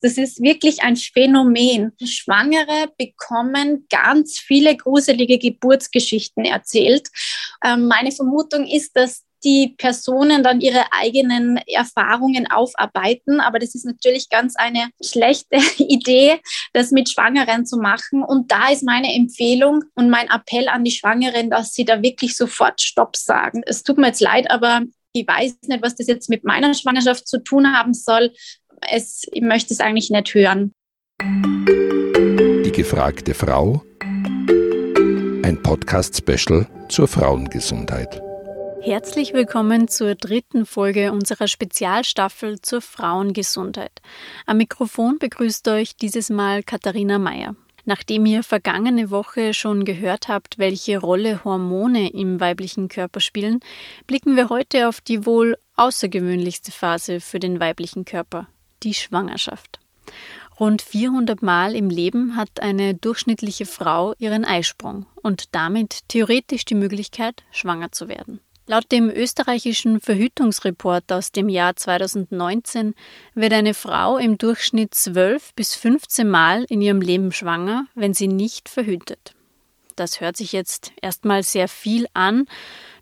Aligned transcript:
Das 0.00 0.18
ist 0.18 0.42
wirklich 0.42 0.82
ein 0.82 0.96
Phänomen. 0.96 1.92
Schwangere 2.02 2.92
bekommen 2.98 3.86
ganz 3.88 4.38
viele 4.38 4.76
gruselige 4.76 5.38
Geburtsgeschichten 5.38 6.44
erzählt. 6.44 7.08
Ähm, 7.64 7.86
meine 7.86 8.12
Vermutung 8.12 8.66
ist, 8.66 8.96
dass 8.96 9.26
die 9.44 9.74
Personen 9.78 10.42
dann 10.42 10.60
ihre 10.60 10.84
eigenen 10.90 11.58
Erfahrungen 11.68 12.50
aufarbeiten. 12.50 13.40
Aber 13.40 13.58
das 13.58 13.74
ist 13.74 13.84
natürlich 13.84 14.28
ganz 14.28 14.56
eine 14.56 14.88
schlechte 15.02 15.56
Idee, 15.78 16.40
das 16.72 16.90
mit 16.90 17.08
Schwangeren 17.08 17.64
zu 17.64 17.76
machen. 17.78 18.22
Und 18.22 18.50
da 18.50 18.70
ist 18.70 18.82
meine 18.82 19.14
Empfehlung 19.14 19.84
und 19.94 20.10
mein 20.10 20.28
Appell 20.28 20.68
an 20.68 20.84
die 20.84 20.90
Schwangeren, 20.90 21.50
dass 21.50 21.74
sie 21.74 21.84
da 21.84 22.02
wirklich 22.02 22.36
sofort 22.36 22.80
Stopp 22.80 23.16
sagen. 23.16 23.62
Es 23.66 23.82
tut 23.82 23.98
mir 23.98 24.08
jetzt 24.08 24.20
leid, 24.20 24.50
aber 24.50 24.82
ich 25.12 25.26
weiß 25.26 25.56
nicht, 25.66 25.82
was 25.82 25.94
das 25.94 26.08
jetzt 26.08 26.28
mit 26.28 26.44
meiner 26.44 26.74
Schwangerschaft 26.74 27.26
zu 27.26 27.42
tun 27.42 27.72
haben 27.72 27.94
soll. 27.94 28.32
Es, 28.82 29.26
ich 29.32 29.42
möchte 29.42 29.72
es 29.72 29.80
eigentlich 29.80 30.10
nicht 30.10 30.34
hören. 30.34 30.72
Die 31.20 32.72
gefragte 32.72 33.34
Frau. 33.34 33.82
Ein 35.42 35.60
Podcast-Special 35.62 36.66
zur 36.88 37.08
Frauengesundheit. 37.08 38.20
Herzlich 38.82 39.32
willkommen 39.32 39.88
zur 39.88 40.14
dritten 40.14 40.66
Folge 40.66 41.10
unserer 41.10 41.48
Spezialstaffel 41.48 42.60
zur 42.60 42.80
Frauengesundheit. 42.80 44.00
Am 44.46 44.58
Mikrofon 44.58 45.18
begrüßt 45.18 45.66
euch 45.68 45.96
dieses 45.96 46.30
Mal 46.30 46.62
Katharina 46.62 47.18
Mayer. 47.18 47.56
Nachdem 47.84 48.26
ihr 48.26 48.42
vergangene 48.42 49.10
Woche 49.10 49.54
schon 49.54 49.84
gehört 49.84 50.28
habt, 50.28 50.58
welche 50.58 50.98
Rolle 50.98 51.44
Hormone 51.44 52.10
im 52.12 52.40
weiblichen 52.40 52.88
Körper 52.88 53.20
spielen, 53.20 53.60
blicken 54.06 54.36
wir 54.36 54.48
heute 54.48 54.88
auf 54.88 55.00
die 55.00 55.24
wohl 55.24 55.56
außergewöhnlichste 55.76 56.72
Phase 56.72 57.20
für 57.20 57.38
den 57.38 57.60
weiblichen 57.60 58.04
Körper, 58.04 58.48
die 58.86 58.94
Schwangerschaft. 58.94 59.80
Rund 60.58 60.80
400 60.80 61.42
Mal 61.42 61.74
im 61.74 61.90
Leben 61.90 62.36
hat 62.36 62.60
eine 62.60 62.94
durchschnittliche 62.94 63.66
Frau 63.66 64.14
ihren 64.18 64.46
Eisprung 64.46 65.04
und 65.22 65.54
damit 65.54 66.08
theoretisch 66.08 66.64
die 66.64 66.74
Möglichkeit, 66.74 67.42
schwanger 67.50 67.92
zu 67.92 68.08
werden. 68.08 68.40
Laut 68.68 68.90
dem 68.90 69.10
österreichischen 69.10 70.00
Verhütungsreport 70.00 71.12
aus 71.12 71.30
dem 71.30 71.48
Jahr 71.48 71.76
2019 71.76 72.94
wird 73.34 73.52
eine 73.52 73.74
Frau 73.74 74.16
im 74.16 74.38
Durchschnitt 74.38 74.94
12 74.94 75.54
bis 75.54 75.76
15 75.76 76.28
Mal 76.28 76.64
in 76.68 76.80
ihrem 76.80 77.00
Leben 77.00 77.30
schwanger, 77.32 77.86
wenn 77.94 78.14
sie 78.14 78.26
nicht 78.26 78.68
verhütet. 78.68 79.34
Das 79.94 80.20
hört 80.20 80.36
sich 80.36 80.52
jetzt 80.52 80.92
erstmal 81.00 81.42
sehr 81.42 81.68
viel 81.68 82.06
an, 82.12 82.46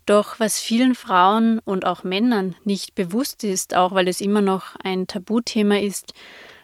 doch 0.05 0.39
was 0.39 0.59
vielen 0.59 0.95
Frauen 0.95 1.59
und 1.59 1.85
auch 1.85 2.03
Männern 2.03 2.55
nicht 2.63 2.95
bewusst 2.95 3.43
ist, 3.43 3.75
auch 3.75 3.93
weil 3.93 4.07
es 4.07 4.21
immer 4.21 4.41
noch 4.41 4.75
ein 4.83 5.07
Tabuthema 5.07 5.79
ist, 5.79 6.13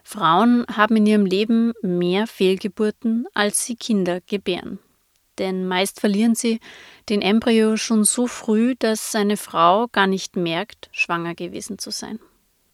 Frauen 0.03 0.65
haben 0.75 0.95
in 0.95 1.05
ihrem 1.05 1.25
Leben 1.25 1.73
mehr 1.81 2.27
Fehlgeburten, 2.27 3.27
als 3.33 3.65
sie 3.65 3.75
Kinder 3.75 4.19
gebären 4.21 4.79
denn 5.41 5.67
meist 5.67 5.99
verlieren 5.99 6.35
sie 6.35 6.59
den 7.09 7.21
Embryo 7.21 7.75
schon 7.75 8.03
so 8.03 8.27
früh, 8.27 8.75
dass 8.77 9.11
seine 9.11 9.37
Frau 9.37 9.87
gar 9.87 10.07
nicht 10.07 10.35
merkt, 10.35 10.89
schwanger 10.91 11.35
gewesen 11.35 11.79
zu 11.79 11.89
sein. 11.89 12.19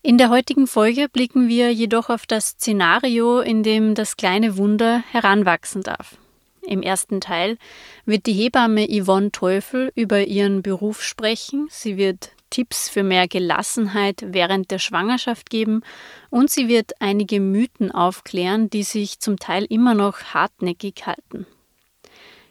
In 0.02 0.18
der 0.18 0.30
heutigen 0.30 0.68
Folge 0.68 1.08
blicken 1.10 1.48
wir 1.48 1.74
jedoch 1.74 2.10
auf 2.10 2.26
das 2.26 2.50
Szenario, 2.50 3.40
in 3.40 3.64
dem 3.64 3.96
das 3.96 4.18
kleine 4.18 4.58
Wunder 4.58 5.04
heranwachsen 5.12 5.82
darf. 5.82 6.18
Im 6.68 6.82
ersten 6.82 7.22
Teil 7.22 7.58
wird 8.06 8.26
die 8.26 8.34
Hebamme 8.34 8.88
Yvonne 8.88 9.32
Teufel 9.32 9.92
über 9.96 10.26
ihren 10.26 10.62
Beruf 10.62 11.02
sprechen. 11.02 11.68
Sie 11.70 11.96
wird 11.96 12.32
Tipps 12.50 12.90
für 12.90 13.04
mehr 13.04 13.30
Gelassenheit 13.30 14.26
während 14.28 14.70
der 14.70 14.80
Schwangerschaft 14.80 15.50
geben 15.50 15.82
und 16.30 16.50
sie 16.50 16.68
wird 16.68 16.92
einige 17.00 17.40
Mythen 17.40 17.92
aufklären, 17.92 18.70
die 18.70 18.84
sich 18.84 19.20
zum 19.20 19.38
Teil 19.38 19.66
immer 19.70 19.94
noch 19.94 20.34
hartnäckig 20.34 21.06
halten. 21.06 21.46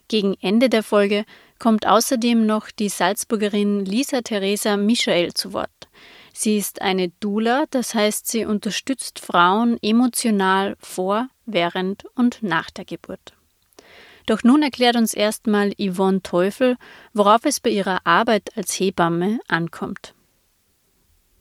Gegen 0.08 0.34
Ende 0.40 0.70
der 0.70 0.82
Folge 0.82 1.26
kommt 1.58 1.86
außerdem 1.86 2.46
noch 2.46 2.70
die 2.70 2.88
Salzburgerin 2.88 3.84
Lisa 3.84 4.22
Theresa 4.22 4.78
Michael 4.78 5.34
zu 5.34 5.52
Wort. 5.52 5.70
Sie 6.32 6.56
ist 6.56 6.80
eine 6.80 7.08
Dula, 7.20 7.64
das 7.70 7.94
heißt, 7.94 8.26
sie 8.26 8.46
unterstützt 8.46 9.18
Frauen 9.18 9.78
emotional 9.82 10.76
vor, 10.80 11.28
während 11.44 12.04
und 12.14 12.42
nach 12.42 12.70
der 12.70 12.84
Geburt. 12.84 13.35
Doch 14.26 14.42
nun 14.42 14.62
erklärt 14.62 14.96
uns 14.96 15.14
erstmal 15.14 15.72
Yvonne 15.78 16.20
Teufel, 16.20 16.76
worauf 17.14 17.44
es 17.44 17.60
bei 17.60 17.70
ihrer 17.70 18.00
Arbeit 18.04 18.56
als 18.56 18.72
Hebamme 18.72 19.38
ankommt. 19.46 20.14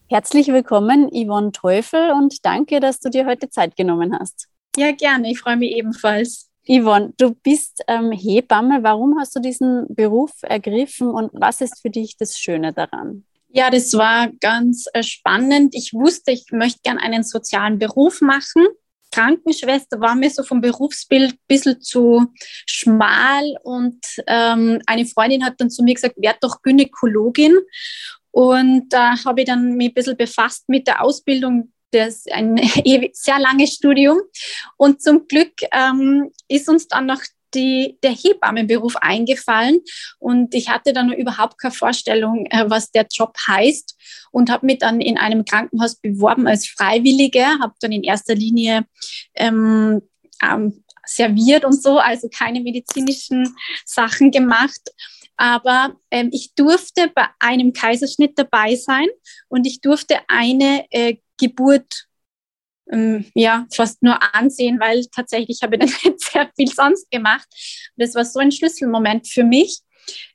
Herzlich 0.08 0.48
willkommen, 0.50 1.10
Yvonne 1.10 1.52
Teufel, 1.52 2.12
und 2.12 2.46
danke, 2.46 2.80
dass 2.80 3.00
du 3.00 3.10
dir 3.10 3.26
heute 3.26 3.50
Zeit 3.50 3.76
genommen 3.76 4.16
hast. 4.18 4.48
Ja, 4.78 4.92
gerne. 4.92 5.32
Ich 5.32 5.40
freue 5.40 5.58
mich 5.58 5.72
ebenfalls. 5.76 6.52
Yvonne, 6.68 7.14
du 7.18 7.34
bist 7.34 7.84
ähm, 7.88 8.12
Hebamme. 8.12 8.84
Warum 8.84 9.18
hast 9.20 9.36
du 9.36 9.40
diesen 9.40 9.88
Beruf 9.90 10.32
ergriffen 10.44 11.10
und 11.10 11.32
was 11.34 11.62
ist 11.62 11.82
für 11.82 11.90
dich 11.90 12.18
das 12.18 12.38
Schöne 12.38 12.72
daran? 12.72 13.24
Ja, 13.50 13.72
das 13.72 13.94
war 13.94 14.30
ganz 14.42 14.86
äh, 14.94 15.02
spannend. 15.02 15.74
Ich 15.74 15.94
wusste, 15.94 16.32
ich 16.32 16.52
möchte 16.52 16.82
gerne 16.84 17.02
einen 17.02 17.24
sozialen 17.24 17.80
Beruf 17.80 18.22
machen. 18.22 18.68
Krankenschwester 19.16 20.02
war 20.02 20.16
mir 20.16 20.30
so 20.30 20.44
vom 20.44 20.60
Berufsbild 20.60 21.34
ein 21.34 21.40
bisschen 21.48 21.82
zu 21.82 22.28
schmal 22.66 23.56
und 23.64 24.04
ähm, 24.28 24.82
eine 24.86 25.06
Freundin 25.06 25.46
hat 25.46 25.56
dann 25.58 25.70
zu 25.70 25.84
mir 25.84 25.94
gesagt, 25.94 26.16
werd 26.18 26.38
doch 26.42 26.62
Gynäkologin. 26.62 27.58
Und 28.32 28.90
da 28.90 29.24
habe 29.24 29.42
ich 29.42 29.48
dann 29.48 29.78
mich 29.78 29.90
ein 29.90 29.94
bisschen 29.94 30.18
befasst 30.18 30.68
mit 30.68 30.88
der 30.88 31.02
Ausbildung 31.02 31.72
das 31.92 32.26
ist 32.26 32.32
ein 32.34 32.58
sehr 33.14 33.40
langes 33.40 33.76
Studium. 33.76 34.20
Und 34.76 35.02
zum 35.02 35.28
Glück 35.28 35.54
ähm, 35.72 36.30
ist 36.50 36.68
uns 36.68 36.90
dann 36.90 37.06
noch 37.06 37.22
die, 37.56 37.98
der 38.04 38.12
Hebammenberuf 38.12 38.96
eingefallen 38.98 39.80
und 40.20 40.54
ich 40.54 40.70
hatte 40.70 40.94
dann 40.94 41.12
überhaupt 41.12 41.60
keine 41.60 41.74
Vorstellung, 41.74 42.46
äh, 42.48 42.66
was 42.68 42.92
der 42.92 43.08
Job 43.12 43.36
heißt 43.48 43.96
und 44.32 44.50
habe 44.50 44.66
mich 44.66 44.80
dann 44.80 45.02
in 45.02 45.18
einem 45.18 45.46
Krankenhaus 45.46 45.96
beworben 45.96 46.48
als 46.48 46.68
Freiwillige, 46.68 47.46
habe 47.62 47.74
dann 47.80 47.92
in 47.92 48.04
erster 48.04 48.36
Linie 48.36 48.86
ähm, 49.36 50.02
ähm, 50.44 50.84
serviert 51.06 51.66
und 51.66 51.82
so, 51.82 52.00
also 52.00 52.30
keine 52.30 52.62
medizinischen 52.62 53.56
Sachen 53.86 54.32
gemacht. 54.32 54.82
Aber 55.38 55.96
ähm, 56.12 56.30
ich 56.32 56.54
durfte 56.56 57.12
bei 57.14 57.28
einem 57.40 57.74
Kaiserschnitt 57.74 58.38
dabei 58.38 58.76
sein 58.76 59.08
und 59.50 59.68
ich 59.68 59.82
durfte 59.82 60.20
eine 60.28 60.86
äh, 60.92 61.18
Geburt 61.38 62.05
ähm, 62.92 63.26
ja 63.34 63.66
fast 63.74 64.02
nur 64.04 64.18
ansehen, 64.36 64.80
weil 64.80 65.06
tatsächlich 65.14 65.60
habe 65.62 65.78
ich 65.78 65.82
dann 66.04 66.14
sehr 66.18 66.50
viel 66.56 66.72
sonst 66.72 67.10
gemacht. 67.12 67.48
Das 67.98 68.16
war 68.16 68.26
so 68.26 68.40
ein 68.40 68.52
Schlüsselmoment 68.52 69.28
für 69.28 69.44
mich. 69.44 69.80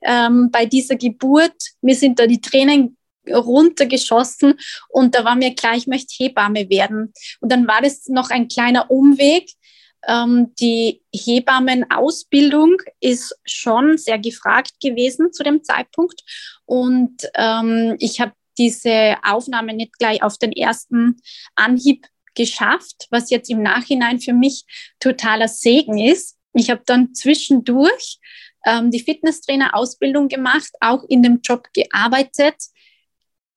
Ähm, 0.02 0.50
bei 0.50 0.66
dieser 0.66 0.96
Geburt, 0.96 1.54
mir 1.80 1.94
sind 1.94 2.18
da 2.18 2.26
die 2.26 2.40
Tränen 2.40 2.96
runtergeschossen 3.28 4.54
und 4.88 5.14
da 5.14 5.24
war 5.24 5.36
mir 5.36 5.54
klar, 5.54 5.76
ich 5.76 5.86
möchte 5.86 6.14
Hebamme 6.16 6.68
werden. 6.70 7.12
Und 7.40 7.52
dann 7.52 7.68
war 7.68 7.82
das 7.82 8.08
noch 8.08 8.30
ein 8.30 8.48
kleiner 8.48 8.90
Umweg. 8.90 9.50
Ähm, 10.08 10.54
die 10.58 11.02
Hebammenausbildung 11.14 12.78
ist 13.00 13.38
schon 13.44 13.98
sehr 13.98 14.18
gefragt 14.18 14.72
gewesen 14.82 15.32
zu 15.32 15.42
dem 15.42 15.62
Zeitpunkt. 15.62 16.22
Und 16.64 17.28
ähm, 17.34 17.96
ich 17.98 18.20
habe 18.20 18.32
diese 18.58 19.16
Aufnahme 19.22 19.74
nicht 19.74 19.98
gleich 19.98 20.22
auf 20.22 20.38
den 20.38 20.52
ersten 20.52 21.20
Anhieb 21.54 22.06
geschafft, 22.34 23.06
was 23.10 23.30
jetzt 23.30 23.50
im 23.50 23.62
Nachhinein 23.62 24.20
für 24.20 24.32
mich 24.32 24.64
totaler 24.98 25.48
Segen 25.48 25.98
ist. 25.98 26.36
Ich 26.52 26.70
habe 26.70 26.82
dann 26.84 27.14
zwischendurch 27.14 28.18
ähm, 28.66 28.90
die 28.90 29.00
Fitnesstrainer-Ausbildung 29.00 30.28
gemacht, 30.28 30.70
auch 30.80 31.04
in 31.08 31.22
dem 31.22 31.40
Job 31.42 31.68
gearbeitet. 31.72 32.56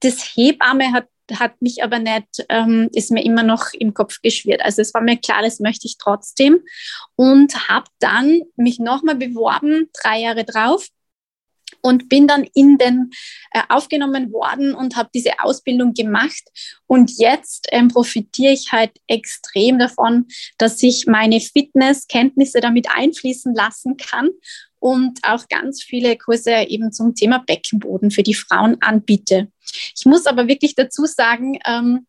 Das 0.00 0.34
Hebamme 0.34 0.92
hat, 0.92 1.08
hat 1.32 1.60
mich 1.60 1.82
aber 1.82 1.98
nicht, 1.98 2.44
ähm, 2.48 2.88
ist 2.92 3.10
mir 3.10 3.24
immer 3.24 3.42
noch 3.42 3.72
im 3.72 3.94
Kopf 3.94 4.20
geschwirrt. 4.22 4.62
Also 4.62 4.82
es 4.82 4.94
war 4.94 5.02
mir 5.02 5.16
klar, 5.16 5.42
das 5.42 5.60
möchte 5.60 5.86
ich 5.86 5.98
trotzdem. 5.98 6.60
Und 7.16 7.68
habe 7.68 7.86
dann 7.98 8.40
mich 8.56 8.78
nochmal 8.78 9.16
beworben, 9.16 9.90
drei 9.92 10.20
Jahre 10.20 10.44
drauf 10.44 10.88
und 11.84 12.08
bin 12.08 12.26
dann 12.26 12.44
in 12.54 12.78
den 12.78 13.10
äh, 13.52 13.60
aufgenommen 13.68 14.32
worden 14.32 14.74
und 14.74 14.96
habe 14.96 15.10
diese 15.14 15.38
Ausbildung 15.40 15.92
gemacht. 15.92 16.42
Und 16.86 17.18
jetzt 17.18 17.68
ähm, 17.72 17.88
profitiere 17.88 18.54
ich 18.54 18.72
halt 18.72 18.92
extrem 19.06 19.78
davon, 19.78 20.26
dass 20.56 20.82
ich 20.82 21.06
meine 21.06 21.40
Fitnesskenntnisse 21.40 22.60
damit 22.60 22.88
einfließen 22.90 23.54
lassen 23.54 23.98
kann 23.98 24.30
und 24.80 25.20
auch 25.24 25.46
ganz 25.48 25.82
viele 25.82 26.16
Kurse 26.16 26.52
eben 26.68 26.90
zum 26.90 27.14
Thema 27.14 27.44
Beckenboden 27.46 28.10
für 28.10 28.22
die 28.22 28.34
Frauen 28.34 28.80
anbiete. 28.80 29.48
Ich 29.94 30.06
muss 30.06 30.26
aber 30.26 30.48
wirklich 30.48 30.74
dazu 30.74 31.04
sagen, 31.04 31.58
ähm, 31.66 32.06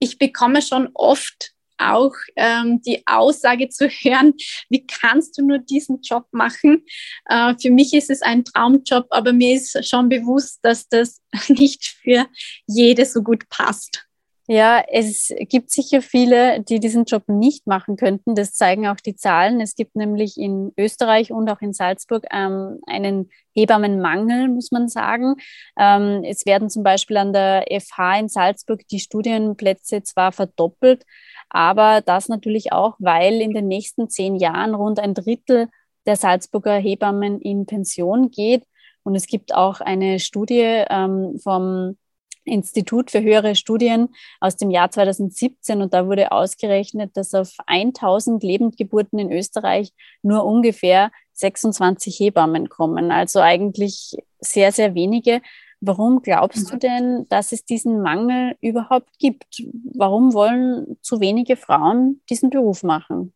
ich 0.00 0.18
bekomme 0.18 0.60
schon 0.60 0.90
oft 0.92 1.52
auch 1.90 2.14
ähm, 2.36 2.80
die 2.82 3.02
Aussage 3.06 3.68
zu 3.68 3.88
hören, 3.88 4.34
wie 4.68 4.86
kannst 4.86 5.38
du 5.38 5.46
nur 5.46 5.58
diesen 5.58 6.00
Job 6.02 6.26
machen? 6.32 6.84
Äh, 7.26 7.54
für 7.60 7.70
mich 7.70 7.92
ist 7.94 8.10
es 8.10 8.22
ein 8.22 8.44
Traumjob, 8.44 9.06
aber 9.10 9.32
mir 9.32 9.56
ist 9.56 9.88
schon 9.88 10.08
bewusst, 10.08 10.60
dass 10.62 10.88
das 10.88 11.20
nicht 11.48 11.84
für 12.02 12.26
jede 12.66 13.04
so 13.04 13.22
gut 13.22 13.48
passt. 13.48 14.06
Ja, 14.48 14.82
es 14.88 15.32
gibt 15.48 15.70
sicher 15.70 16.02
viele, 16.02 16.60
die 16.62 16.80
diesen 16.80 17.04
Job 17.04 17.28
nicht 17.28 17.68
machen 17.68 17.96
könnten. 17.96 18.34
Das 18.34 18.54
zeigen 18.54 18.88
auch 18.88 18.96
die 18.96 19.14
Zahlen. 19.14 19.60
Es 19.60 19.76
gibt 19.76 19.94
nämlich 19.94 20.36
in 20.36 20.72
Österreich 20.76 21.32
und 21.32 21.48
auch 21.48 21.60
in 21.60 21.72
Salzburg 21.72 22.26
ähm, 22.32 22.80
einen 22.86 23.30
Hebammenmangel, 23.54 24.48
muss 24.48 24.72
man 24.72 24.88
sagen. 24.88 25.36
Ähm, 25.78 26.24
es 26.24 26.44
werden 26.44 26.70
zum 26.70 26.82
Beispiel 26.82 27.18
an 27.18 27.32
der 27.32 27.66
FH 27.70 28.18
in 28.18 28.28
Salzburg 28.28 28.86
die 28.88 28.98
Studienplätze 28.98 30.02
zwar 30.02 30.32
verdoppelt, 30.32 31.04
aber 31.52 32.00
das 32.00 32.28
natürlich 32.28 32.72
auch, 32.72 32.96
weil 32.98 33.42
in 33.42 33.52
den 33.52 33.68
nächsten 33.68 34.08
zehn 34.08 34.36
Jahren 34.36 34.74
rund 34.74 34.98
ein 34.98 35.12
Drittel 35.12 35.68
der 36.06 36.16
Salzburger 36.16 36.76
Hebammen 36.76 37.40
in 37.40 37.66
Pension 37.66 38.30
geht. 38.30 38.64
Und 39.02 39.14
es 39.16 39.26
gibt 39.26 39.54
auch 39.54 39.80
eine 39.80 40.18
Studie 40.18 40.84
ähm, 40.88 41.38
vom 41.42 41.98
Institut 42.44 43.10
für 43.10 43.20
höhere 43.20 43.54
Studien 43.54 44.08
aus 44.40 44.56
dem 44.56 44.70
Jahr 44.70 44.90
2017 44.90 45.80
und 45.80 45.94
da 45.94 46.06
wurde 46.06 46.32
ausgerechnet, 46.32 47.16
dass 47.16 47.34
auf 47.34 47.52
1000 47.66 48.42
Lebendgeburten 48.42 49.18
in 49.18 49.30
Österreich 49.30 49.92
nur 50.22 50.44
ungefähr 50.44 51.12
26 51.34 52.18
Hebammen 52.18 52.68
kommen. 52.68 53.12
Also 53.12 53.40
eigentlich 53.40 54.16
sehr, 54.40 54.72
sehr 54.72 54.94
wenige. 54.94 55.40
Warum 55.84 56.22
glaubst 56.22 56.70
du 56.70 56.76
mhm. 56.76 56.78
denn, 56.78 57.28
dass 57.28 57.50
es 57.50 57.64
diesen 57.64 58.02
Mangel 58.02 58.56
überhaupt 58.60 59.18
gibt? 59.18 59.64
Warum 59.94 60.32
wollen 60.32 60.96
zu 61.02 61.18
wenige 61.18 61.56
Frauen 61.56 62.20
diesen 62.30 62.50
Beruf 62.50 62.84
machen? 62.84 63.32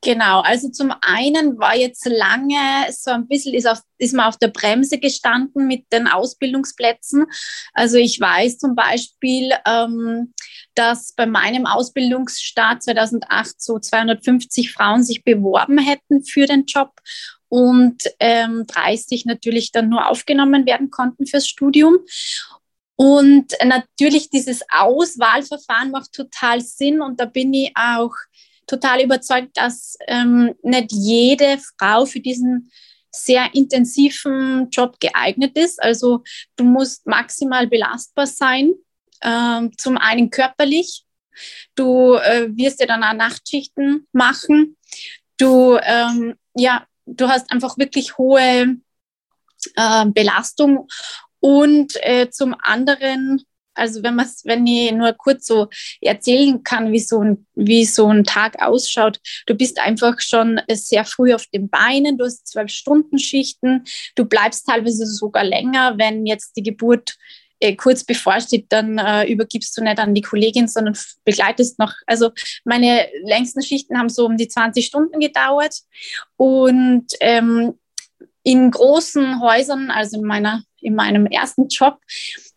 Genau, 0.00 0.42
also 0.42 0.68
zum 0.68 0.92
einen 1.00 1.58
war 1.58 1.74
jetzt 1.74 2.06
lange 2.06 2.92
so 2.92 3.10
ein 3.10 3.26
bisschen, 3.26 3.54
ist, 3.54 3.66
auf, 3.66 3.80
ist 3.98 4.14
man 4.14 4.26
auf 4.26 4.36
der 4.36 4.48
Bremse 4.48 4.98
gestanden 4.98 5.66
mit 5.66 5.92
den 5.92 6.06
Ausbildungsplätzen. 6.06 7.26
Also 7.72 7.96
ich 7.96 8.20
weiß 8.20 8.58
zum 8.58 8.76
Beispiel, 8.76 9.50
ähm, 9.66 10.34
dass 10.76 11.14
bei 11.14 11.26
meinem 11.26 11.66
Ausbildungsstart 11.66 12.84
2008 12.84 13.60
so 13.60 13.80
250 13.80 14.72
Frauen 14.72 15.02
sich 15.02 15.24
beworben 15.24 15.78
hätten 15.78 16.22
für 16.22 16.46
den 16.46 16.66
Job 16.66 16.92
und 17.48 18.02
ähm, 18.20 18.66
30 18.66 19.24
natürlich 19.26 19.72
dann 19.72 19.88
nur 19.88 20.08
aufgenommen 20.08 20.66
werden 20.66 20.90
konnten 20.90 21.26
fürs 21.26 21.46
Studium. 21.46 21.98
Und 22.96 23.52
natürlich 23.62 24.30
dieses 24.30 24.62
Auswahlverfahren 24.70 25.90
macht 25.90 26.12
total 26.12 26.62
Sinn 26.62 27.02
und 27.02 27.20
da 27.20 27.26
bin 27.26 27.52
ich 27.52 27.72
auch 27.74 28.14
total 28.66 29.02
überzeugt, 29.02 29.56
dass 29.56 29.96
ähm, 30.06 30.54
nicht 30.62 30.92
jede 30.92 31.58
Frau 31.78 32.06
für 32.06 32.20
diesen 32.20 32.70
sehr 33.10 33.54
intensiven 33.54 34.68
Job 34.70 34.98
geeignet 35.00 35.56
ist. 35.56 35.82
Also 35.82 36.22
du 36.56 36.64
musst 36.64 37.06
maximal 37.06 37.66
belastbar 37.66 38.26
sein, 38.26 38.72
ähm, 39.22 39.72
zum 39.78 39.96
einen 39.96 40.30
körperlich. 40.30 41.04
Du 41.74 42.14
äh, 42.14 42.48
wirst 42.56 42.80
ja 42.80 42.86
dann 42.86 43.04
auch 43.04 43.14
Nachtschichten 43.14 44.06
machen. 44.12 44.76
Du, 45.38 45.78
ähm, 45.82 46.34
ja, 46.54 46.86
du 47.06 47.28
hast 47.28 47.50
einfach 47.50 47.78
wirklich 47.78 48.18
hohe 48.18 48.76
äh, 49.76 50.06
Belastung. 50.06 50.88
Und 51.40 51.94
äh, 52.02 52.28
zum 52.30 52.54
anderen 52.60 53.44
also 53.76 54.02
wenn 54.02 54.14
man 54.16 54.26
wenn 54.44 54.66
ich 54.66 54.92
nur 54.92 55.12
kurz 55.12 55.46
so 55.46 55.68
erzählen 56.00 56.62
kann, 56.62 56.92
wie 56.92 56.98
so 56.98 57.20
ein, 57.20 57.46
wie 57.54 57.84
so 57.84 58.08
ein 58.08 58.24
Tag 58.24 58.60
ausschaut, 58.62 59.20
du 59.46 59.54
bist 59.54 59.78
einfach 59.78 60.20
schon 60.20 60.60
sehr 60.70 61.04
früh 61.04 61.34
auf 61.34 61.46
den 61.46 61.68
Beinen, 61.68 62.18
du 62.18 62.24
hast 62.24 62.46
zwölf 62.46 62.70
Stunden 62.70 63.18
Schichten, 63.18 63.84
du 64.14 64.24
bleibst 64.24 64.66
teilweise 64.66 65.06
sogar 65.06 65.44
länger, 65.44 65.98
wenn 65.98 66.26
jetzt 66.26 66.56
die 66.56 66.62
Geburt 66.62 67.16
äh, 67.60 67.74
kurz 67.74 68.04
bevorsteht, 68.04 68.66
dann 68.70 68.98
äh, 68.98 69.30
übergibst 69.30 69.76
du 69.76 69.82
nicht 69.82 69.98
an 69.98 70.14
die 70.14 70.22
Kollegin, 70.22 70.68
sondern 70.68 70.96
begleitest 71.24 71.78
noch. 71.78 71.92
Also 72.06 72.30
meine 72.64 73.06
längsten 73.24 73.62
Schichten 73.62 73.98
haben 73.98 74.08
so 74.08 74.26
um 74.26 74.36
die 74.36 74.48
20 74.48 74.84
Stunden 74.84 75.20
gedauert 75.20 75.74
und 76.36 77.06
ähm, 77.20 77.78
in 78.42 78.70
großen 78.70 79.40
Häusern, 79.40 79.90
also 79.90 80.18
in 80.18 80.24
meiner 80.24 80.62
in 80.80 80.94
meinem 80.94 81.26
ersten 81.26 81.68
Job, 81.68 81.98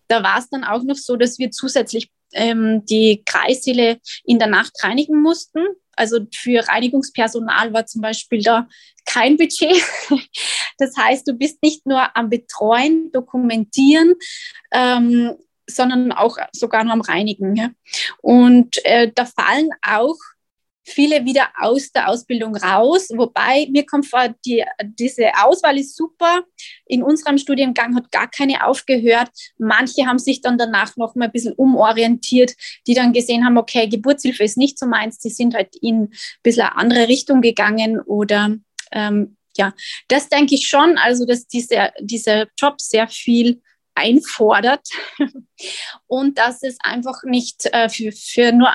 da 0.08 0.24
war 0.24 0.38
es 0.40 0.50
dann 0.50 0.64
auch 0.64 0.84
noch 0.84 0.96
so, 0.96 1.16
dass 1.16 1.40
wir 1.40 1.52
zusätzlich 1.52 2.12
ähm, 2.34 2.86
die 2.86 3.24
Kreissäle 3.26 4.00
in 4.24 4.40
der 4.40 4.48
Nacht 4.48 4.84
reinigen 4.84 5.22
mussten. 5.22 5.60
Also 5.96 6.20
für 6.34 6.68
Reinigungspersonal 6.68 7.74
war 7.74 7.86
zum 7.86 8.02
Beispiel 8.02 8.42
da 8.42 8.68
kein 9.10 9.38
Budget. 9.38 9.84
Das 10.82 10.96
heißt, 10.96 11.28
du 11.28 11.34
bist 11.34 11.62
nicht 11.62 11.86
nur 11.86 12.16
am 12.16 12.30
Betreuen, 12.30 13.12
Dokumentieren, 13.12 14.14
ähm, 14.72 15.36
sondern 15.70 16.14
auch 16.14 16.38
sogar 16.54 16.86
nur 16.86 16.94
am 16.94 17.02
Reinigen. 17.02 17.54
Ja. 17.54 17.72
Und 18.22 18.78
äh, 18.86 19.12
da 19.14 19.26
fallen 19.26 19.72
auch 19.82 20.16
viele 20.90 21.26
wieder 21.26 21.50
aus 21.58 21.92
der 21.92 22.10
Ausbildung 22.10 22.56
raus. 22.56 23.10
Wobei 23.16 23.68
mir 23.72 23.86
kommt 23.86 24.08
vor, 24.08 24.34
die, 24.46 24.64
diese 24.82 25.30
Auswahl 25.44 25.78
ist 25.78 25.96
super. 25.96 26.44
In 26.86 27.04
unserem 27.04 27.38
Studiengang 27.38 27.96
hat 27.96 28.12
gar 28.12 28.30
keine 28.30 28.66
aufgehört. 28.66 29.30
Manche 29.58 30.06
haben 30.06 30.20
sich 30.20 30.42
dann 30.42 30.58
danach 30.58 30.98
noch 30.98 31.16
mal 31.16 31.26
ein 31.26 31.32
bisschen 31.32 31.54
umorientiert, 31.54 32.54
die 32.88 32.94
dann 32.94 33.14
gesehen 33.14 33.46
haben, 33.46 33.58
okay, 33.58 33.88
Geburtshilfe 33.88 34.44
ist 34.44 34.58
nicht 34.58 34.80
so 34.80 34.88
meins. 34.88 35.20
Die 35.20 35.30
sind 35.30 35.54
halt 35.54 35.76
in 35.82 36.04
ein 36.04 36.14
bisschen 36.42 36.64
eine 36.64 36.78
andere 36.78 37.08
Richtung 37.08 37.42
gegangen 37.42 38.00
oder 38.00 38.56
ähm, 38.92 39.38
ja, 39.58 39.74
das 40.08 40.30
denke 40.30 40.56
ich 40.56 40.68
schon, 40.68 40.98
also 40.98 41.26
dass 41.26 41.48
diese, 41.48 41.92
dieser 42.00 42.48
Job 42.58 42.80
sehr 42.80 43.08
viel 43.08 43.62
einfordert 43.96 44.88
und 46.08 46.38
dass 46.38 46.64
es 46.64 46.78
einfach 46.82 47.24
nicht 47.24 47.66
äh, 47.74 47.90
für, 47.90 48.12
für 48.12 48.52
nur 48.52 48.74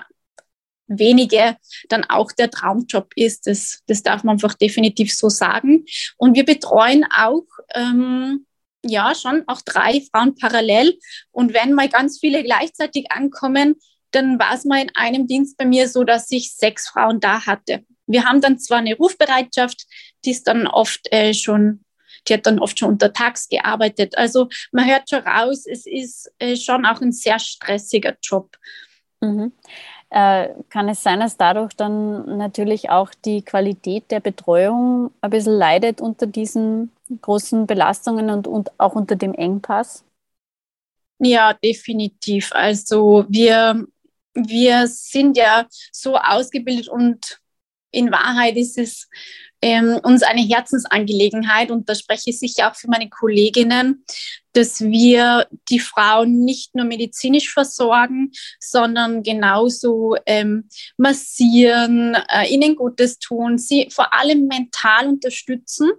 wenige 0.87 1.57
dann 1.89 2.05
auch 2.05 2.33
der 2.33 2.51
Traumjob 2.51 3.13
ist. 3.17 3.47
Das, 3.47 3.83
das 3.87 4.03
darf 4.03 4.23
man 4.23 4.35
einfach 4.35 4.55
definitiv 4.55 5.15
so 5.15 5.29
sagen. 5.29 5.87
Und 6.19 6.35
wir 6.35 6.45
betreuen 6.45 7.07
auch, 7.11 7.47
ähm, 7.75 8.47
ja, 8.85 9.15
schon 9.15 9.45
auch 9.47 9.63
drei 9.63 10.03
Frauen 10.13 10.35
parallel. 10.35 10.99
Und 11.31 11.55
wenn 11.55 11.73
mal 11.73 11.89
ganz 11.89 12.19
viele 12.19 12.43
gleichzeitig 12.43 13.11
ankommen, 13.11 13.77
dann 14.11 14.39
war 14.39 14.55
es 14.55 14.65
mal 14.65 14.83
in 14.83 14.95
einem 14.95 15.27
Dienst 15.27 15.57
bei 15.57 15.65
mir 15.65 15.89
so, 15.89 16.05
dass 16.05 16.31
ich 16.31 16.55
sechs 16.55 16.89
Frauen 16.89 17.19
da 17.21 17.47
hatte. 17.47 17.85
Wir 18.07 18.25
haben 18.25 18.41
dann 18.41 18.59
zwar 18.59 18.79
eine 18.79 18.97
Rufbereitschaft, 18.97 19.87
die 20.25 20.31
ist 20.31 20.47
dann 20.47 20.67
oft 20.67 21.11
äh, 21.13 21.35
schon 21.35 21.81
die 22.27 22.33
hat 22.33 22.47
dann 22.47 22.59
oft 22.59 22.79
schon 22.79 22.89
untertags 22.89 23.51
gearbeitet. 23.51 24.17
Also 24.17 24.49
man 24.73 24.87
hört 24.87 25.11
schon 25.11 25.21
raus, 25.21 25.67
es 25.67 25.85
ist 25.85 26.33
äh, 26.39 26.57
schon 26.57 26.87
auch 26.87 27.03
ein 27.03 27.13
sehr 27.13 27.39
stressiger 27.39 28.17
Job. 28.23 28.57
Mhm 29.21 29.53
äh, 30.15 30.51
kann 30.69 30.89
es 30.89 31.03
sein, 31.03 31.19
dass 31.19 31.37
dadurch 31.37 31.75
dann 31.75 32.39
natürlich 32.39 32.89
auch 32.89 33.11
die 33.25 33.43
Qualität 33.43 34.13
der 34.13 34.21
Betreuung 34.21 35.11
ein 35.21 35.31
bisschen 35.31 35.55
leidet 35.55 36.01
unter 36.01 36.29
diesen 36.29 36.93
großen 37.21 37.67
Belastungen 37.67 38.31
und, 38.31 38.47
und 38.47 38.71
auch 38.79 38.95
unter 38.95 39.17
dem 39.17 39.35
Engpass? 39.35 40.05
Ja, 41.19 41.53
definitiv. 41.53 42.53
Also 42.53 43.25
wir, 43.29 43.85
wir 44.35 44.87
sind 44.87 45.37
ja 45.37 45.67
so 45.91 46.17
ausgebildet 46.17 46.89
und 46.89 47.41
in 47.95 48.11
Wahrheit 48.11 48.57
ist 48.57 48.79
es 48.79 49.09
ähm, 49.65 49.99
uns 50.03 50.23
eine 50.23 50.43
Herzensangelegenheit 50.43 51.71
und 51.71 51.89
da 51.89 51.95
spreche 51.95 52.31
ich 52.31 52.39
sicher 52.39 52.71
auch 52.71 52.77
für 52.77 52.89
meine 52.89 53.09
Kolleginnen, 53.09 54.05
dass 54.53 54.83
wir 54.83 55.49
die 55.71 55.81
Frauen 55.81 56.45
nicht 56.45 56.75
nur 56.75 56.85
medizinisch 56.85 57.51
versorgen, 57.51 58.31
sondern 58.61 59.23
genauso 59.23 60.17
ähm, 60.27 60.69
massieren, 60.99 62.15
äh, 62.29 62.47
ihnen 62.53 62.77
Gutes 62.77 63.19
tun, 63.19 63.57
sie 63.57 63.89
vor 63.91 64.13
allem 64.13 64.49
mental 64.49 65.09
unterstützen. 65.09 65.91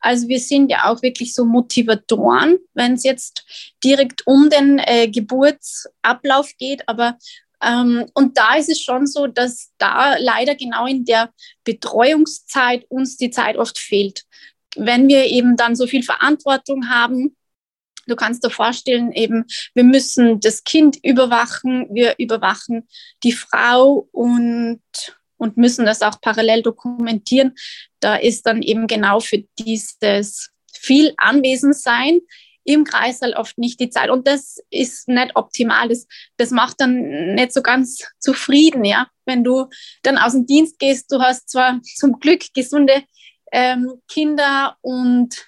Also 0.00 0.26
wir 0.28 0.40
sind 0.40 0.70
ja 0.70 0.90
auch 0.90 1.02
wirklich 1.02 1.34
so 1.34 1.44
Motivatoren, 1.44 2.56
wenn 2.72 2.94
es 2.94 3.04
jetzt 3.04 3.44
direkt 3.84 4.26
um 4.26 4.48
den 4.48 4.78
äh, 4.78 5.08
Geburtsablauf 5.08 6.52
geht, 6.56 6.88
aber 6.88 7.18
ähm, 7.62 8.06
und 8.14 8.38
da 8.38 8.56
ist 8.56 8.70
es 8.70 8.80
schon 8.80 9.06
so, 9.06 9.26
dass 9.26 9.70
da 9.78 10.16
leider 10.18 10.54
genau 10.54 10.86
in 10.86 11.04
der 11.04 11.32
Betreuungszeit 11.64 12.84
uns 12.88 13.16
die 13.16 13.30
Zeit 13.30 13.56
oft 13.56 13.78
fehlt. 13.78 14.24
Wenn 14.76 15.08
wir 15.08 15.26
eben 15.26 15.56
dann 15.56 15.76
so 15.76 15.86
viel 15.86 16.02
Verantwortung 16.02 16.88
haben, 16.88 17.36
du 18.06 18.16
kannst 18.16 18.44
dir 18.44 18.50
vorstellen, 18.50 19.12
eben, 19.12 19.44
wir 19.74 19.84
müssen 19.84 20.40
das 20.40 20.64
Kind 20.64 20.98
überwachen, 21.02 21.88
wir 21.92 22.14
überwachen 22.18 22.88
die 23.22 23.32
Frau 23.32 24.08
und, 24.12 24.80
und 25.36 25.56
müssen 25.56 25.84
das 25.84 26.02
auch 26.02 26.20
parallel 26.20 26.62
dokumentieren. 26.62 27.54
Da 28.00 28.16
ist 28.16 28.46
dann 28.46 28.62
eben 28.62 28.86
genau 28.86 29.20
für 29.20 29.44
dieses 29.58 30.50
viel 30.72 31.12
Anwesensein 31.18 32.20
im 32.74 32.84
Kreißsaal 32.84 33.34
oft 33.34 33.58
nicht 33.58 33.80
die 33.80 33.90
Zeit. 33.90 34.10
Und 34.10 34.26
das 34.26 34.58
ist 34.70 35.08
nicht 35.08 35.36
optimal. 35.36 35.88
Das, 35.88 36.06
das 36.36 36.50
macht 36.50 36.80
dann 36.80 37.34
nicht 37.34 37.52
so 37.52 37.62
ganz 37.62 38.04
zufrieden, 38.18 38.84
ja. 38.84 39.08
Wenn 39.24 39.44
du 39.44 39.68
dann 40.02 40.18
aus 40.18 40.32
dem 40.32 40.46
Dienst 40.46 40.78
gehst, 40.78 41.10
du 41.12 41.20
hast 41.20 41.48
zwar 41.50 41.80
zum 41.96 42.18
Glück 42.18 42.42
gesunde 42.54 43.04
ähm, 43.52 44.00
Kinder 44.08 44.76
und 44.80 45.46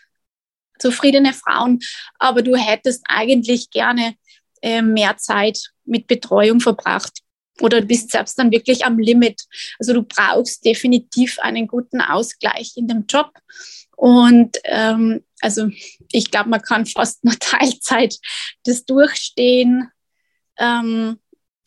zufriedene 0.78 1.32
Frauen, 1.32 1.80
aber 2.18 2.42
du 2.42 2.56
hättest 2.56 3.04
eigentlich 3.08 3.70
gerne 3.70 4.14
äh, 4.62 4.82
mehr 4.82 5.16
Zeit 5.16 5.58
mit 5.84 6.06
Betreuung 6.06 6.60
verbracht. 6.60 7.20
Oder 7.60 7.80
du 7.80 7.86
bist 7.86 8.10
selbst 8.10 8.38
dann 8.38 8.50
wirklich 8.50 8.84
am 8.84 8.98
Limit. 8.98 9.42
Also 9.78 9.92
du 9.92 10.02
brauchst 10.02 10.64
definitiv 10.64 11.38
einen 11.38 11.66
guten 11.66 12.00
Ausgleich 12.00 12.72
in 12.76 12.88
dem 12.88 13.04
Job. 13.06 13.30
Und 13.96 14.58
ähm, 14.64 15.22
also 15.42 15.68
ich 16.10 16.30
glaube, 16.30 16.48
man 16.48 16.62
kann 16.62 16.86
fast 16.86 17.24
nur 17.24 17.34
Teilzeit 17.40 18.16
das 18.64 18.84
durchstehen. 18.84 19.90
Ähm, 20.58 21.18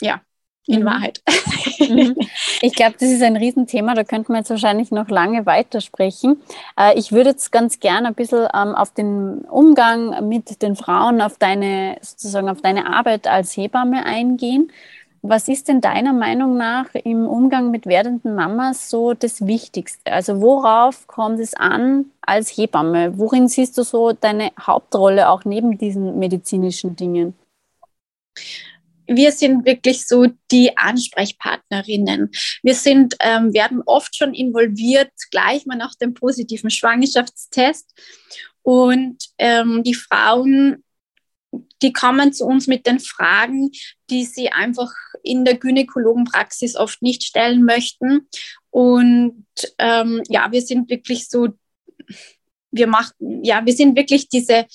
ja, 0.01 0.21
in 0.67 0.81
mhm. 0.81 0.85
Wahrheit. 0.85 1.21
Mhm. 1.77 2.15
Ich 2.61 2.73
glaube, 2.73 2.95
das 2.97 3.09
ist 3.09 3.21
ein 3.21 3.35
Riesenthema, 3.35 3.95
da 3.95 4.05
könnten 4.05 4.31
wir 4.31 4.37
jetzt 4.37 4.49
wahrscheinlich 4.49 4.91
noch 4.91 5.09
lange 5.09 5.45
weitersprechen. 5.45 6.41
Äh, 6.79 6.97
ich 6.97 7.11
würde 7.11 7.31
jetzt 7.31 7.51
ganz 7.51 7.81
gerne 7.81 8.07
ein 8.07 8.15
bisschen 8.15 8.47
ähm, 8.53 8.73
auf 8.73 8.93
den 8.93 9.41
Umgang 9.41 10.27
mit 10.29 10.61
den 10.61 10.77
Frauen, 10.77 11.21
auf 11.21 11.37
deine, 11.37 11.97
sozusagen 12.01 12.47
auf 12.49 12.61
deine 12.61 12.87
Arbeit 12.87 13.27
als 13.27 13.57
Hebamme 13.57 14.05
eingehen. 14.05 14.71
Was 15.27 15.47
ist 15.47 15.67
denn 15.69 15.81
deiner 15.81 16.13
Meinung 16.13 16.55
nach 16.55 16.93
im 16.93 17.27
Umgang 17.27 17.71
mit 17.71 17.87
werdenden 17.87 18.35
Mamas 18.35 18.91
so 18.91 19.15
das 19.15 19.47
Wichtigste? 19.47 20.11
Also 20.11 20.39
worauf 20.39 21.07
kommt 21.07 21.39
es 21.39 21.55
an 21.55 22.11
als 22.21 22.49
Hebamme? 22.55 23.17
Worin 23.17 23.47
siehst 23.47 23.75
du 23.77 23.83
so 23.83 24.13
deine 24.13 24.51
Hauptrolle 24.59 25.29
auch 25.29 25.43
neben 25.43 25.79
diesen 25.79 26.19
medizinischen 26.19 26.95
Dingen? 26.95 27.33
wir 29.07 29.31
sind 29.31 29.65
wirklich 29.65 30.07
so 30.07 30.27
die 30.51 30.77
Ansprechpartnerinnen. 30.77 32.31
Wir 32.63 32.75
sind, 32.75 33.15
ähm, 33.19 33.53
werden 33.53 33.83
oft 33.85 34.15
schon 34.15 34.33
involviert, 34.33 35.11
gleich 35.31 35.65
mal 35.65 35.77
nach 35.77 35.95
dem 35.95 36.13
positiven 36.13 36.69
Schwangerschaftstest. 36.69 37.93
Und 38.63 39.17
ähm, 39.37 39.83
die 39.83 39.93
Frauen, 39.93 40.83
die 41.85 41.93
kommen 41.93 42.33
zu 42.33 42.45
uns 42.45 42.65
mit 42.65 42.87
den 42.87 42.99
Fragen, 42.99 43.69
die 44.09 44.25
sie 44.25 44.49
einfach 44.49 44.91
in 45.21 45.45
der 45.45 45.55
Gynäkologenpraxis 45.55 46.75
oft 46.75 47.03
nicht 47.03 47.23
stellen 47.23 47.63
möchten. 47.63 48.27
Und 48.71 49.45
ähm, 49.77 50.23
ja, 50.27 50.51
wir 50.51 50.63
sind 50.63 50.89
wirklich 50.89 51.29
so, 51.29 51.49
wir 52.71 52.87
machen, 52.87 53.43
ja, 53.43 53.63
wir 53.67 53.73
sind 53.73 53.95
wirklich 53.95 54.29
diese 54.29 54.65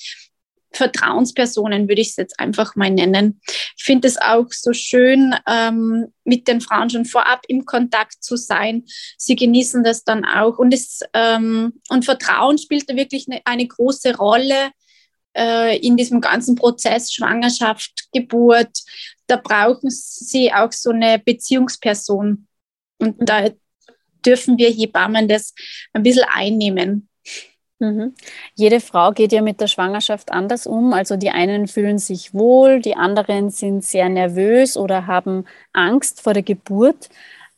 Vertrauenspersonen, 0.72 1.88
würde 1.88 2.00
ich 2.00 2.10
es 2.10 2.16
jetzt 2.16 2.38
einfach 2.38 2.76
mal 2.76 2.90
nennen. 2.90 3.40
Ich 3.76 3.82
finde 3.82 4.06
es 4.06 4.16
auch 4.16 4.46
so 4.50 4.72
schön, 4.72 5.34
ähm, 5.48 6.12
mit 6.22 6.46
den 6.46 6.60
Frauen 6.60 6.90
schon 6.90 7.06
vorab 7.06 7.40
im 7.48 7.64
Kontakt 7.64 8.22
zu 8.22 8.36
sein. 8.36 8.84
Sie 9.18 9.34
genießen 9.34 9.82
das 9.82 10.04
dann 10.04 10.24
auch. 10.24 10.58
Und, 10.58 10.72
es, 10.72 11.00
ähm, 11.12 11.80
und 11.88 12.04
Vertrauen 12.04 12.56
spielt 12.56 12.88
da 12.88 12.94
wirklich 12.94 13.26
eine, 13.28 13.40
eine 13.46 13.66
große 13.66 14.16
Rolle 14.16 14.70
äh, 15.36 15.78
in 15.78 15.96
diesem 15.96 16.20
ganzen 16.20 16.56
Prozess 16.56 17.12
Schwangerschaft, 17.12 18.08
Geburt. 18.12 18.78
Da 19.26 19.36
brauchen 19.36 19.90
sie 19.90 20.52
auch 20.52 20.72
so 20.72 20.90
eine 20.90 21.18
Beziehungsperson. 21.18 22.46
Und 22.98 23.16
da 23.18 23.50
dürfen 24.24 24.58
wir 24.58 24.70
Hebammen 24.70 25.28
das 25.28 25.54
ein 25.92 26.02
bisschen 26.02 26.26
einnehmen. 26.28 27.08
Mhm. 27.78 28.14
Jede 28.54 28.80
Frau 28.80 29.12
geht 29.12 29.32
ja 29.32 29.40
mit 29.40 29.60
der 29.60 29.66
Schwangerschaft 29.66 30.30
anders 30.30 30.66
um. 30.66 30.92
Also 30.92 31.16
die 31.16 31.30
einen 31.30 31.66
fühlen 31.66 31.98
sich 31.98 32.34
wohl, 32.34 32.80
die 32.80 32.94
anderen 32.94 33.48
sind 33.50 33.84
sehr 33.84 34.08
nervös 34.10 34.76
oder 34.76 35.06
haben 35.06 35.46
Angst 35.72 36.20
vor 36.20 36.34
der 36.34 36.42
Geburt. 36.42 37.08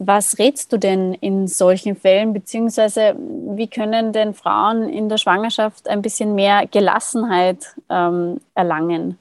Was 0.05 0.39
rätst 0.39 0.73
du 0.73 0.79
denn 0.79 1.15
in 1.15 1.47
solchen 1.47 1.95
Fällen, 1.95 2.33
beziehungsweise 2.33 3.15
wie 3.17 3.69
können 3.69 4.13
denn 4.13 4.35
Frauen 4.35 4.89
in 4.89 5.09
der 5.09 5.19
Schwangerschaft 5.19 5.89
ein 5.89 6.03
bisschen 6.03 6.35
mehr 6.35 6.67
Gelassenheit 6.67 7.77
ähm, 7.89 8.41
erlangen? 8.55 9.19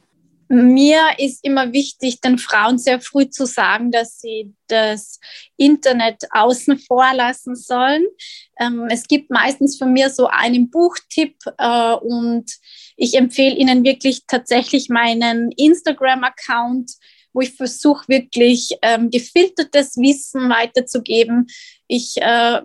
Mir 0.47 0.99
ist 1.17 1.45
immer 1.45 1.71
wichtig, 1.71 2.19
den 2.19 2.37
Frauen 2.37 2.77
sehr 2.77 2.99
früh 2.99 3.29
zu 3.29 3.45
sagen, 3.45 3.91
dass 3.91 4.19
sie 4.19 4.53
das 4.67 5.19
Internet 5.55 6.23
außen 6.31 6.77
vor 6.79 7.13
lassen 7.13 7.55
sollen. 7.55 8.03
Ähm, 8.59 8.87
es 8.89 9.07
gibt 9.07 9.29
meistens 9.29 9.77
von 9.77 9.93
mir 9.93 10.09
so 10.09 10.27
einen 10.27 10.69
Buchtipp 10.69 11.37
äh, 11.57 11.93
und 11.93 12.51
ich 12.97 13.15
empfehle 13.15 13.55
ihnen 13.55 13.85
wirklich 13.85 14.25
tatsächlich 14.27 14.89
meinen 14.89 15.51
Instagram-Account, 15.51 16.91
wo 17.33 17.41
ich 17.41 17.53
versuche 17.55 18.07
wirklich 18.07 18.77
ähm, 18.81 19.09
gefiltertes 19.09 19.97
Wissen 19.97 20.49
weiterzugeben. 20.49 21.47
Ich 21.87 22.17
äh, 22.17 22.61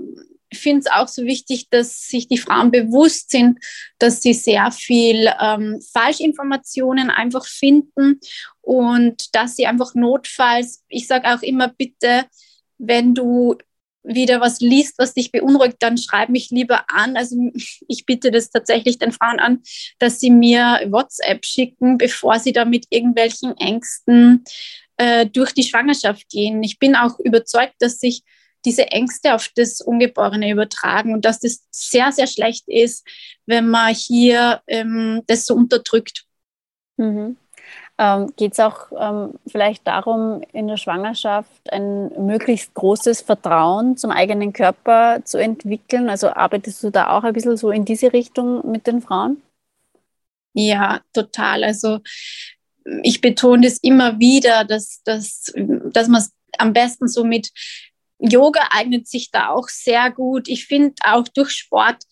finde 0.52 0.80
es 0.80 0.87
auch 0.87 1.08
so 1.08 1.25
wichtig, 1.25 1.68
dass 1.70 2.08
sich 2.08 2.28
die 2.28 2.38
Frauen 2.38 2.70
bewusst 2.70 3.30
sind, 3.30 3.58
dass 3.99 4.23
sie 4.23 4.35
sehr 4.35 4.70
viel 4.70 5.30
ähm, 5.40 5.80
Falschinformationen 5.92 7.11
einfach 7.11 7.46
finden 7.46 8.20
und 8.61 9.35
dass 9.35 9.56
sie 9.56 9.66
einfach 9.66 9.94
notfalls, 9.94 10.85
ich 10.88 11.06
sage 11.06 11.28
auch 11.35 11.42
immer 11.42 11.68
bitte, 11.68 12.26
wenn 12.78 13.14
du 13.14 13.56
wieder 14.06 14.40
was 14.40 14.60
liest, 14.60 14.94
was 14.98 15.14
dich 15.14 15.32
beunruhigt, 15.32 15.76
dann 15.80 15.98
schreib 15.98 16.28
mich 16.28 16.50
lieber 16.50 16.84
an. 16.88 17.16
Also 17.16 17.36
ich 17.88 18.06
bitte 18.06 18.30
das 18.30 18.50
tatsächlich 18.50 18.98
den 18.98 19.12
Frauen 19.12 19.40
an, 19.40 19.62
dass 19.98 20.20
sie 20.20 20.30
mir 20.30 20.80
WhatsApp 20.86 21.44
schicken, 21.44 21.98
bevor 21.98 22.38
sie 22.38 22.52
da 22.52 22.64
mit 22.64 22.86
irgendwelchen 22.90 23.56
Ängsten 23.58 24.44
äh, 24.96 25.26
durch 25.26 25.52
die 25.52 25.64
Schwangerschaft 25.64 26.28
gehen. 26.28 26.62
Ich 26.62 26.78
bin 26.78 26.94
auch 26.94 27.18
überzeugt, 27.18 27.75
dass 27.80 27.98
sich 27.98 28.22
diese 28.64 28.88
Ängste 28.88 29.34
auf 29.34 29.48
das 29.54 29.80
Ungeborene 29.80 30.50
übertragen 30.50 31.14
und 31.14 31.25
dass 31.25 31.40
das 31.40 31.66
sehr, 31.70 32.10
sehr 32.12 32.26
schlecht 32.26 32.64
ist, 32.66 33.06
wenn 33.46 33.68
man 33.68 33.94
hier 33.94 34.60
ähm, 34.66 35.22
das 35.26 35.46
so 35.46 35.54
unterdrückt. 35.54 36.25
Mhm. 36.96 37.36
Ähm, 37.99 38.33
Geht 38.37 38.53
es 38.53 38.61
auch 38.61 38.93
ähm, 38.99 39.35
vielleicht 39.47 39.87
darum, 39.87 40.43
in 40.53 40.69
der 40.69 40.76
Schwangerschaft 40.76 41.73
ein 41.73 42.09
möglichst 42.26 42.75
großes 42.75 43.23
Vertrauen 43.23 43.97
zum 43.97 44.11
eigenen 44.11 44.53
Körper 44.53 45.21
zu 45.25 45.38
entwickeln? 45.38 46.11
Also 46.11 46.29
arbeitest 46.29 46.83
du 46.83 46.91
da 46.91 47.17
auch 47.17 47.25
ein 47.25 47.33
bisschen 47.33 47.57
so 47.57 47.71
in 47.71 47.87
diese 47.87 48.12
Richtung 48.12 48.71
mit 48.71 48.87
den 48.87 49.00
Frauen? 49.00 49.43
Ja, 50.53 51.00
total. 51.12 51.65
Also 51.65 52.00
ich 53.03 53.21
betone 53.21 53.67
das 53.67 53.79
immer 53.79 54.19
wieder, 54.19 54.65
dass, 54.65 55.03
dass, 55.05 55.53
dass 55.55 56.09
man 56.09 56.21
es 56.21 56.33
am 56.59 56.73
besten 56.73 57.09
so 57.09 57.25
mit 57.25 57.50
Yoga 58.19 58.61
eignet 58.71 59.07
sich 59.07 59.31
da 59.31 59.49
auch 59.49 59.69
sehr 59.69 60.11
gut. 60.11 60.49
Ich 60.49 60.67
finde 60.67 60.95
auch 61.05 61.29
durch 61.29 61.50
Sport 61.50 62.05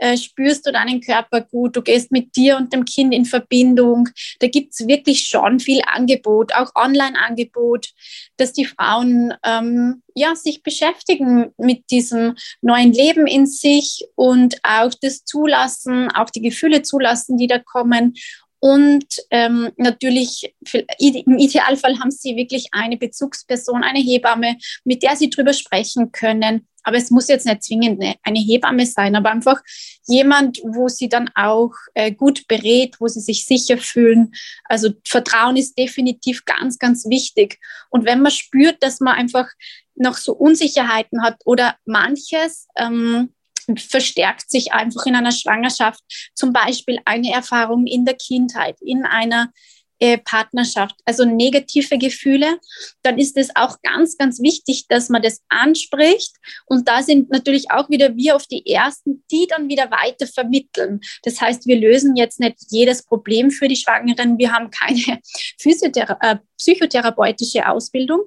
äh, 0.00 0.16
spürst 0.16 0.66
du 0.66 0.72
deinen 0.72 1.00
Körper 1.00 1.40
gut, 1.40 1.76
du 1.76 1.82
gehst 1.82 2.10
mit 2.12 2.36
dir 2.36 2.56
und 2.56 2.72
dem 2.72 2.84
Kind 2.84 3.14
in 3.14 3.24
Verbindung. 3.24 4.08
Da 4.40 4.48
gibt 4.48 4.72
es 4.72 4.86
wirklich 4.86 5.26
schon 5.26 5.60
viel 5.60 5.82
Angebot, 5.86 6.54
auch 6.54 6.72
Online-Angebot, 6.74 7.88
dass 8.36 8.52
die 8.52 8.64
Frauen 8.64 9.34
ähm, 9.44 10.02
ja, 10.14 10.34
sich 10.34 10.62
beschäftigen 10.62 11.52
mit 11.58 11.90
diesem 11.90 12.34
neuen 12.60 12.92
Leben 12.92 13.26
in 13.26 13.46
sich 13.46 14.06
und 14.14 14.58
auch 14.62 14.92
das 15.00 15.24
zulassen, 15.24 16.10
auch 16.12 16.30
die 16.30 16.42
Gefühle 16.42 16.82
zulassen, 16.82 17.36
die 17.36 17.46
da 17.46 17.58
kommen 17.58 18.14
und 18.60 19.06
ähm, 19.30 19.70
natürlich, 19.76 20.52
im 20.98 21.38
Idealfall 21.38 21.98
haben 22.00 22.10
Sie 22.10 22.36
wirklich 22.36 22.68
eine 22.72 22.96
Bezugsperson, 22.96 23.84
eine 23.84 24.00
Hebamme, 24.00 24.56
mit 24.84 25.02
der 25.02 25.16
Sie 25.16 25.30
drüber 25.30 25.52
sprechen 25.52 26.10
können. 26.10 26.66
Aber 26.88 26.96
es 26.96 27.10
muss 27.10 27.28
jetzt 27.28 27.44
nicht 27.44 27.62
zwingend 27.62 28.02
eine 28.22 28.38
Hebamme 28.38 28.86
sein, 28.86 29.14
aber 29.14 29.30
einfach 29.30 29.60
jemand, 30.06 30.58
wo 30.64 30.88
Sie 30.88 31.10
dann 31.10 31.28
auch 31.34 31.74
äh, 31.92 32.12
gut 32.12 32.48
berät, 32.48 32.96
wo 32.98 33.08
Sie 33.08 33.20
sich 33.20 33.44
sicher 33.44 33.76
fühlen. 33.76 34.32
Also 34.64 34.94
Vertrauen 35.06 35.58
ist 35.58 35.76
definitiv 35.76 36.46
ganz, 36.46 36.78
ganz 36.78 37.04
wichtig. 37.06 37.58
Und 37.90 38.06
wenn 38.06 38.22
man 38.22 38.32
spürt, 38.32 38.82
dass 38.82 39.00
man 39.00 39.16
einfach 39.16 39.48
noch 39.96 40.16
so 40.16 40.32
Unsicherheiten 40.32 41.22
hat 41.22 41.36
oder 41.44 41.76
manches, 41.84 42.68
ähm, 42.74 43.34
verstärkt 43.76 44.50
sich 44.50 44.72
einfach 44.72 45.04
in 45.04 45.14
einer 45.14 45.32
Schwangerschaft. 45.32 46.00
Zum 46.34 46.54
Beispiel 46.54 47.00
eine 47.04 47.34
Erfahrung 47.34 47.84
in 47.86 48.06
der 48.06 48.14
Kindheit, 48.14 48.80
in 48.80 49.04
einer 49.04 49.52
äh, 50.00 50.18
Partnerschaft, 50.18 50.94
also 51.04 51.24
negative 51.24 51.98
Gefühle, 51.98 52.58
dann 53.02 53.18
ist 53.18 53.36
es 53.36 53.54
auch 53.56 53.78
ganz, 53.82 54.16
ganz 54.16 54.40
wichtig, 54.40 54.86
dass 54.88 55.08
man 55.08 55.22
das 55.22 55.42
anspricht. 55.48 56.36
Und 56.66 56.88
da 56.88 57.02
sind 57.02 57.30
natürlich 57.30 57.70
auch 57.70 57.90
wieder 57.90 58.16
wir 58.16 58.36
auf 58.36 58.46
die 58.46 58.64
Ersten, 58.66 59.24
die 59.30 59.46
dann 59.48 59.68
wieder 59.68 59.90
weiter 59.90 60.26
vermitteln. 60.26 61.00
Das 61.22 61.40
heißt, 61.40 61.66
wir 61.66 61.76
lösen 61.76 62.16
jetzt 62.16 62.40
nicht 62.40 62.56
jedes 62.70 63.02
Problem 63.04 63.50
für 63.50 63.68
die 63.68 63.76
Schwangeren. 63.76 64.38
Wir 64.38 64.52
haben 64.52 64.70
keine 64.70 65.20
Physiothera 65.58 66.18
äh, 66.20 66.36
psychotherapeutische 66.56 67.68
Ausbildung, 67.68 68.22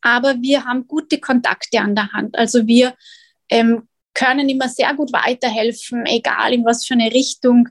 aber 0.00 0.40
wir 0.40 0.64
haben 0.64 0.86
gute 0.86 1.18
Kontakte 1.18 1.80
an 1.80 1.94
der 1.94 2.12
Hand. 2.12 2.36
Also 2.36 2.66
wir 2.66 2.94
ähm, 3.50 3.88
können 4.14 4.48
immer 4.48 4.68
sehr 4.68 4.94
gut 4.94 5.12
weiterhelfen, 5.12 6.06
egal 6.06 6.52
in 6.52 6.64
was 6.64 6.86
für 6.86 6.94
eine 6.94 7.12
Richtung, 7.12 7.68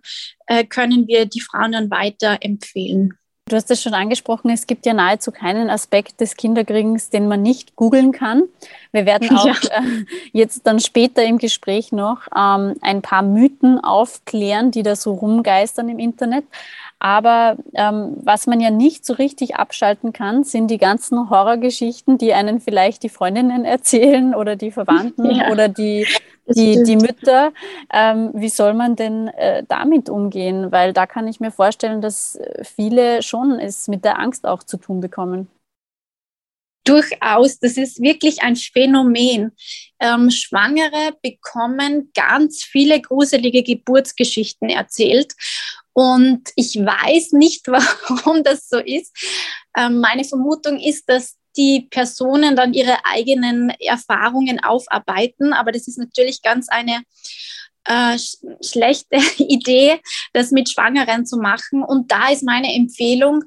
äh, 0.47 0.63
können 0.63 1.07
wir 1.07 1.25
die 1.25 1.41
Frauen 1.41 1.73
dann 1.73 1.91
weiterempfehlen. 1.91 3.17
Du 3.51 3.57
hast 3.57 3.69
es 3.69 3.83
schon 3.83 3.93
angesprochen, 3.93 4.49
es 4.49 4.65
gibt 4.65 4.85
ja 4.85 4.93
nahezu 4.93 5.29
keinen 5.29 5.69
Aspekt 5.69 6.21
des 6.21 6.37
Kinderkriegens, 6.37 7.09
den 7.09 7.27
man 7.27 7.41
nicht 7.41 7.75
googeln 7.75 8.13
kann. 8.13 8.43
Wir 8.93 9.05
werden 9.05 9.29
auch 9.37 9.45
ja. 9.45 9.53
äh, 9.71 10.05
jetzt 10.31 10.65
dann 10.65 10.79
später 10.79 11.21
im 11.25 11.37
Gespräch 11.37 11.91
noch 11.91 12.27
ähm, 12.33 12.75
ein 12.79 13.01
paar 13.01 13.23
Mythen 13.23 13.83
aufklären, 13.83 14.71
die 14.71 14.83
da 14.83 14.95
so 14.95 15.11
rumgeistern 15.15 15.89
im 15.89 15.99
Internet. 15.99 16.45
Aber 16.99 17.57
ähm, 17.73 18.15
was 18.21 18.47
man 18.47 18.61
ja 18.61 18.69
nicht 18.69 19.05
so 19.05 19.13
richtig 19.13 19.55
abschalten 19.55 20.13
kann, 20.13 20.45
sind 20.45 20.69
die 20.69 20.77
ganzen 20.77 21.29
Horrorgeschichten, 21.29 22.17
die 22.17 22.33
einen 22.33 22.61
vielleicht 22.61 23.03
die 23.03 23.09
Freundinnen 23.09 23.65
erzählen 23.65 24.33
oder 24.33 24.55
die 24.55 24.71
Verwandten 24.71 25.29
ja, 25.35 25.51
oder 25.51 25.67
die, 25.67 26.07
die, 26.55 26.83
die 26.83 26.95
Mütter. 26.95 27.53
Ähm, 27.91 28.31
wie 28.33 28.49
soll 28.49 28.73
man 28.73 28.95
denn 28.95 29.27
äh, 29.29 29.63
damit 29.67 30.09
umgehen? 30.09 30.71
Weil 30.71 30.93
da 30.93 31.05
kann 31.05 31.27
ich 31.27 31.39
mir 31.39 31.51
vorstellen, 31.51 32.01
dass 32.01 32.39
viele 32.63 33.21
schon 33.21 33.59
es 33.59 33.87
mit 33.87 34.05
der 34.05 34.19
Angst 34.19 34.45
auch 34.45 34.63
zu 34.63 34.77
tun 34.77 35.01
bekommen. 35.01 35.47
Durchaus, 36.83 37.59
das 37.59 37.77
ist 37.77 38.01
wirklich 38.01 38.41
ein 38.41 38.55
Phänomen. 38.55 39.51
Ähm, 39.99 40.31
Schwangere 40.31 41.15
bekommen 41.21 42.11
ganz 42.15 42.63
viele 42.63 42.99
gruselige 42.99 43.61
Geburtsgeschichten 43.61 44.69
erzählt. 44.69 45.33
Und 45.93 46.49
ich 46.55 46.75
weiß 46.75 47.33
nicht, 47.33 47.67
warum 47.67 48.43
das 48.43 48.67
so 48.67 48.79
ist. 48.79 49.15
Ähm, 49.77 49.99
meine 49.99 50.23
Vermutung 50.23 50.79
ist, 50.79 51.07
dass 51.07 51.37
die 51.57 51.87
Personen 51.89 52.55
dann 52.55 52.73
ihre 52.73 52.97
eigenen 53.05 53.69
Erfahrungen 53.79 54.63
aufarbeiten. 54.63 55.53
Aber 55.53 55.71
das 55.71 55.87
ist 55.87 55.97
natürlich 55.97 56.41
ganz 56.41 56.69
eine 56.69 57.03
äh, 57.85 58.17
sch 58.17 58.37
schlechte 58.63 59.17
Idee, 59.37 59.99
das 60.33 60.51
mit 60.51 60.69
Schwangeren 60.69 61.25
zu 61.25 61.37
machen. 61.37 61.83
Und 61.83 62.11
da 62.11 62.29
ist 62.29 62.43
meine 62.43 62.73
Empfehlung, 62.73 63.43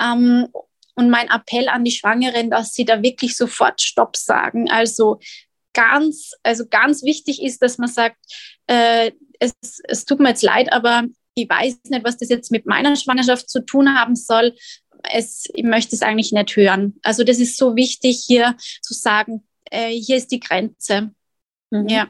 ähm, 0.00 0.48
und 0.94 1.10
mein 1.10 1.30
Appell 1.30 1.68
an 1.68 1.84
die 1.84 1.90
Schwangeren, 1.90 2.50
dass 2.50 2.74
sie 2.74 2.84
da 2.84 3.02
wirklich 3.02 3.36
sofort 3.36 3.80
Stopp 3.80 4.16
sagen. 4.16 4.70
Also 4.70 5.20
ganz, 5.72 6.32
also 6.42 6.66
ganz 6.68 7.02
wichtig 7.02 7.42
ist, 7.42 7.62
dass 7.62 7.78
man 7.78 7.88
sagt, 7.88 8.16
äh, 8.66 9.12
es, 9.38 9.52
es 9.84 10.04
tut 10.04 10.20
mir 10.20 10.30
jetzt 10.30 10.42
leid, 10.42 10.72
aber 10.72 11.04
ich 11.34 11.48
weiß 11.48 11.78
nicht, 11.88 12.04
was 12.04 12.18
das 12.18 12.28
jetzt 12.28 12.50
mit 12.50 12.66
meiner 12.66 12.94
Schwangerschaft 12.94 13.48
zu 13.48 13.64
tun 13.64 13.98
haben 13.98 14.16
soll. 14.16 14.54
Es, 15.10 15.48
ich 15.54 15.64
möchte 15.64 15.94
es 15.94 16.02
eigentlich 16.02 16.32
nicht 16.32 16.56
hören. 16.56 16.98
Also 17.02 17.24
das 17.24 17.38
ist 17.38 17.56
so 17.56 17.76
wichtig, 17.76 18.22
hier 18.26 18.56
zu 18.80 18.94
sagen, 18.94 19.42
äh, 19.70 19.90
hier 19.90 20.16
ist 20.16 20.30
die 20.30 20.40
Grenze. 20.40 21.10
Mhm. 21.70 21.88
Ja. 21.88 22.08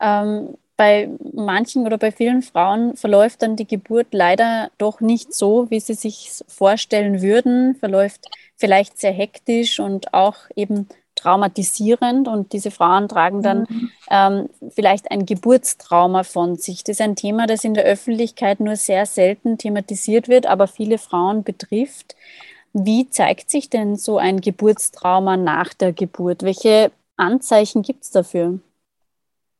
Ähm, 0.00 0.56
bei 0.76 1.08
manchen 1.32 1.86
oder 1.86 1.98
bei 1.98 2.12
vielen 2.12 2.40
Frauen 2.40 2.96
verläuft 2.96 3.42
dann 3.42 3.56
die 3.56 3.66
Geburt 3.66 4.08
leider 4.12 4.70
doch 4.78 5.00
nicht 5.00 5.34
so, 5.34 5.68
wie 5.70 5.80
sie 5.80 5.94
sich 5.94 6.30
vorstellen 6.46 7.20
würden, 7.20 7.74
verläuft 7.74 8.26
vielleicht 8.54 8.96
sehr 8.98 9.12
hektisch 9.12 9.80
und 9.80 10.14
auch 10.14 10.36
eben 10.54 10.86
traumatisierend 11.18 12.28
und 12.28 12.52
diese 12.52 12.70
Frauen 12.70 13.08
tragen 13.08 13.42
dann 13.42 13.66
mhm. 13.68 13.90
ähm, 14.10 14.48
vielleicht 14.70 15.10
ein 15.10 15.26
Geburtstrauma 15.26 16.24
von 16.24 16.56
sich. 16.56 16.84
Das 16.84 16.96
ist 16.96 17.00
ein 17.00 17.16
Thema, 17.16 17.46
das 17.46 17.64
in 17.64 17.74
der 17.74 17.84
Öffentlichkeit 17.84 18.60
nur 18.60 18.76
sehr 18.76 19.06
selten 19.06 19.58
thematisiert 19.58 20.28
wird, 20.28 20.46
aber 20.46 20.66
viele 20.66 20.98
Frauen 20.98 21.44
betrifft. 21.44 22.16
Wie 22.72 23.08
zeigt 23.08 23.50
sich 23.50 23.70
denn 23.70 23.96
so 23.96 24.18
ein 24.18 24.40
Geburtstrauma 24.40 25.36
nach 25.36 25.74
der 25.74 25.92
Geburt? 25.92 26.42
Welche 26.42 26.92
Anzeichen 27.16 27.82
gibt 27.82 28.04
es 28.04 28.10
dafür? 28.10 28.60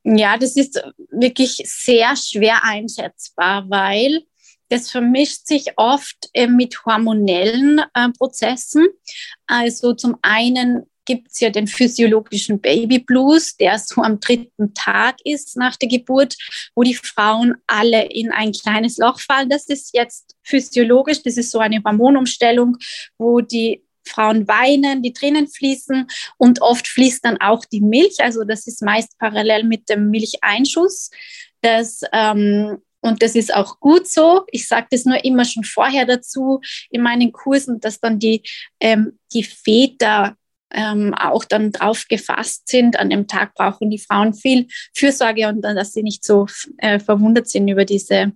Ja, 0.05 0.39
das 0.39 0.57
ist 0.57 0.83
wirklich 1.11 1.57
sehr 1.65 2.17
schwer 2.17 2.65
einschätzbar, 2.65 3.69
weil 3.69 4.23
das 4.69 4.91
vermischt 4.91 5.47
sich 5.47 5.73
oft 5.77 6.29
äh, 6.35 6.47
mit 6.47 6.85
hormonellen 6.85 7.81
äh, 7.95 8.09
Prozessen. 8.17 8.87
Also 9.47 9.95
zum 9.95 10.17
einen 10.23 10.87
gibt 11.09 11.33
es 11.33 11.41
ja 11.41 11.49
den 11.49 11.67
physiologischen 11.67 12.61
Baby 12.61 12.99
Blues, 12.99 13.57
der 13.57 13.79
so 13.79 14.03
am 14.03 14.21
dritten 14.21 14.75
Tag 14.75 15.17
ist 15.25 15.57
nach 15.57 15.75
der 15.77 15.89
Geburt, 15.89 16.37
wo 16.75 16.83
die 16.83 16.95
Frauen 16.95 17.55
alle 17.67 18.05
in 18.11 18.31
ein 18.31 18.53
kleines 18.53 18.99
Loch 18.99 19.19
fallen. 19.19 19.49
Das 19.49 19.67
ist 19.69 19.95
jetzt 19.95 20.37
physiologisch, 20.43 21.23
das 21.23 21.39
ist 21.39 21.51
so 21.51 21.61
eine 21.61 21.83
Hormonumstellung, 21.83 22.77
wo 23.17 23.41
die 23.41 23.83
Frauen 24.07 24.47
weinen, 24.49 25.03
die 25.03 25.15
Tränen 25.15 25.49
fließen 25.49 26.07
und 26.37 26.61
oft 26.61 26.87
fließt 26.87 27.25
dann 27.25 27.41
auch 27.41 27.65
die 27.65 27.81
Milch. 27.81 28.17
Also 28.19 28.45
das 28.45 28.67
ist 28.67 28.83
meist 28.83 29.19
parallel 29.19 29.65
mit 29.65 29.89
dem 29.89 30.11
Milcheinschuss. 30.11 31.11
Das, 31.63 32.03
ähm, 32.13 32.83
und 33.01 33.23
das 33.23 33.35
ist 33.35 33.55
auch 33.55 33.81
gut 33.81 34.07
so. 34.07 34.45
Ich 34.51 34.69
sage 34.69 34.89
das 34.91 35.07
nur 35.07 35.25
immer 35.25 35.47
schon 35.47 35.65
vorher 35.65 36.05
dazu 36.05 36.61
in 36.91 37.01
meinen 37.01 37.33
Kursen, 37.33 37.81
dass 37.81 37.99
dann 37.99 38.19
die, 38.19 38.43
ähm, 38.81 39.19
die 39.33 39.45
Väter 39.45 40.37
ähm, 40.73 41.15
auch 41.15 41.45
dann 41.45 41.73
drauf 41.73 42.05
gefasst 42.09 42.69
sind. 42.69 42.99
An 42.99 43.11
dem 43.11 43.27
Tag 43.27 43.55
brauchen 43.55 43.91
die 43.91 43.99
Frauen 43.99 44.35
viel 44.35 44.67
Fürsorge 44.95 45.49
und 45.49 45.63
dann, 45.63 45.77
dass 45.77 45.93
sie 45.93 46.03
nicht 46.03 46.25
so 46.25 46.47
äh, 46.79 46.99
verwundert 46.99 47.49
sind 47.49 47.69
über 47.69 47.85
diese, 47.85 48.33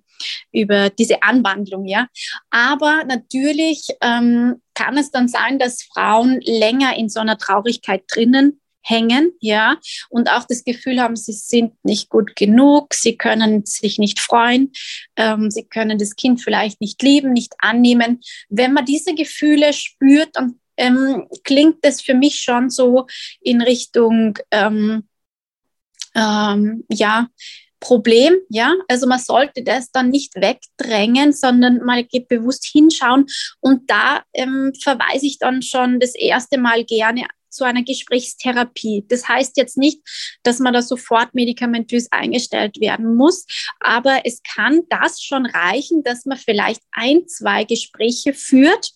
über 0.53 0.90
diese 0.90 1.23
Anwandlung. 1.23 1.87
Ja. 1.87 2.09
Aber 2.51 3.05
natürlich 3.05 3.88
ähm, 4.01 4.62
kann 4.75 4.97
es 4.97 5.11
dann 5.11 5.29
sein, 5.29 5.59
dass 5.59 5.83
Frauen 5.83 6.40
länger 6.42 6.97
in 6.97 7.09
so 7.09 7.21
einer 7.21 7.38
Traurigkeit 7.38 8.05
drinnen 8.09 8.59
hängen, 8.85 9.33
ja, 9.40 9.79
und 10.11 10.29
auch 10.29 10.45
das 10.45 10.64
Gefühl 10.64 11.01
haben, 11.01 11.16
sie 11.16 11.33
sind 11.33 11.73
nicht 11.85 12.09
gut 12.09 12.35
genug, 12.37 12.95
sie 12.95 13.16
können 13.16 13.64
sich 13.64 13.99
nicht 13.99 14.21
freuen, 14.21 14.73
ähm, 15.16 15.51
sie 15.51 15.64
können 15.64 15.99
das 15.99 16.16
Kind 16.16 16.42
vielleicht 16.42 16.81
nicht 16.81 17.01
lieben, 17.03 17.33
nicht 17.33 17.55
annehmen. 17.59 18.21
Wenn 18.49 18.73
man 18.73 18.85
diese 18.85 19.14
Gefühle 19.14 19.73
spürt, 19.73 20.31
dann 20.35 20.59
ähm, 20.76 21.26
klingt 21.44 21.85
das 21.85 22.00
für 22.00 22.14
mich 22.14 22.40
schon 22.40 22.70
so 22.70 23.06
in 23.40 23.62
Richtung, 23.62 24.38
ähm, 24.50 25.08
ähm, 26.14 26.85
ja, 26.88 27.28
Problem, 27.82 28.37
ja. 28.48 28.74
Also 28.87 29.06
man 29.08 29.18
sollte 29.18 29.64
das 29.64 29.90
dann 29.90 30.08
nicht 30.08 30.37
wegdrängen, 30.37 31.32
sondern 31.32 31.78
mal 31.85 32.06
bewusst 32.28 32.64
hinschauen. 32.64 33.26
Und 33.61 33.90
da 33.90 34.22
ähm, 34.32 34.72
verweise 34.80 35.26
ich 35.26 35.38
dann 35.38 35.62
schon 35.62 35.98
das 35.98 36.14
erste 36.14 36.58
Mal 36.58 36.85
gerne 36.85 37.26
zu 37.50 37.64
einer 37.64 37.82
Gesprächstherapie. 37.82 39.04
Das 39.08 39.28
heißt 39.28 39.56
jetzt 39.56 39.76
nicht, 39.76 40.00
dass 40.42 40.58
man 40.61 40.72
da 40.72 40.80
sofort 40.80 41.35
medikamentös 41.35 42.11
eingestellt 42.11 42.80
werden 42.80 43.16
muss, 43.16 43.46
aber 43.80 44.22
es 44.24 44.40
kann 44.42 44.82
das 44.88 45.20
schon 45.20 45.44
reichen, 45.44 46.02
dass 46.02 46.24
man 46.24 46.38
vielleicht 46.38 46.80
ein, 46.92 47.28
zwei 47.28 47.64
Gespräche 47.64 48.32
führt 48.32 48.92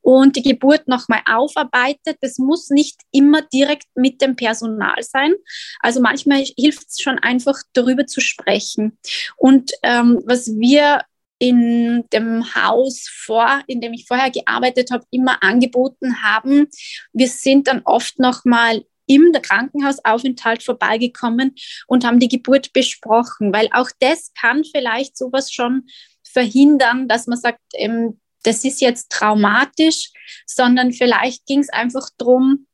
und 0.00 0.36
die 0.36 0.42
Geburt 0.42 0.88
nochmal 0.88 1.20
aufarbeitet. 1.26 2.18
Das 2.20 2.38
muss 2.38 2.70
nicht 2.70 3.00
immer 3.10 3.42
direkt 3.42 3.88
mit 3.94 4.20
dem 4.20 4.36
Personal 4.36 5.02
sein. 5.02 5.34
Also 5.80 6.00
manchmal 6.00 6.44
hilft 6.58 6.90
es 6.90 7.00
schon 7.00 7.18
einfach 7.18 7.60
darüber 7.72 8.06
zu 8.06 8.20
sprechen. 8.20 8.98
Und 9.36 9.72
ähm, 9.82 10.22
was 10.26 10.48
wir 10.58 11.02
in 11.42 12.04
dem 12.12 12.54
Haus 12.54 13.08
vor, 13.12 13.62
in 13.66 13.80
dem 13.80 13.92
ich 13.92 14.06
vorher 14.06 14.30
gearbeitet 14.30 14.92
habe, 14.92 15.04
immer 15.10 15.42
angeboten 15.42 16.22
haben. 16.22 16.68
Wir 17.12 17.26
sind 17.26 17.66
dann 17.66 17.82
oft 17.84 18.20
nochmal 18.20 18.84
im 19.06 19.32
Krankenhausaufenthalt 19.32 20.62
vorbeigekommen 20.62 21.56
und 21.88 22.04
haben 22.04 22.20
die 22.20 22.28
Geburt 22.28 22.72
besprochen, 22.72 23.52
weil 23.52 23.68
auch 23.72 23.90
das 23.98 24.32
kann 24.40 24.62
vielleicht 24.62 25.18
sowas 25.18 25.52
schon 25.52 25.88
verhindern, 26.22 27.08
dass 27.08 27.26
man 27.26 27.38
sagt, 27.38 27.60
ähm, 27.74 28.20
das 28.42 28.64
ist 28.64 28.80
jetzt 28.80 29.10
traumatisch, 29.10 30.10
sondern 30.46 30.92
vielleicht 30.92 31.46
ging 31.46 31.60
es 31.60 31.68
einfach 31.68 32.08
darum, 32.18 32.66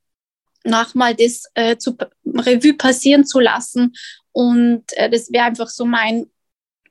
nochmal 0.63 1.15
das 1.15 1.43
äh, 1.53 1.77
zu 1.77 1.95
Revue 2.25 2.73
passieren 2.73 3.25
zu 3.25 3.39
lassen. 3.39 3.93
Und 4.31 4.83
äh, 4.93 5.09
das 5.09 5.31
wäre 5.31 5.45
einfach 5.45 5.69
so 5.69 5.85
mein, 5.85 6.29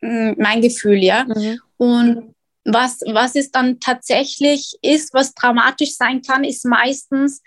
mm, 0.01 0.33
mein 0.37 0.63
Gefühl, 0.63 1.03
ja. 1.03 1.25
Mhm. 1.25 1.61
Und 1.77 2.35
was, 2.65 3.01
was 3.07 3.35
es 3.35 3.51
dann 3.51 3.81
tatsächlich 3.81 4.77
ist, 4.83 5.15
was 5.15 5.35
traumatisch 5.35 5.95
sein 5.95 6.23
kann, 6.23 6.45
ist 6.45 6.65
meistens 6.65 7.43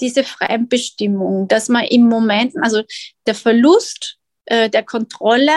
diese 0.00 0.24
Fremdbestimmung, 0.24 1.48
dass 1.48 1.68
man 1.68 1.84
im 1.84 2.02
Moment, 2.08 2.54
also 2.60 2.82
der 3.26 3.34
Verlust 3.34 4.18
äh, 4.44 4.68
der 4.70 4.84
Kontrolle 4.84 5.52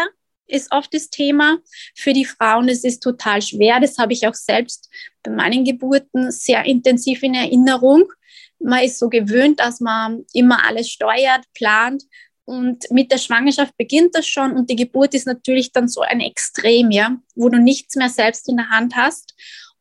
ist 0.51 0.71
oft 0.71 0.93
das 0.93 1.09
Thema. 1.09 1.57
Für 1.95 2.13
die 2.13 2.25
Frauen 2.25 2.67
ist 2.67 2.85
es 2.85 2.99
total 2.99 3.41
schwer. 3.41 3.79
Das 3.79 3.97
habe 3.97 4.13
ich 4.13 4.27
auch 4.27 4.33
selbst 4.33 4.89
bei 5.23 5.31
meinen 5.31 5.63
Geburten 5.63 6.31
sehr 6.31 6.65
intensiv 6.65 7.23
in 7.23 7.35
Erinnerung. 7.35 8.11
Man 8.59 8.83
ist 8.83 8.99
so 8.99 9.09
gewöhnt, 9.09 9.59
dass 9.59 9.79
man 9.79 10.25
immer 10.33 10.65
alles 10.65 10.89
steuert, 10.89 11.45
plant. 11.53 12.03
Und 12.45 12.89
mit 12.91 13.11
der 13.11 13.17
Schwangerschaft 13.17 13.77
beginnt 13.77 14.15
das 14.15 14.27
schon 14.27 14.53
und 14.53 14.69
die 14.69 14.75
Geburt 14.75 15.13
ist 15.13 15.25
natürlich 15.25 15.71
dann 15.71 15.87
so 15.87 16.01
ein 16.01 16.19
Extrem, 16.19 16.91
ja, 16.91 17.17
wo 17.35 17.49
du 17.49 17.59
nichts 17.59 17.95
mehr 17.95 18.09
selbst 18.09 18.49
in 18.49 18.57
der 18.57 18.69
Hand 18.69 18.95
hast. 18.95 19.35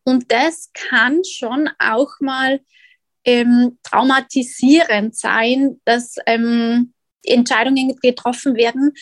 Und 0.05 0.31
das 0.31 0.71
kann 0.73 1.23
schon 1.25 1.69
auch 1.79 2.11
mal 2.21 2.61
ähm, 3.25 3.79
traumatisierend 3.83 5.17
sein, 5.17 5.81
dass 5.85 6.17
ähm, 6.27 6.93
Entscheidungen 7.25 7.97
getroffen 8.01 8.55
werden, 8.57 8.93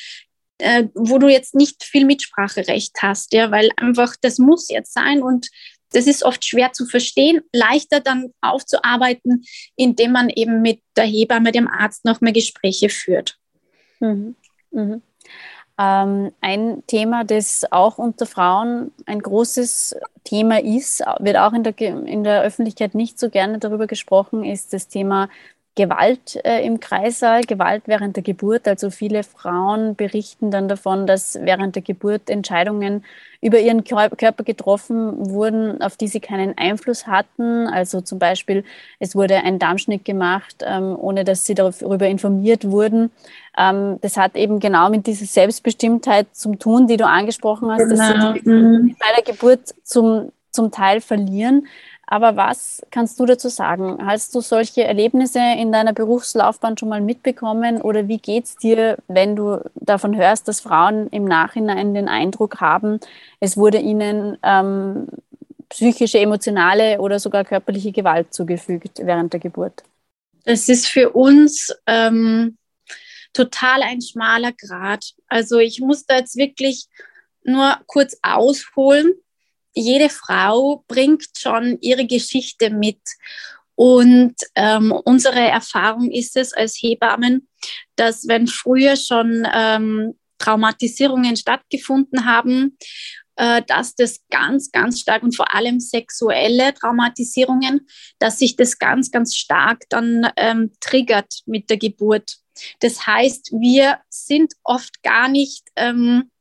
äh, 0.58 0.84
wo 0.94 1.18
du 1.18 1.28
jetzt 1.28 1.54
nicht 1.54 1.84
viel 1.84 2.04
Mitspracherecht 2.04 2.96
hast, 3.00 3.32
ja, 3.32 3.50
weil 3.50 3.70
einfach 3.76 4.16
das 4.20 4.38
muss 4.38 4.68
jetzt 4.68 4.92
sein 4.92 5.22
und 5.22 5.48
das 5.92 6.06
ist 6.06 6.22
oft 6.22 6.44
schwer 6.44 6.72
zu 6.72 6.86
verstehen, 6.86 7.40
leichter 7.52 8.00
dann 8.00 8.32
aufzuarbeiten, 8.40 9.44
indem 9.76 10.12
man 10.12 10.28
eben 10.28 10.60
mit 10.60 10.82
der 10.96 11.04
Hebamme, 11.06 11.52
dem 11.52 11.68
Arzt 11.68 12.04
noch 12.04 12.20
mehr 12.20 12.32
Gespräche 12.32 12.90
führt. 12.90 13.38
Mhm. 14.00 14.34
Mhm. 14.70 15.02
Ähm, 15.80 16.32
ein 16.40 16.82
Thema, 16.86 17.24
das 17.24 17.64
auch 17.70 17.98
unter 17.98 18.26
Frauen 18.26 18.90
ein 19.06 19.20
großes 19.20 19.96
Thema 20.24 20.60
ist, 20.60 21.02
wird 21.20 21.36
auch 21.36 21.52
in 21.52 21.62
der, 21.62 21.78
in 21.78 22.24
der 22.24 22.42
Öffentlichkeit 22.42 22.94
nicht 22.94 23.18
so 23.18 23.30
gerne 23.30 23.58
darüber 23.58 23.86
gesprochen, 23.86 24.44
ist 24.44 24.72
das 24.72 24.88
Thema 24.88 25.28
Gewalt 25.78 26.40
äh, 26.44 26.66
im 26.66 26.80
Kreissaal, 26.80 27.42
Gewalt 27.42 27.84
während 27.86 28.16
der 28.16 28.24
Geburt. 28.24 28.66
Also 28.66 28.90
viele 28.90 29.22
Frauen 29.22 29.94
berichten 29.94 30.50
dann 30.50 30.66
davon, 30.66 31.06
dass 31.06 31.38
während 31.40 31.76
der 31.76 31.82
Geburt 31.82 32.28
Entscheidungen 32.28 33.04
über 33.40 33.60
ihren 33.60 33.84
Körper 33.84 34.42
getroffen 34.42 35.30
wurden, 35.30 35.80
auf 35.80 35.96
die 35.96 36.08
sie 36.08 36.18
keinen 36.18 36.58
Einfluss 36.58 37.06
hatten. 37.06 37.68
Also 37.68 38.00
zum 38.00 38.18
Beispiel, 38.18 38.64
es 38.98 39.14
wurde 39.14 39.36
ein 39.36 39.60
Darmschnitt 39.60 40.04
gemacht, 40.04 40.64
ähm, 40.66 40.96
ohne 40.98 41.22
dass 41.22 41.46
sie 41.46 41.54
darüber 41.54 42.08
informiert 42.08 42.68
wurden. 42.68 43.12
Ähm, 43.56 43.98
das 44.00 44.16
hat 44.16 44.34
eben 44.34 44.58
genau 44.58 44.90
mit 44.90 45.06
dieser 45.06 45.26
Selbstbestimmtheit 45.26 46.26
zum 46.32 46.58
tun, 46.58 46.88
die 46.88 46.96
du 46.96 47.06
angesprochen 47.06 47.70
hast, 47.70 47.88
genau. 47.88 48.32
dass 48.32 48.42
sie 48.42 48.50
mhm. 48.50 48.96
bei 48.98 49.22
der 49.22 49.32
Geburt 49.32 49.72
zum, 49.84 50.32
zum 50.50 50.72
Teil 50.72 51.00
verlieren. 51.00 51.68
Aber 52.10 52.36
was 52.36 52.80
kannst 52.90 53.20
du 53.20 53.26
dazu 53.26 53.50
sagen? 53.50 53.98
Hast 54.06 54.34
du 54.34 54.40
solche 54.40 54.82
Erlebnisse 54.82 55.40
in 55.58 55.70
deiner 55.72 55.92
Berufslaufbahn 55.92 56.78
schon 56.78 56.88
mal 56.88 57.02
mitbekommen 57.02 57.82
oder 57.82 58.08
wie 58.08 58.16
geht 58.16 58.46
es 58.46 58.56
dir, 58.56 58.96
wenn 59.08 59.36
du 59.36 59.60
davon 59.74 60.16
hörst, 60.16 60.48
dass 60.48 60.60
Frauen 60.60 61.08
im 61.08 61.26
Nachhinein 61.26 61.92
den 61.92 62.08
Eindruck 62.08 62.62
haben, 62.62 62.98
es 63.40 63.58
wurde 63.58 63.76
ihnen 63.78 64.38
ähm, 64.42 65.08
psychische, 65.68 66.18
emotionale 66.18 66.98
oder 66.98 67.18
sogar 67.18 67.44
körperliche 67.44 67.92
Gewalt 67.92 68.32
zugefügt 68.32 69.00
während 69.02 69.34
der 69.34 69.40
Geburt? 69.40 69.82
Es 70.46 70.70
ist 70.70 70.86
für 70.86 71.10
uns 71.10 71.76
ähm, 71.86 72.56
total 73.34 73.82
ein 73.82 74.00
schmaler 74.00 74.52
Grad. 74.52 75.12
Also 75.26 75.58
ich 75.58 75.80
muss 75.80 76.06
da 76.06 76.16
jetzt 76.16 76.36
wirklich 76.36 76.86
nur 77.44 77.76
kurz 77.86 78.16
ausholen 78.22 79.12
jede 79.74 80.08
Frau 80.08 80.84
bringt 80.88 81.24
schon 81.36 81.78
ihre 81.80 82.06
Geschichte 82.06 82.70
mit. 82.70 83.00
Und 83.74 84.34
ähm, 84.56 84.90
unsere 84.90 85.40
Erfahrung 85.40 86.10
ist 86.10 86.36
es 86.36 86.52
als 86.52 86.76
Hebammen, 86.82 87.48
dass 87.94 88.26
wenn 88.26 88.48
früher 88.48 88.96
schon 88.96 89.46
ähm, 89.54 90.18
Traumatisierungen 90.38 91.36
stattgefunden 91.36 92.24
haben, 92.24 92.76
äh, 93.36 93.62
dass 93.68 93.94
das 93.94 94.20
ganz, 94.30 94.72
ganz 94.72 94.98
stark 94.98 95.22
und 95.22 95.36
vor 95.36 95.54
allem 95.54 95.78
sexuelle 95.78 96.74
Traumatisierungen, 96.74 97.86
dass 98.18 98.40
sich 98.40 98.56
das 98.56 98.78
ganz, 98.78 99.12
ganz 99.12 99.36
stark 99.36 99.84
dann 99.90 100.28
ähm, 100.36 100.72
triggert 100.80 101.42
mit 101.46 101.70
der 101.70 101.76
Geburt. 101.76 102.38
Das 102.80 103.06
heißt, 103.06 103.52
wir 103.52 104.00
sind 104.08 104.54
oft 104.64 105.04
gar 105.04 105.28
nicht 105.28 105.62
ähm, 105.76 106.32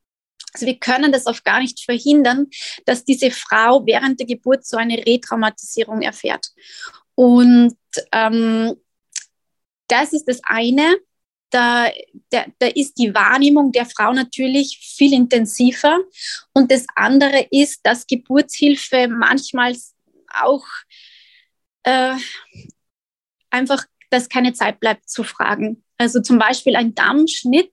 also 0.53 0.65
wir 0.65 0.79
können 0.79 1.11
das 1.11 1.25
oft 1.25 1.43
gar 1.43 1.59
nicht 1.59 1.83
verhindern, 1.83 2.47
dass 2.85 3.05
diese 3.05 3.31
Frau 3.31 3.85
während 3.85 4.19
der 4.19 4.27
Geburt 4.27 4.65
so 4.65 4.77
eine 4.77 4.97
Retraumatisierung 5.05 6.01
erfährt. 6.01 6.49
Und 7.15 7.75
ähm, 8.11 8.75
das 9.87 10.13
ist 10.13 10.25
das 10.25 10.41
eine. 10.43 10.97
Da, 11.49 11.89
da, 12.29 12.45
da 12.59 12.67
ist 12.67 12.97
die 12.97 13.13
Wahrnehmung 13.13 13.71
der 13.71 13.85
Frau 13.85 14.11
natürlich 14.11 14.79
viel 14.79 15.13
intensiver. 15.13 15.97
Und 16.53 16.71
das 16.71 16.85
andere 16.95 17.47
ist, 17.51 17.85
dass 17.85 18.05
Geburtshilfe 18.05 19.07
manchmal 19.07 19.75
auch 20.33 20.65
äh, 21.83 22.15
einfach, 23.49 23.85
dass 24.09 24.27
keine 24.27 24.53
Zeit 24.53 24.79
bleibt 24.79 25.09
zu 25.09 25.23
fragen. 25.23 25.83
Also 25.97 26.21
zum 26.21 26.37
Beispiel 26.37 26.75
ein 26.75 26.93
Dammschnitt 26.93 27.71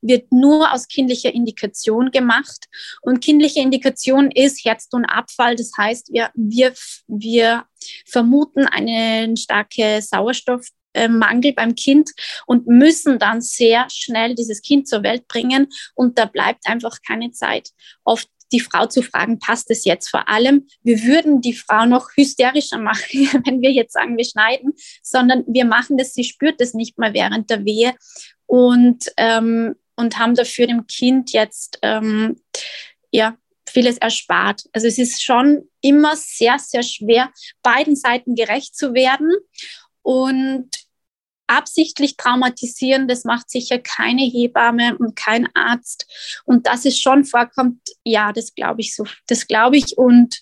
wird 0.00 0.32
nur 0.32 0.72
aus 0.72 0.88
kindlicher 0.88 1.32
Indikation 1.32 2.10
gemacht. 2.10 2.66
Und 3.02 3.20
kindliche 3.20 3.60
Indikation 3.60 4.30
ist 4.30 4.64
Herztonabfall. 4.64 5.56
Das 5.56 5.72
heißt, 5.76 6.12
wir, 6.12 6.30
wir, 6.34 6.72
wir 7.06 7.64
vermuten 8.06 8.66
einen 8.66 9.36
starken 9.36 10.00
Sauerstoffmangel 10.00 11.52
beim 11.52 11.74
Kind 11.74 12.10
und 12.46 12.66
müssen 12.66 13.18
dann 13.18 13.40
sehr 13.42 13.86
schnell 13.92 14.34
dieses 14.34 14.62
Kind 14.62 14.88
zur 14.88 15.02
Welt 15.02 15.28
bringen. 15.28 15.68
Und 15.94 16.18
da 16.18 16.24
bleibt 16.24 16.66
einfach 16.66 16.98
keine 17.06 17.32
Zeit. 17.32 17.70
Oft 18.04 18.28
die 18.52 18.60
Frau 18.60 18.86
zu 18.86 19.02
fragen, 19.02 19.38
passt 19.38 19.70
es 19.70 19.84
jetzt? 19.84 20.08
Vor 20.08 20.28
allem, 20.28 20.66
wir 20.82 21.02
würden 21.02 21.40
die 21.40 21.54
Frau 21.54 21.86
noch 21.86 22.10
hysterischer 22.16 22.78
machen, 22.78 23.28
wenn 23.44 23.60
wir 23.60 23.70
jetzt 23.70 23.92
sagen, 23.92 24.16
wir 24.16 24.24
schneiden, 24.24 24.72
sondern 25.02 25.44
wir 25.46 25.64
machen 25.64 25.96
das, 25.96 26.14
sie 26.14 26.24
spürt 26.24 26.60
es 26.60 26.74
nicht 26.74 26.98
mehr 26.98 27.14
während 27.14 27.50
der 27.50 27.64
Wehe 27.64 27.94
und, 28.46 29.04
ähm, 29.16 29.74
und 29.96 30.18
haben 30.18 30.34
dafür 30.34 30.66
dem 30.66 30.86
Kind 30.86 31.32
jetzt 31.32 31.78
ähm, 31.82 32.40
ja, 33.10 33.36
vieles 33.68 33.98
erspart. 33.98 34.64
Also 34.72 34.86
es 34.86 34.98
ist 34.98 35.22
schon 35.22 35.68
immer 35.80 36.16
sehr, 36.16 36.58
sehr 36.58 36.82
schwer, 36.82 37.30
beiden 37.62 37.96
Seiten 37.96 38.34
gerecht 38.34 38.76
zu 38.76 38.94
werden. 38.94 39.30
Und 40.02 40.68
absichtlich 41.46 42.16
traumatisieren, 42.16 43.08
das 43.08 43.24
macht 43.24 43.50
sicher 43.50 43.78
keine 43.78 44.22
Hebamme 44.22 44.96
und 44.98 45.16
kein 45.16 45.48
Arzt. 45.54 46.06
Und 46.44 46.66
dass 46.66 46.84
es 46.84 46.98
schon 46.98 47.24
vorkommt, 47.24 47.80
ja, 48.04 48.32
das 48.32 48.54
glaube 48.54 48.80
ich 48.80 48.94
so. 48.94 49.04
Das 49.26 49.46
glaube 49.46 49.76
ich. 49.76 49.96
Und 49.96 50.40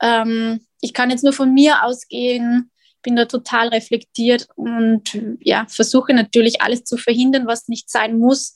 ähm, 0.00 0.60
ich 0.80 0.92
kann 0.92 1.10
jetzt 1.10 1.24
nur 1.24 1.32
von 1.32 1.52
mir 1.52 1.82
ausgehen, 1.84 2.70
bin 3.02 3.16
da 3.16 3.24
total 3.24 3.68
reflektiert 3.68 4.48
und 4.56 5.16
ja, 5.40 5.66
versuche 5.68 6.12
natürlich 6.12 6.60
alles 6.60 6.84
zu 6.84 6.96
verhindern, 6.96 7.46
was 7.46 7.68
nicht 7.68 7.90
sein 7.90 8.18
muss. 8.18 8.54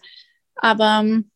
Aber 0.57 1.01
ähm, 1.03 1.31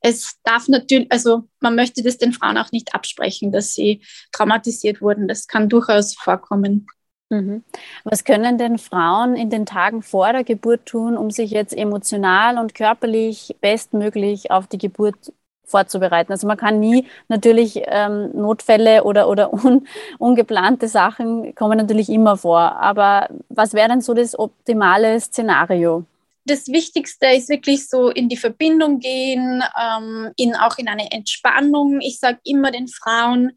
es 0.00 0.36
darf 0.44 0.68
natürlich, 0.68 1.10
also 1.10 1.48
man 1.60 1.74
möchte 1.74 2.02
das 2.02 2.18
den 2.18 2.32
Frauen 2.32 2.58
auch 2.58 2.72
nicht 2.72 2.94
absprechen, 2.94 3.52
dass 3.52 3.74
sie 3.74 4.02
traumatisiert 4.32 5.00
wurden. 5.00 5.28
Das 5.28 5.46
kann 5.46 5.68
durchaus 5.68 6.14
vorkommen. 6.14 6.86
Mhm. 7.30 7.62
Was 8.04 8.24
können 8.24 8.58
denn 8.58 8.78
Frauen 8.78 9.36
in 9.36 9.50
den 9.50 9.64
Tagen 9.64 10.02
vor 10.02 10.32
der 10.32 10.44
Geburt 10.44 10.84
tun, 10.86 11.16
um 11.16 11.30
sich 11.30 11.52
jetzt 11.52 11.76
emotional 11.76 12.58
und 12.58 12.74
körperlich 12.74 13.56
bestmöglich 13.60 14.50
auf 14.50 14.66
die 14.66 14.78
Geburt 14.78 15.32
vorzubereiten? 15.64 16.32
Also 16.32 16.48
man 16.48 16.56
kann 16.56 16.80
nie 16.80 17.06
natürlich 17.28 17.82
ähm, 17.86 18.30
Notfälle 18.34 19.04
oder, 19.04 19.28
oder 19.28 19.52
un, 19.64 19.86
ungeplante 20.18 20.88
Sachen 20.88 21.54
kommen 21.54 21.78
natürlich 21.78 22.08
immer 22.08 22.36
vor. 22.36 22.60
Aber 22.60 23.28
was 23.48 23.74
wäre 23.74 23.88
denn 23.88 24.00
so 24.00 24.12
das 24.12 24.36
optimale 24.36 25.18
Szenario? 25.20 26.04
das 26.46 26.68
Wichtigste 26.68 27.26
ist 27.26 27.48
wirklich 27.48 27.88
so 27.88 28.08
in 28.08 28.28
die 28.28 28.36
Verbindung 28.36 28.98
gehen, 28.98 29.62
ähm, 29.80 30.32
in, 30.36 30.56
auch 30.56 30.78
in 30.78 30.88
eine 30.88 31.12
Entspannung. 31.12 32.00
Ich 32.00 32.18
sage 32.18 32.40
immer 32.44 32.72
den 32.72 32.88
Frauen, 32.88 33.52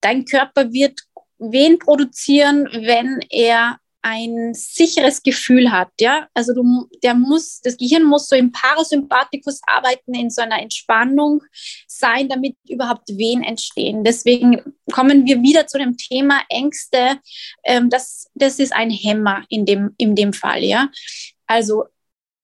dein 0.00 0.24
Körper 0.24 0.72
wird 0.72 1.00
wen 1.38 1.78
produzieren, 1.78 2.68
wenn 2.72 3.20
er 3.30 3.78
ein 4.02 4.54
sicheres 4.54 5.22
Gefühl 5.22 5.72
hat, 5.72 5.90
ja. 6.00 6.28
Also 6.32 6.54
du, 6.54 6.88
der 7.02 7.14
muss, 7.14 7.60
das 7.60 7.76
Gehirn 7.76 8.04
muss 8.04 8.28
so 8.28 8.36
im 8.36 8.52
Parasympathikus 8.52 9.60
arbeiten, 9.66 10.14
in 10.14 10.30
so 10.30 10.40
einer 10.40 10.62
Entspannung 10.62 11.42
sein, 11.86 12.28
damit 12.28 12.56
überhaupt 12.68 13.08
Wehen 13.08 13.42
entstehen. 13.42 14.04
Deswegen 14.04 14.62
kommen 14.92 15.26
wir 15.26 15.42
wieder 15.42 15.66
zu 15.66 15.78
dem 15.78 15.96
Thema 15.96 16.40
Ängste. 16.48 17.18
Ähm, 17.64 17.90
das, 17.90 18.30
das 18.34 18.58
ist 18.58 18.72
ein 18.72 18.90
Hämmer 18.90 19.44
in 19.48 19.66
dem, 19.66 19.94
in 19.98 20.14
dem 20.14 20.32
Fall, 20.32 20.62
ja. 20.62 20.88
Also 21.46 21.84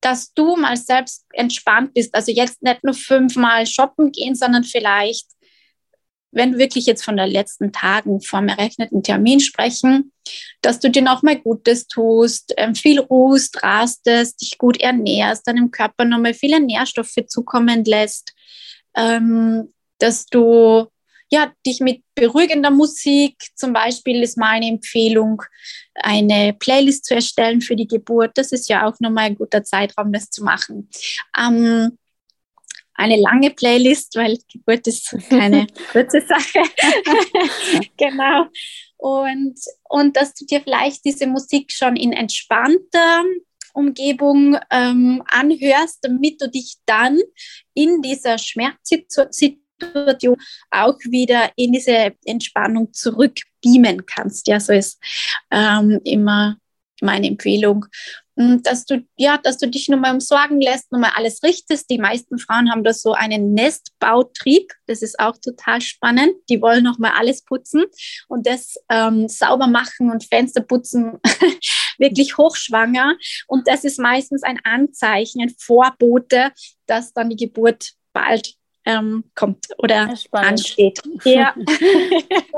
dass 0.01 0.31
du 0.35 0.55
mal 0.55 0.77
selbst 0.77 1.25
entspannt 1.33 1.95
bist. 1.95 2.13
Also 2.13 2.31
jetzt 2.31 2.61
nicht 2.61 2.83
nur 2.83 2.93
fünfmal 2.93 3.65
shoppen 3.65 4.11
gehen, 4.11 4.35
sondern 4.35 4.63
vielleicht 4.63 5.25
wenn 6.35 6.51
du 6.51 6.57
wirklich 6.57 6.85
jetzt 6.85 7.03
von 7.03 7.17
den 7.17 7.29
letzten 7.29 7.71
Tagen 7.71 8.21
vom 8.21 8.47
errechneten 8.47 9.01
Termin 9.01 9.39
sprechen, 9.39 10.11
dass 10.61 10.79
du 10.79 10.89
dir 10.89 11.01
nochmal 11.01 11.39
Gutes 11.39 11.87
tust, 11.87 12.53
ähm, 12.57 12.75
viel 12.75 12.99
ruhst, 12.99 13.63
rastest, 13.63 14.41
dich 14.41 14.57
gut 14.57 14.79
ernährst, 14.79 15.47
deinem 15.47 15.71
Körper 15.71 16.05
nochmal 16.05 16.33
viele 16.33 16.59
Nährstoffe 16.59 17.15
zukommen 17.27 17.85
lässt, 17.85 18.33
ähm, 18.95 19.73
dass 19.99 20.25
du 20.25 20.87
ja, 21.31 21.51
dich 21.65 21.79
mit 21.79 22.03
beruhigender 22.13 22.69
Musik, 22.69 23.35
zum 23.55 23.73
Beispiel 23.73 24.21
ist 24.21 24.37
meine 24.37 24.67
Empfehlung, 24.67 25.41
eine 25.95 26.53
Playlist 26.53 27.05
zu 27.05 27.15
erstellen 27.15 27.61
für 27.61 27.75
die 27.75 27.87
Geburt. 27.87 28.31
Das 28.35 28.51
ist 28.51 28.69
ja 28.69 28.87
auch 28.87 28.99
nochmal 28.99 29.25
ein 29.25 29.35
guter 29.35 29.63
Zeitraum, 29.63 30.13
das 30.13 30.29
zu 30.29 30.43
machen. 30.43 30.89
Ähm, 31.37 31.97
eine 32.95 33.17
lange 33.17 33.51
Playlist, 33.51 34.15
weil 34.15 34.37
Geburt 34.51 34.87
ist 34.87 35.15
keine 35.29 35.67
kurze 35.91 36.21
Sache. 36.21 36.59
genau. 37.97 38.47
Und, 38.97 39.59
und 39.89 40.15
dass 40.15 40.33
du 40.33 40.45
dir 40.45 40.61
vielleicht 40.61 41.03
diese 41.05 41.27
Musik 41.27 41.71
schon 41.71 41.95
in 41.95 42.13
entspannter 42.13 43.23
Umgebung 43.73 44.57
ähm, 44.71 45.21
anhörst, 45.27 45.99
damit 46.01 46.41
du 46.41 46.49
dich 46.49 46.77
dann 46.85 47.19
in 47.73 48.01
dieser 48.01 48.37
Schmerzsituation 48.37 49.57
auch 50.71 50.97
wieder 51.09 51.51
in 51.57 51.73
diese 51.73 52.13
Entspannung 52.23 52.93
zurückbeamen 52.93 54.05
kannst. 54.05 54.47
Ja, 54.47 54.61
so 54.61 54.71
ist 54.71 54.97
ähm, 55.51 55.99
immer 56.05 56.57
meine 57.01 57.27
Empfehlung. 57.27 57.85
Hm, 58.37 58.61
dass 58.63 58.85
du, 58.85 59.05
ja, 59.15 59.37
dass 59.37 59.57
du 59.57 59.67
dich 59.67 59.87
nochmal 59.87 60.13
umsorgen 60.13 60.59
lässt, 60.59 60.91
nochmal 60.91 61.11
alles 61.15 61.41
richtest. 61.41 61.89
Die 61.89 61.97
meisten 61.97 62.37
Frauen 62.37 62.69
haben 62.69 62.83
da 62.83 62.93
so 62.93 63.13
einen 63.13 63.53
Nestbautrieb. 63.53 64.73
Das 64.87 65.01
ist 65.01 65.19
auch 65.19 65.37
total 65.37 65.79
spannend. 65.81 66.33
Die 66.49 66.61
wollen 66.61 66.83
nochmal 66.83 67.13
alles 67.17 67.43
putzen 67.43 67.85
und 68.27 68.45
das 68.45 68.75
ähm, 68.89 69.29
sauber 69.29 69.67
machen 69.67 70.11
und 70.11 70.25
Fenster 70.25 70.61
putzen, 70.61 71.19
wirklich 71.97 72.37
hochschwanger. 72.37 73.15
Und 73.47 73.67
das 73.67 73.85
ist 73.85 73.99
meistens 73.99 74.43
ein 74.43 74.59
Anzeichen, 74.63 75.41
ein 75.41 75.55
Vorbote, 75.57 76.51
dass 76.87 77.13
dann 77.13 77.29
die 77.29 77.37
Geburt 77.37 77.93
bald 78.11 78.55
ähm, 78.85 79.23
kommt 79.33 79.67
oder 79.77 80.13
ansteht. 80.31 81.01
Ja. 81.23 81.55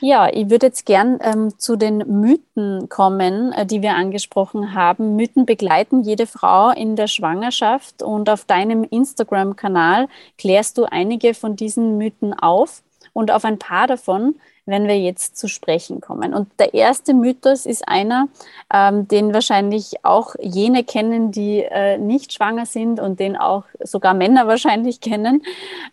ja, 0.00 0.28
ich 0.32 0.50
würde 0.50 0.66
jetzt 0.66 0.86
gern 0.86 1.18
ähm, 1.22 1.58
zu 1.58 1.76
den 1.76 1.98
Mythen 1.98 2.88
kommen, 2.88 3.52
äh, 3.52 3.66
die 3.66 3.82
wir 3.82 3.94
angesprochen 3.94 4.74
haben. 4.74 5.16
Mythen 5.16 5.46
begleiten 5.46 6.02
jede 6.02 6.26
Frau 6.26 6.70
in 6.70 6.96
der 6.96 7.06
Schwangerschaft 7.06 8.02
und 8.02 8.28
auf 8.28 8.44
deinem 8.44 8.84
Instagram-Kanal 8.84 10.08
klärst 10.38 10.78
du 10.78 10.84
einige 10.84 11.34
von 11.34 11.56
diesen 11.56 11.96
Mythen 11.98 12.34
auf 12.34 12.82
und 13.16 13.30
auf 13.30 13.44
ein 13.44 13.58
paar 13.58 13.86
davon 13.86 14.34
wenn 14.66 14.88
wir 14.88 14.98
jetzt 14.98 15.38
zu 15.38 15.48
sprechen 15.48 16.00
kommen. 16.00 16.34
Und 16.34 16.48
der 16.58 16.74
erste 16.74 17.14
Mythos 17.14 17.66
ist 17.66 17.88
einer, 17.88 18.28
ähm, 18.72 19.06
den 19.06 19.32
wahrscheinlich 19.32 20.04
auch 20.04 20.34
jene 20.40 20.82
kennen, 20.82 21.30
die 21.30 21.60
äh, 21.62 21.98
nicht 21.98 22.32
schwanger 22.32 22.66
sind 22.66 22.98
und 22.98 23.20
den 23.20 23.36
auch 23.36 23.64
sogar 23.80 24.12
Männer 24.12 24.48
wahrscheinlich 24.48 25.00
kennen, 25.00 25.42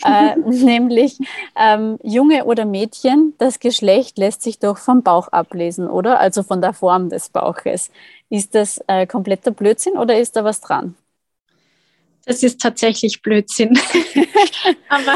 äh, 0.04 0.36
nämlich 0.50 1.20
ähm, 1.56 2.00
Junge 2.04 2.46
oder 2.46 2.66
Mädchen, 2.66 3.36
das 3.38 3.60
Geschlecht 3.60 4.18
lässt 4.18 4.42
sich 4.42 4.58
doch 4.58 4.80
vom 4.80 5.04
Bauch 5.04 5.28
ablesen, 5.28 5.88
oder? 5.88 6.20
Also 6.20 6.42
von 6.42 6.60
der 6.60 6.74
Form 6.74 7.10
des 7.10 7.30
Bauches. 7.30 7.92
Ist 8.30 8.56
das 8.56 8.84
äh, 8.88 9.06
kompletter 9.06 9.52
Blödsinn 9.52 9.98
oder 9.98 10.18
ist 10.18 10.36
da 10.36 10.44
was 10.44 10.60
dran? 10.60 10.96
Das 12.26 12.42
ist 12.42 12.60
tatsächlich 12.60 13.22
Blödsinn. 13.22 13.78
Aber 14.90 15.16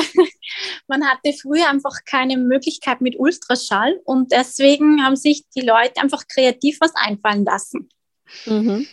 man 0.88 1.06
hatte 1.06 1.34
früher 1.34 1.70
einfach 1.70 2.06
keine 2.06 2.38
Möglichkeit 2.38 3.02
mit 3.02 3.20
Ultraschall 3.20 4.00
und 4.06 4.32
deswegen 4.32 5.04
haben 5.04 5.16
sich 5.16 5.44
die 5.56 5.62
Leute 5.62 6.02
einfach 6.02 6.24
kreativ 6.28 6.78
was 6.82 6.94
einfallen 6.96 7.46
lassen. 7.46 7.90
Mhm. 8.46 8.88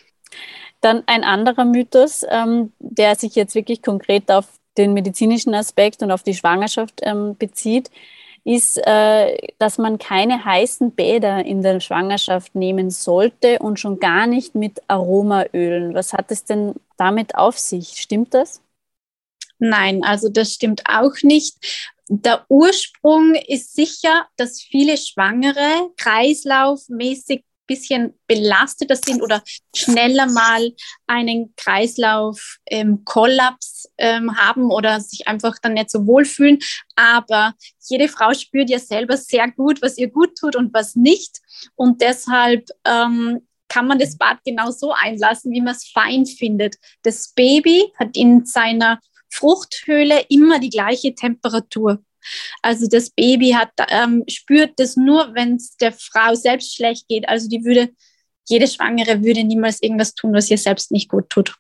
Dann 0.81 1.03
ein 1.07 1.25
anderer 1.25 1.65
Mythos, 1.65 2.25
ähm, 2.29 2.73
der 2.79 3.17
sich 3.17 3.35
jetzt 3.35 3.55
wirklich 3.55 3.83
konkret 3.83 4.31
auf 4.31 4.47
den 4.77 4.93
medizinischen 4.93 5.55
Aspekt 5.55 6.03
und 6.03 6.11
auf 6.11 6.23
die 6.23 6.35
Schwangerschaft 6.35 7.01
ähm, 7.03 7.37
bezieht, 7.37 7.91
ist, 8.45 8.77
äh, 8.87 9.39
dass 9.59 9.79
man 9.79 9.99
keine 9.99 10.45
heißen 10.45 10.91
Bäder 10.91 11.45
in 11.45 11.63
der 11.63 11.81
Schwangerschaft 11.81 12.55
nehmen 12.55 12.91
sollte 12.91 13.59
und 13.59 13.81
schon 13.81 13.99
gar 13.99 14.27
nicht 14.27 14.55
mit 14.55 14.83
Aromaölen. 14.89 15.95
Was 15.95 16.13
hat 16.13 16.31
es 16.31 16.45
denn 16.45 16.75
damit 16.99 17.35
auf 17.35 17.59
sich? 17.59 17.97
Stimmt 17.97 18.35
das? 18.35 18.61
Nein, 19.65 20.05
also 20.05 20.29
das 20.29 20.53
stimmt 20.53 20.83
auch 20.87 21.15
nicht. 21.23 21.57
Der 22.09 22.45
Ursprung 22.51 23.35
ist 23.35 23.75
sicher, 23.75 24.27
dass 24.37 24.61
viele 24.61 24.99
Schwangere 24.99 25.91
kreislaufmäßig 25.97 27.45
bisschen 27.67 28.13
belasteter 28.27 28.97
sind 28.97 29.23
oder 29.23 29.43
schneller 29.75 30.27
mal 30.27 30.71
einen 31.07 31.55
Kreislauf-Kollaps 31.57 33.89
ähm, 33.97 34.29
ähm, 34.29 34.37
haben 34.37 34.71
oder 34.71 35.01
sich 35.01 35.27
einfach 35.27 35.57
dann 35.63 35.73
nicht 35.73 35.89
so 35.89 36.07
wohlfühlen. 36.07 36.59
Aber 36.95 37.55
jede 37.89 38.09
Frau 38.09 38.35
spürt 38.35 38.69
ja 38.69 38.79
selber 38.79 39.17
sehr 39.17 39.51
gut, 39.51 39.81
was 39.81 39.97
ihr 39.97 40.11
gut 40.11 40.37
tut 40.39 40.57
und 40.57 40.75
was 40.75 40.95
nicht. 40.95 41.41
Und 41.75 42.03
deshalb 42.03 42.69
ähm, 42.85 43.49
kann 43.69 43.87
man 43.87 43.99
das 43.99 44.19
Bad 44.19 44.41
genau 44.45 44.71
so 44.71 44.93
einlassen, 44.93 45.53
wie 45.53 45.63
man 45.63 45.75
es 45.75 45.89
fein 45.89 46.27
findet. 46.27 46.77
Das 47.03 47.33
Baby 47.33 47.91
hat 47.99 48.15
in 48.15 48.45
seiner 48.45 49.01
Fruchthöhle 49.35 50.25
immer 50.29 50.61
die 50.61 50.71
gleiche 50.71 51.15
Temperatur. 51.15 52.03
Also 52.63 52.87
das 52.89 53.11
Baby 53.11 53.51
hat, 53.51 53.71
ähm, 53.89 54.25
spürt 54.29 54.73
das 54.77 54.97
nur, 54.97 55.35
wenn 55.35 55.57
es 55.57 55.77
der 55.77 55.93
Frau 55.93 56.35
selbst 56.35 56.75
schlecht 56.75 57.09
geht. 57.09 57.29
Also 57.29 57.49
die 57.49 57.65
würde, 57.65 57.91
jede 58.47 58.67
Schwangere 58.67 59.23
würde 59.23 59.45
niemals 59.45 59.83
irgendwas 59.83 60.15
tun, 60.15 60.33
was 60.33 60.51
ihr 60.51 60.59
selbst 60.59 60.91
nicht 60.91 61.09
gut 61.09 61.29
tut. 61.29 61.55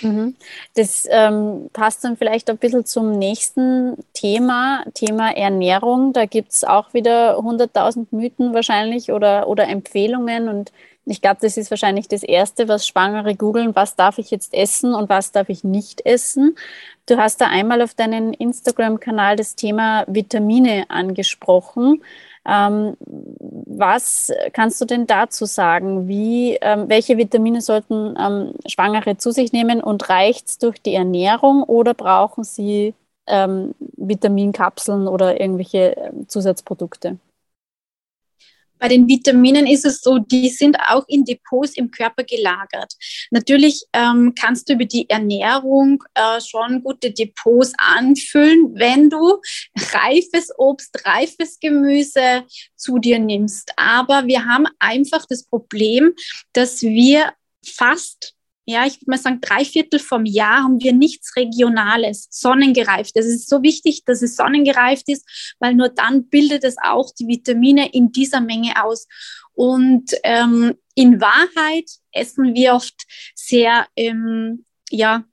Mhm. 0.00 0.36
Das 0.74 1.06
ähm, 1.10 1.70
passt 1.72 2.04
dann 2.04 2.16
vielleicht 2.16 2.48
ein 2.50 2.58
bisschen 2.58 2.84
zum 2.84 3.18
nächsten 3.18 3.96
Thema, 4.12 4.84
Thema 4.94 5.30
Ernährung. 5.30 6.12
Da 6.12 6.26
gibt 6.26 6.52
es 6.52 6.64
auch 6.64 6.92
wieder 6.94 7.38
100.000 7.38 8.08
Mythen 8.10 8.54
wahrscheinlich 8.54 9.12
oder, 9.12 9.48
oder 9.48 9.68
Empfehlungen. 9.68 10.48
Und 10.48 10.72
ich 11.06 11.20
glaube, 11.20 11.38
das 11.40 11.56
ist 11.56 11.70
wahrscheinlich 11.70 12.08
das 12.08 12.22
Erste, 12.22 12.68
was 12.68 12.86
Schwangere 12.86 13.34
googeln, 13.34 13.74
was 13.74 13.96
darf 13.96 14.18
ich 14.18 14.30
jetzt 14.30 14.54
essen 14.54 14.94
und 14.94 15.08
was 15.08 15.32
darf 15.32 15.48
ich 15.48 15.64
nicht 15.64 16.04
essen. 16.06 16.56
Du 17.06 17.16
hast 17.16 17.40
da 17.40 17.46
einmal 17.46 17.82
auf 17.82 17.94
deinem 17.94 18.32
Instagram-Kanal 18.32 19.36
das 19.36 19.56
Thema 19.56 20.04
Vitamine 20.06 20.84
angesprochen. 20.88 22.02
Ähm, 22.46 22.96
was 23.00 24.30
kannst 24.52 24.80
du 24.80 24.84
denn 24.84 25.06
dazu 25.06 25.44
sagen? 25.46 26.08
Wie, 26.08 26.56
ähm, 26.60 26.88
welche 26.88 27.18
Vitamine 27.18 27.60
sollten 27.60 28.14
ähm, 28.18 28.54
Schwangere 28.66 29.16
zu 29.16 29.30
sich 29.32 29.52
nehmen 29.52 29.82
und 29.82 30.08
reicht 30.08 30.48
es 30.48 30.58
durch 30.58 30.80
die 30.80 30.94
Ernährung 30.94 31.62
oder 31.62 31.94
brauchen 31.94 32.44
sie 32.44 32.94
ähm, 33.26 33.74
Vitaminkapseln 33.96 35.08
oder 35.08 35.40
irgendwelche 35.40 35.96
ähm, 35.96 36.28
Zusatzprodukte? 36.28 37.18
Bei 38.80 38.88
den 38.88 39.06
Vitaminen 39.06 39.66
ist 39.66 39.84
es 39.84 40.00
so, 40.00 40.18
die 40.18 40.48
sind 40.48 40.76
auch 40.88 41.04
in 41.06 41.24
Depots 41.24 41.76
im 41.76 41.90
Körper 41.90 42.24
gelagert. 42.24 42.94
Natürlich 43.30 43.84
ähm, 43.92 44.34
kannst 44.38 44.68
du 44.68 44.72
über 44.72 44.86
die 44.86 45.08
Ernährung 45.08 46.02
äh, 46.14 46.40
schon 46.40 46.82
gute 46.82 47.12
Depots 47.12 47.72
anfüllen, 47.76 48.72
wenn 48.74 49.10
du 49.10 49.38
reifes 49.92 50.48
Obst, 50.58 51.06
reifes 51.06 51.60
Gemüse 51.60 52.44
zu 52.74 52.98
dir 52.98 53.18
nimmst. 53.18 53.72
Aber 53.76 54.26
wir 54.26 54.44
haben 54.46 54.66
einfach 54.78 55.26
das 55.28 55.44
Problem, 55.44 56.14
dass 56.52 56.82
wir 56.82 57.32
fast 57.64 58.34
ja, 58.70 58.86
ich 58.86 58.94
würde 58.94 59.10
mal 59.10 59.18
sagen, 59.18 59.40
drei 59.40 59.64
Viertel 59.64 59.98
vom 59.98 60.24
Jahr 60.24 60.62
haben 60.62 60.80
wir 60.80 60.92
nichts 60.92 61.36
Regionales, 61.36 62.28
sonnengereift. 62.30 63.16
Es 63.16 63.26
ist 63.26 63.48
so 63.48 63.62
wichtig, 63.62 64.04
dass 64.04 64.22
es 64.22 64.36
sonnengereift 64.36 65.08
ist, 65.08 65.56
weil 65.58 65.74
nur 65.74 65.88
dann 65.88 66.28
bildet 66.28 66.64
es 66.64 66.76
auch 66.82 67.12
die 67.18 67.26
Vitamine 67.26 67.92
in 67.92 68.12
dieser 68.12 68.40
Menge 68.40 68.82
aus. 68.82 69.06
Und 69.52 70.14
ähm, 70.22 70.74
in 70.94 71.20
Wahrheit 71.20 71.90
essen 72.12 72.54
wir 72.54 72.74
oft 72.74 72.94
sehr, 73.34 73.86
ähm, 73.96 74.64
ja, 74.90 75.24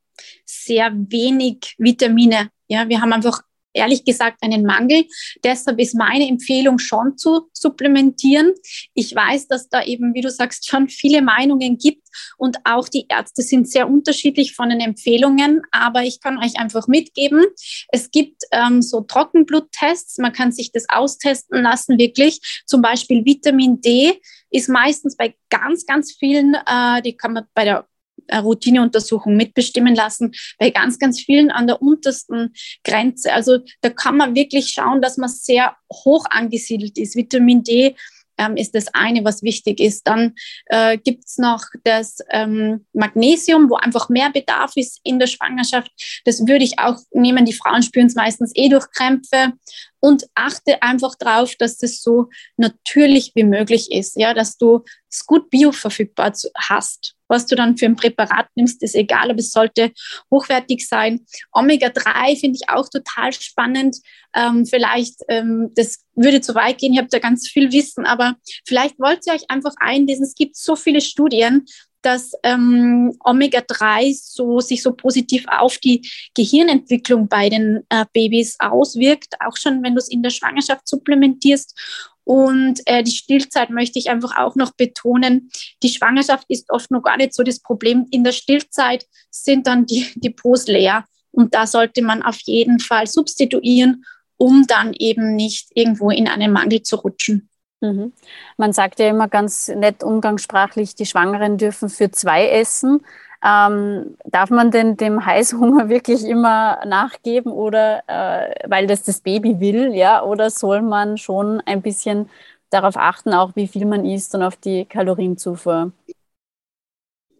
sehr 0.46 0.92
wenig 0.94 1.76
Vitamine. 1.78 2.50
Ja, 2.68 2.90
wir 2.90 3.02
haben 3.02 3.14
einfach 3.14 3.42
ehrlich 3.78 4.04
gesagt 4.04 4.44
einen 4.44 4.66
Mangel. 4.66 5.06
Deshalb 5.44 5.80
ist 5.80 5.96
meine 5.96 6.28
Empfehlung 6.28 6.80
schon 6.80 7.18
zu 7.18 7.50
supplementieren. 7.54 8.54
Ich 8.94 9.16
weiß, 9.16 9.48
dass 9.48 9.70
da 9.70 9.84
eben, 9.84 10.14
wie 10.14 10.22
du 10.22 10.30
sagst, 10.30 10.68
schon 10.68 10.90
viele 10.90 11.22
Meinungen 11.22 11.78
gibt 11.78 12.08
und 12.38 12.58
auch 12.64 12.88
die 12.88 13.06
Ärzte 13.10 13.42
sind 13.42 13.70
sehr 13.70 13.90
unterschiedlich 13.90 14.54
von 14.54 14.70
den 14.70 14.80
Empfehlungen, 14.80 15.62
aber 15.72 16.04
ich 16.04 16.20
kann 16.22 16.38
euch 16.38 16.60
einfach 16.60 16.88
mitgeben, 16.88 17.44
es 17.90 18.12
gibt 18.12 18.44
ähm, 18.52 18.82
so 18.82 19.02
Trockenbluttests, 19.02 20.18
man 20.18 20.34
kann 20.34 20.52
sich 20.52 20.72
das 20.72 20.86
austesten 20.90 21.62
lassen, 21.62 21.98
wirklich. 21.98 22.64
Zum 22.66 22.82
Beispiel 22.82 23.26
Vitamin 23.26 23.82
D 23.82 24.20
ist 24.50 24.70
meistens 24.70 25.16
bei 25.16 25.36
ganz, 25.50 25.86
ganz 25.86 26.14
vielen, 26.14 26.56
äh, 26.56 27.02
die 27.02 27.16
kann 27.16 27.34
man 27.34 27.46
bei 27.54 27.66
der 27.66 27.88
Routineuntersuchung 28.34 29.36
mitbestimmen 29.36 29.96
lassen, 29.96 30.34
bei 30.58 30.70
ganz, 30.70 31.00
ganz 31.00 31.20
vielen 31.20 31.52
an 31.52 31.68
der 31.68 31.82
untersten 31.82 32.54
Grenze. 32.84 33.34
Also 33.34 33.60
da 33.82 33.90
kann 33.90 34.18
man 34.18 34.36
wirklich 34.36 34.70
schauen, 34.70 35.02
dass 35.02 35.18
man 35.18 35.30
sehr 35.30 35.76
hoch 35.92 36.26
angesiedelt 36.30 36.98
ist. 36.98 37.16
Vitamin 37.16 37.64
D 37.64 37.96
ähm, 38.38 38.56
ist 38.56 38.76
das 38.76 38.88
eine, 38.94 39.24
was 39.24 39.44
wichtig 39.44 39.80
ist. 39.80 40.08
Dann 40.08 40.36
äh, 40.68 40.98
gibt 40.98 41.26
es 41.26 41.38
noch 41.38 41.64
das 41.84 42.20
ähm, 42.30 42.86
Magnesium, 42.94 43.70
wo 43.70 43.76
einfach 43.76 44.10
mehr 44.10 44.30
Bedarf 44.30 44.74
ist 44.76 45.00
in 45.04 45.20
der 45.20 45.28
Schwangerschaft. 45.28 45.92
Das 46.26 46.46
würde 46.48 46.64
ich 46.64 46.80
auch 46.80 46.98
nehmen. 47.12 47.46
Die 47.46 47.54
Frauen 47.54 47.84
spüren 47.84 48.08
es 48.08 48.16
meistens 48.16 48.52
eh 48.56 48.70
durch 48.70 48.90
Krämpfe. 48.92 49.54
Und 50.00 50.28
achte 50.36 50.84
einfach 50.84 51.16
darauf, 51.16 51.56
dass 51.56 51.80
das 51.80 52.04
so 52.04 52.30
natürlich 52.56 53.32
wie 53.34 53.44
möglich 53.44 53.92
ist, 53.92 54.16
ja, 54.16 54.36
dass 54.36 54.58
du 54.58 54.84
es 55.10 55.26
gut 55.26 55.50
bioverfügbar 55.50 56.34
hast. 56.56 57.17
Was 57.28 57.46
du 57.46 57.56
dann 57.56 57.78
für 57.78 57.86
ein 57.86 57.96
Präparat 57.96 58.48
nimmst, 58.56 58.82
ist 58.84 58.96
egal, 58.96 59.30
aber 59.30 59.40
es 59.40 59.52
sollte 59.52 59.92
hochwertig 60.32 60.88
sein. 60.88 61.26
Omega-3 61.52 62.40
finde 62.40 62.60
ich 62.62 62.70
auch 62.70 62.90
total 62.90 63.34
spannend. 63.34 63.98
Ähm, 64.36 64.66
vielleicht, 64.66 65.22
ähm, 65.30 65.72
das 65.76 66.06
würde 66.16 66.42
zu 66.42 66.56
weit 66.56 66.80
gehen, 66.80 66.94
ihr 66.94 67.02
habt 67.02 67.14
da 67.14 67.20
ganz 67.20 67.48
viel 67.48 67.72
Wissen, 67.72 68.06
aber 68.06 68.36
vielleicht 68.66 69.00
wollt 69.00 69.26
ihr 69.28 69.34
euch 69.34 69.50
einfach 69.50 69.74
einlesen. 69.80 70.24
Es 70.24 70.36
gibt 70.36 70.56
so 70.56 70.76
viele 70.76 71.02
Studien, 71.02 71.66
dass 72.08 72.32
ähm, 72.44 73.14
Omega-3 73.20 74.18
so, 74.18 74.62
sich 74.62 74.82
so 74.82 74.94
positiv 74.94 75.46
auf 75.50 75.78
die 75.78 76.10
Gehirnentwicklung 76.36 77.28
bei 77.28 77.50
den 77.50 77.84
äh, 77.90 78.06
Babys 78.14 78.56
auswirkt, 78.60 79.36
auch 79.46 79.58
schon 79.58 79.84
wenn 79.84 79.94
du 79.94 80.00
es 80.00 80.08
in 80.08 80.24
der 80.24 80.30
Schwangerschaft 80.30 80.88
supplementierst. 80.88 81.78
Und 82.24 82.80
äh, 82.86 83.04
die 83.04 83.12
Stillzeit 83.12 83.72
möchte 83.72 84.00
ich 84.00 84.10
einfach 84.10 84.38
auch 84.38 84.56
noch 84.56 84.72
betonen. 84.72 85.50
Die 85.84 85.90
Schwangerschaft 85.90 86.46
ist 86.48 86.70
oft 86.70 86.92
noch 86.92 87.02
gar 87.02 87.18
nicht 87.18 87.34
so 87.34 87.44
das 87.44 87.60
Problem. 87.60 88.06
In 88.10 88.24
der 88.24 88.32
Stillzeit 88.32 89.06
sind 89.30 89.68
dann 89.68 89.86
die 89.86 90.08
Depots 90.16 90.68
leer. 90.68 91.04
Und 91.32 91.54
da 91.54 91.68
sollte 91.68 92.02
man 92.02 92.24
auf 92.24 92.40
jeden 92.46 92.80
Fall 92.80 93.06
substituieren, 93.06 94.06
um 94.38 94.66
dann 94.66 94.94
eben 94.94 95.36
nicht 95.36 95.72
irgendwo 95.76 96.10
in 96.10 96.30
einen 96.30 96.54
Mangel 96.54 96.84
zu 96.84 96.96
rutschen. 96.96 97.50
Mhm. 97.82 98.14
Man 98.58 98.74
sagt 98.74 99.00
ja 99.00 99.08
immer 99.10 99.28
ganz 99.28 99.68
nett 99.68 100.04
umgangssprachlich, 100.04 100.96
die 100.96 101.06
Schwangeren 101.06 101.58
dürfen 101.58 101.90
für 101.90 102.10
zwei 102.12 102.50
essen. 102.50 103.06
Ähm, 103.46 104.18
darf 104.26 104.50
man 104.50 104.72
denn 104.72 104.98
dem 104.98 105.24
Heißhunger 105.24 105.90
wirklich 105.90 106.24
immer 106.26 106.84
nachgeben 106.86 107.52
oder 107.52 108.04
äh, 108.08 108.68
weil 108.68 108.88
das 108.88 109.04
das 109.04 109.22
Baby 109.22 109.60
will, 109.60 109.94
ja? 109.94 110.24
Oder 110.24 110.50
soll 110.50 110.82
man 110.82 111.18
schon 111.18 111.62
ein 111.62 111.84
bisschen 111.84 112.30
darauf 112.72 112.98
achten, 112.98 113.34
auch 113.34 113.56
wie 113.56 113.68
viel 113.68 113.86
man 113.86 114.06
isst 114.06 114.34
und 114.34 114.42
auf 114.42 114.56
die 114.56 114.86
Kalorienzufuhr? 114.86 115.92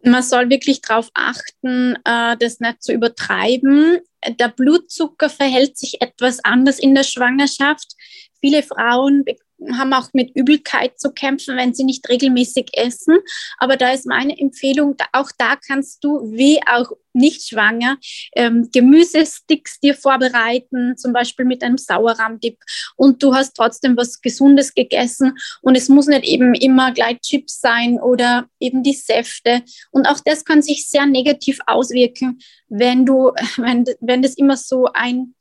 Man 0.04 0.22
soll 0.22 0.48
wirklich 0.48 0.80
darauf 0.80 1.10
achten, 1.14 1.96
äh, 2.04 2.36
das 2.38 2.60
nicht 2.60 2.82
zu 2.82 2.92
übertreiben. 2.92 3.98
Der 4.38 4.48
Blutzucker 4.48 5.28
verhält 5.28 5.76
sich 5.76 6.00
etwas 6.00 6.44
anders 6.44 6.78
in 6.78 6.94
der 6.94 7.02
Schwangerschaft. 7.02 7.96
Viele 8.40 8.62
Frauen 8.62 9.24
haben 9.72 9.92
auch 9.92 10.10
mit 10.12 10.34
Übelkeit 10.36 10.98
zu 10.98 11.12
kämpfen, 11.12 11.56
wenn 11.56 11.74
sie 11.74 11.84
nicht 11.84 12.08
regelmäßig 12.08 12.70
essen. 12.74 13.18
Aber 13.58 13.76
da 13.76 13.90
ist 13.90 14.06
meine 14.06 14.38
Empfehlung, 14.38 14.96
auch 15.12 15.30
da 15.36 15.56
kannst 15.56 16.04
du, 16.04 16.30
wie 16.32 16.60
auch 16.66 16.92
nicht 17.12 17.48
schwanger, 17.48 17.98
ähm, 18.36 18.68
Gemüsesticks 18.72 19.80
dir 19.80 19.94
vorbereiten, 19.94 20.96
zum 20.96 21.12
Beispiel 21.12 21.44
mit 21.44 21.62
einem 21.62 21.78
Sauerrahmdip. 21.78 22.58
Und 22.96 23.22
du 23.22 23.34
hast 23.34 23.54
trotzdem 23.54 23.96
was 23.96 24.20
Gesundes 24.20 24.74
gegessen. 24.74 25.36
Und 25.62 25.76
es 25.76 25.88
muss 25.88 26.06
nicht 26.06 26.24
eben 26.24 26.54
immer 26.54 26.92
gleich 26.92 27.20
Chips 27.20 27.60
sein 27.60 27.98
oder 27.98 28.48
eben 28.60 28.82
die 28.82 28.94
Säfte. 28.94 29.62
Und 29.90 30.06
auch 30.06 30.20
das 30.24 30.44
kann 30.44 30.62
sich 30.62 30.88
sehr 30.88 31.06
negativ 31.06 31.58
auswirken, 31.66 32.38
wenn 32.68 33.04
du, 33.04 33.32
wenn, 33.56 33.84
wenn 34.00 34.22
das 34.22 34.34
immer 34.34 34.56
so 34.56 34.86
ein 34.92 35.34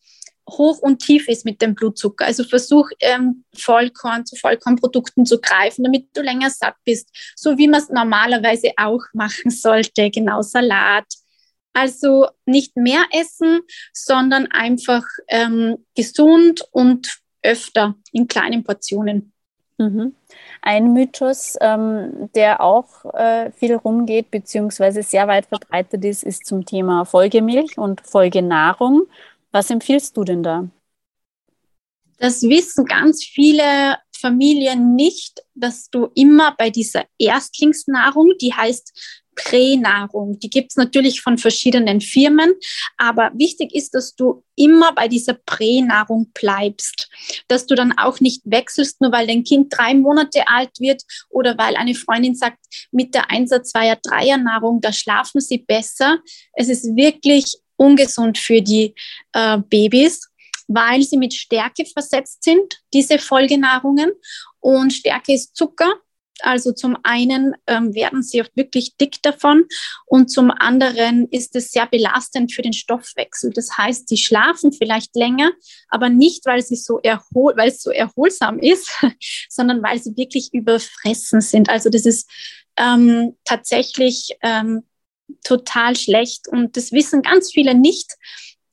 hoch 0.50 0.80
und 0.80 1.00
tief 1.00 1.28
ist 1.28 1.46
mit 1.46 1.62
dem 1.62 1.76
Blutzucker. 1.76 2.26
Also 2.26 2.44
versuch 2.44 2.90
ähm, 3.00 3.44
Vollkorn 3.56 4.26
zu 4.26 4.36
Vollkornprodukten 4.36 5.26
zu 5.26 5.40
greifen, 5.40 5.84
damit 5.84 6.10
du 6.14 6.22
länger 6.22 6.50
satt 6.50 6.76
bist, 6.86 7.10
so 7.36 7.58
wie 7.58 7.68
man 7.68 7.82
es 7.82 7.90
normalerweise 7.90 8.72
auch 8.78 9.02
machen 9.14 9.52
sollte. 9.52 10.10
Genau 10.10 10.42
Salat. 10.42 11.06
Also 11.74 12.28
nicht 12.46 12.76
mehr 12.76 13.04
essen, 13.12 13.60
sondern 13.94 14.48
einfach 14.48 15.04
ähm, 15.28 15.86
gesund 15.96 16.64
und 16.72 17.20
öfter 17.44 17.96
in 18.12 18.28
kleinen 18.28 18.64
Portionen. 18.64 19.32
Mhm. 19.78 20.16
Ein 20.62 20.94
Mythos, 20.94 21.56
ähm, 21.62 22.30
der 22.34 22.62
auch 22.62 23.06
äh, 23.14 23.52
viel 23.52 23.76
rumgeht, 23.76 24.32
beziehungsweise 24.32 25.04
sehr 25.04 25.28
weit 25.28 25.46
verbreitet 25.46 26.04
ist, 26.04 26.24
ist 26.24 26.48
zum 26.48 26.66
Thema 26.66 27.06
Folgemilch 27.06 27.78
und 27.78 28.02
Folgenahrung. 28.02 29.04
Was 29.52 29.70
empfiehlst 29.70 30.16
du 30.18 30.24
denn 30.24 30.44
da? 30.44 30.70
Das 32.20 32.42
wissen 32.44 32.86
ganz 32.86 33.24
viele 33.24 33.98
Familien 34.12 34.96
nicht, 34.96 35.42
dass 35.54 35.90
du 35.90 36.10
immer 36.16 36.56
bei 36.58 36.70
dieser 36.70 37.06
Erstlingsnahrung, 37.20 38.34
die 38.42 38.54
heißt 38.54 38.92
Pränahrung, 39.38 40.40
die 40.40 40.50
gibt 40.50 40.72
es 40.72 40.78
natürlich 40.78 41.22
von 41.22 41.38
verschiedenen 41.38 42.02
Firmen, 42.02 42.54
aber 42.98 43.32
wichtig 43.36 43.74
ist, 43.74 43.94
dass 43.94 44.16
du 44.16 44.44
immer 44.56 44.94
bei 44.94 45.08
dieser 45.08 45.36
Pränahrung 45.36 46.32
bleibst, 46.34 47.10
dass 47.48 47.68
du 47.68 47.76
dann 47.76 47.96
auch 47.98 48.20
nicht 48.20 48.42
wechselst, 48.46 49.00
nur 49.00 49.12
weil 49.12 49.28
dein 49.28 49.44
Kind 49.44 49.72
drei 49.78 49.94
Monate 49.94 50.48
alt 50.48 50.80
wird 50.80 51.04
oder 51.30 51.56
weil 51.58 51.76
eine 51.76 51.94
Freundin 51.94 52.34
sagt, 52.34 52.58
mit 52.92 53.14
der 53.14 53.30
Einsatz 53.30 53.72
zweier 53.72 53.98
Dreier 54.02 54.38
Nahrung, 54.38 54.82
da 54.82 54.92
schlafen 54.92 55.40
sie 55.40 55.60
besser. 55.60 56.18
Es 56.54 56.68
ist 56.68 56.96
wirklich 56.96 57.58
ungesund 57.78 58.38
für 58.38 58.62
die 58.62 58.94
äh, 59.34 59.58
Babys, 59.58 60.28
weil 60.68 61.02
sie 61.02 61.18
mit 61.18 61.34
Stärke 61.34 61.86
versetzt 61.86 62.44
sind, 62.44 62.82
diese 62.94 63.20
Folgenahrungen. 63.20 64.12
Und 64.60 64.92
Stärke 64.92 65.34
ist 65.34 65.56
Zucker. 65.56 65.94
Also 66.42 66.72
zum 66.72 66.98
einen 67.04 67.56
ähm, 67.66 67.96
werden 67.96 68.22
sie 68.22 68.42
oft 68.42 68.56
wirklich 68.56 68.96
dick 68.98 69.22
davon 69.24 69.66
und 70.06 70.30
zum 70.30 70.52
anderen 70.52 71.28
ist 71.30 71.56
es 71.56 71.72
sehr 71.72 71.88
belastend 71.88 72.54
für 72.54 72.62
den 72.62 72.74
Stoffwechsel. 72.74 73.52
Das 73.52 73.78
heißt, 73.78 74.08
sie 74.08 74.18
schlafen 74.18 74.72
vielleicht 74.72 75.16
länger, 75.16 75.52
aber 75.90 76.10
nicht, 76.10 76.46
weil, 76.46 76.62
sie 76.62 76.76
so 76.76 77.00
erhol 77.00 77.54
weil 77.56 77.70
es 77.70 77.82
so 77.82 77.90
erholsam 77.90 78.60
ist, 78.60 78.92
sondern 79.50 79.82
weil 79.82 80.00
sie 80.00 80.16
wirklich 80.16 80.54
überfressen 80.54 81.42
sind. 81.42 81.70
Also 81.70 81.90
das 81.90 82.06
ist 82.06 82.30
ähm, 82.78 83.36
tatsächlich 83.44 84.38
ähm, 84.44 84.84
total 85.44 85.96
schlecht 85.96 86.48
und 86.48 86.78
das 86.78 86.92
wissen 86.92 87.22
ganz 87.22 87.52
viele 87.52 87.76
nicht. 87.76 88.13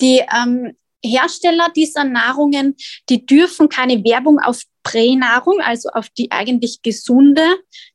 Die 0.01 0.23
ähm, 0.35 0.77
Hersteller 1.05 1.69
dieser 1.75 2.05
Nahrungen, 2.05 2.77
die 3.09 3.27
dürfen 3.27 3.69
keine 3.69 4.03
Werbung 4.05 4.38
auf 4.38 4.62
Pränahrung, 4.83 5.61
also 5.61 5.88
auf 5.90 6.09
die 6.11 6.31
eigentlich 6.31 6.83
gesunde, 6.83 7.45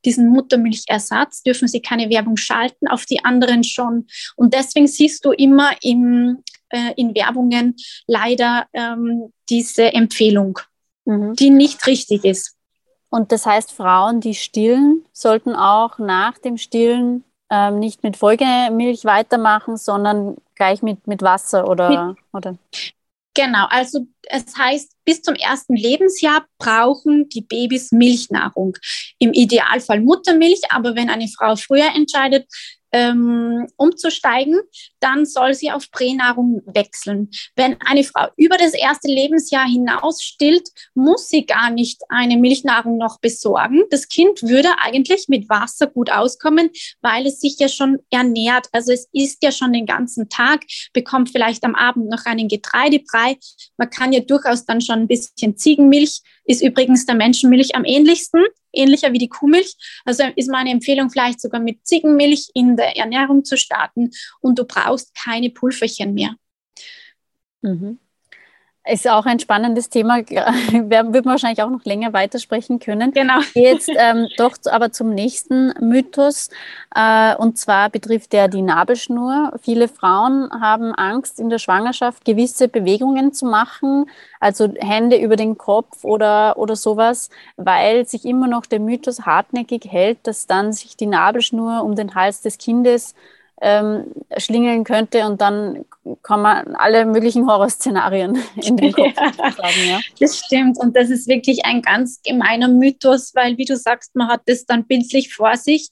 diesen 0.04 0.28
Muttermilchersatz, 0.28 1.42
dürfen 1.42 1.68
sie 1.68 1.80
keine 1.80 2.10
Werbung 2.10 2.36
schalten, 2.36 2.88
auf 2.88 3.06
die 3.06 3.24
anderen 3.24 3.64
schon. 3.64 4.06
Und 4.36 4.54
deswegen 4.54 4.86
siehst 4.86 5.24
du 5.24 5.32
immer 5.32 5.72
im, 5.82 6.42
äh, 6.70 6.92
in 6.96 7.14
Werbungen 7.14 7.76
leider 8.06 8.66
ähm, 8.72 9.32
diese 9.48 9.92
Empfehlung, 9.92 10.58
mhm. 11.04 11.34
die 11.34 11.50
nicht 11.50 11.86
richtig 11.86 12.24
ist. 12.24 12.56
Und 13.08 13.32
das 13.32 13.46
heißt, 13.46 13.72
Frauen, 13.72 14.20
die 14.20 14.34
stillen, 14.34 15.04
sollten 15.12 15.54
auch 15.54 15.98
nach 15.98 16.38
dem 16.38 16.56
Stillen 16.56 17.24
ähm, 17.50 17.78
nicht 17.78 18.02
mit 18.02 18.16
Folgemilch 18.16 19.04
weitermachen, 19.04 19.76
sondern 19.76 20.36
gleich 20.54 20.82
mit, 20.82 21.06
mit 21.06 21.22
Wasser 21.22 21.68
oder, 21.68 22.08
mit, 22.08 22.16
oder? 22.32 22.56
Genau, 23.34 23.66
also 23.70 24.06
es 24.28 24.56
heißt, 24.56 24.96
bis 25.04 25.22
zum 25.22 25.34
ersten 25.34 25.74
Lebensjahr 25.74 26.44
brauchen 26.58 27.28
die 27.28 27.42
Babys 27.42 27.92
Milchnahrung. 27.92 28.76
Im 29.18 29.32
Idealfall 29.32 30.00
Muttermilch, 30.00 30.60
aber 30.70 30.94
wenn 30.94 31.10
eine 31.10 31.28
Frau 31.28 31.56
früher 31.56 31.94
entscheidet, 31.94 32.46
ähm, 32.92 33.66
umzusteigen, 33.76 34.60
dann 35.00 35.26
soll 35.26 35.54
sie 35.54 35.70
auf 35.70 35.90
Pränahrung 35.90 36.62
wechseln. 36.66 37.30
Wenn 37.56 37.76
eine 37.80 38.04
Frau 38.04 38.28
über 38.36 38.56
das 38.56 38.74
erste 38.74 39.08
Lebensjahr 39.08 39.66
hinaus 39.66 40.22
stillt, 40.22 40.68
muss 40.94 41.28
sie 41.28 41.46
gar 41.46 41.70
nicht 41.70 42.02
eine 42.08 42.36
Milchnahrung 42.36 42.98
noch 42.98 43.20
besorgen. 43.20 43.82
Das 43.90 44.08
Kind 44.08 44.42
würde 44.42 44.70
eigentlich 44.78 45.26
mit 45.28 45.48
Wasser 45.48 45.86
gut 45.86 46.10
auskommen, 46.10 46.70
weil 47.00 47.26
es 47.26 47.40
sich 47.40 47.58
ja 47.58 47.68
schon 47.68 47.98
ernährt. 48.10 48.68
Also 48.72 48.92
es 48.92 49.08
isst 49.12 49.42
ja 49.42 49.52
schon 49.52 49.72
den 49.72 49.86
ganzen 49.86 50.28
Tag, 50.28 50.64
bekommt 50.92 51.30
vielleicht 51.30 51.64
am 51.64 51.74
Abend 51.74 52.08
noch 52.08 52.24
einen 52.26 52.48
Getreidebrei. 52.48 53.38
Man 53.76 53.90
kann 53.90 54.12
ja 54.12 54.20
durchaus 54.20 54.64
dann 54.64 54.80
schon 54.80 55.00
ein 55.00 55.08
bisschen 55.08 55.56
Ziegenmilch 55.56 56.22
ist 56.50 56.62
übrigens 56.62 57.06
der 57.06 57.14
Menschenmilch 57.14 57.76
am 57.76 57.84
ähnlichsten, 57.84 58.44
ähnlicher 58.72 59.12
wie 59.12 59.18
die 59.18 59.28
Kuhmilch. 59.28 59.74
Also 60.04 60.24
ist 60.36 60.50
meine 60.50 60.70
Empfehlung 60.70 61.10
vielleicht 61.10 61.40
sogar 61.40 61.60
mit 61.60 61.86
Ziegenmilch 61.86 62.50
in 62.54 62.76
der 62.76 62.96
Ernährung 62.96 63.44
zu 63.44 63.56
starten 63.56 64.10
und 64.40 64.58
du 64.58 64.64
brauchst 64.64 65.14
keine 65.14 65.50
Pulverchen 65.50 66.14
mehr. 66.14 66.36
Mhm. 67.62 67.98
Ist 68.88 69.06
auch 69.06 69.26
ein 69.26 69.38
spannendes 69.38 69.90
Thema. 69.90 70.18
Wir 70.26 71.12
würden 71.12 71.26
wahrscheinlich 71.26 71.62
auch 71.62 71.68
noch 71.68 71.84
länger 71.84 72.14
weitersprechen 72.14 72.78
können. 72.78 73.12
Genau. 73.12 73.40
Jetzt 73.54 73.90
ähm, 73.94 74.26
doch 74.38 74.56
aber 74.70 74.90
zum 74.90 75.10
nächsten 75.10 75.74
Mythos. 75.80 76.48
Äh, 76.94 77.36
und 77.36 77.58
zwar 77.58 77.90
betrifft 77.90 78.32
der 78.32 78.48
die 78.48 78.62
Nabelschnur. 78.62 79.52
Viele 79.62 79.86
Frauen 79.86 80.50
haben 80.50 80.94
Angst, 80.94 81.38
in 81.40 81.50
der 81.50 81.58
Schwangerschaft 81.58 82.24
gewisse 82.24 82.68
Bewegungen 82.68 83.34
zu 83.34 83.44
machen, 83.44 84.06
also 84.40 84.72
Hände 84.78 85.16
über 85.16 85.36
den 85.36 85.58
Kopf 85.58 86.02
oder, 86.02 86.56
oder 86.56 86.74
sowas, 86.74 87.28
weil 87.56 88.06
sich 88.06 88.24
immer 88.24 88.48
noch 88.48 88.64
der 88.64 88.80
Mythos 88.80 89.26
hartnäckig 89.26 89.84
hält, 89.90 90.26
dass 90.26 90.46
dann 90.46 90.72
sich 90.72 90.96
die 90.96 91.06
Nabelschnur 91.06 91.84
um 91.84 91.96
den 91.96 92.14
Hals 92.14 92.40
des 92.40 92.56
Kindes 92.56 93.14
ähm, 93.60 94.06
schlingeln 94.36 94.84
könnte 94.84 95.26
und 95.26 95.40
dann 95.40 95.84
kommen 96.22 96.74
alle 96.76 97.04
möglichen 97.04 97.46
Horrorszenarien 97.46 98.38
in 98.56 98.76
den 98.76 98.92
Kopf. 98.92 99.14
Ja, 99.16 99.52
sagen, 99.52 99.88
ja. 99.88 100.00
Das 100.18 100.38
stimmt 100.38 100.78
und 100.78 100.96
das 100.96 101.10
ist 101.10 101.28
wirklich 101.28 101.64
ein 101.64 101.82
ganz 101.82 102.20
gemeiner 102.22 102.68
Mythos, 102.68 103.34
weil 103.34 103.58
wie 103.58 103.66
du 103.66 103.76
sagst, 103.76 104.14
man 104.14 104.28
hat 104.28 104.42
das 104.46 104.64
dann 104.64 104.84
bildlich 104.84 105.34
vor 105.34 105.56
sich 105.56 105.90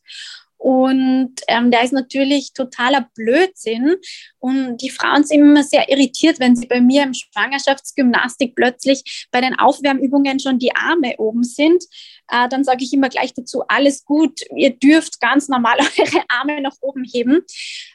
Und 0.58 1.34
ähm, 1.46 1.70
der 1.70 1.84
ist 1.84 1.92
natürlich 1.92 2.52
totaler 2.52 3.08
Blödsinn. 3.14 3.94
Und 4.38 4.78
die 4.78 4.90
Frauen 4.90 5.24
sind 5.24 5.40
immer 5.40 5.62
sehr 5.62 5.88
irritiert, 5.88 6.40
wenn 6.40 6.56
sie 6.56 6.66
bei 6.66 6.80
mir 6.80 7.04
im 7.04 7.14
Schwangerschaftsgymnastik 7.14 8.54
plötzlich 8.56 9.28
bei 9.30 9.40
den 9.40 9.58
Aufwärmübungen 9.58 10.40
schon 10.40 10.58
die 10.58 10.74
Arme 10.74 11.14
oben 11.18 11.44
sind. 11.44 11.84
Äh, 12.28 12.48
dann 12.48 12.64
sage 12.64 12.84
ich 12.84 12.92
immer 12.92 13.08
gleich 13.08 13.32
dazu, 13.34 13.62
alles 13.68 14.04
gut, 14.04 14.40
ihr 14.54 14.70
dürft 14.70 15.20
ganz 15.20 15.48
normal 15.48 15.78
eure 15.98 16.24
Arme 16.28 16.60
nach 16.60 16.76
oben 16.80 17.04
heben. 17.04 17.42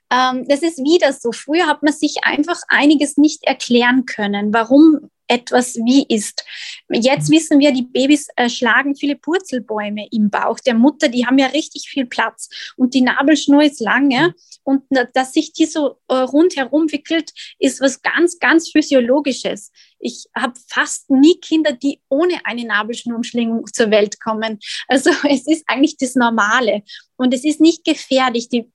Ähm, 0.10 0.46
das 0.48 0.62
ist 0.62 0.80
wieder 0.80 1.12
so. 1.12 1.32
Früher 1.32 1.68
hat 1.68 1.84
man 1.84 1.94
sich 1.94 2.24
einfach 2.24 2.62
einiges 2.70 3.18
nicht 3.18 3.44
erklären 3.44 4.06
können, 4.06 4.54
warum 4.54 5.10
etwas 5.34 5.76
wie 5.78 6.06
ist. 6.08 6.46
Jetzt 6.90 7.32
wissen 7.32 7.60
wir, 7.60 7.72
die 7.72 7.82
Babys 7.82 8.28
äh, 8.36 8.50
schlagen 8.50 8.96
viele 8.96 9.16
Purzelbäume 9.16 10.08
im 10.12 10.30
Bauch. 10.30 10.60
Der 10.60 10.76
Mutter, 10.76 11.10
die 11.10 11.26
haben 11.26 11.40
ja 11.40 11.48
richtig 11.48 11.90
viel 11.90 12.06
Platz. 12.06 12.50
Und 12.78 12.94
die 12.94 13.02
Nabelschnur 13.02 13.64
ist 13.64 13.82
lange. 13.82 14.36
Und 14.64 14.84
dass 15.14 15.34
sich 15.34 15.52
die 15.52 15.66
so 15.66 15.98
äh, 16.08 16.16
rundherum 16.16 16.92
wickelt, 16.92 17.32
ist 17.60 17.82
was 17.82 18.02
ganz, 18.02 18.38
ganz 18.40 18.70
Physiologisches. 18.70 19.72
Ich 20.04 20.26
habe 20.36 20.54
fast 20.68 21.10
nie 21.10 21.40
Kinder, 21.40 21.72
die 21.72 22.02
ohne 22.10 22.46
eine 22.46 22.66
Nabelschnurumschlingung 22.66 23.68
zur 23.72 23.90
Welt 23.90 24.20
kommen. 24.20 24.60
Also 24.88 25.10
es 25.30 25.48
ist 25.48 25.64
eigentlich 25.68 25.98
das 25.98 26.16
Normale. 26.16 26.84
Und 27.16 27.34
es 27.34 27.46
ist 27.46 27.62
nicht 27.62 27.86
gefährlich. 27.86 28.50
Die, 28.50 28.70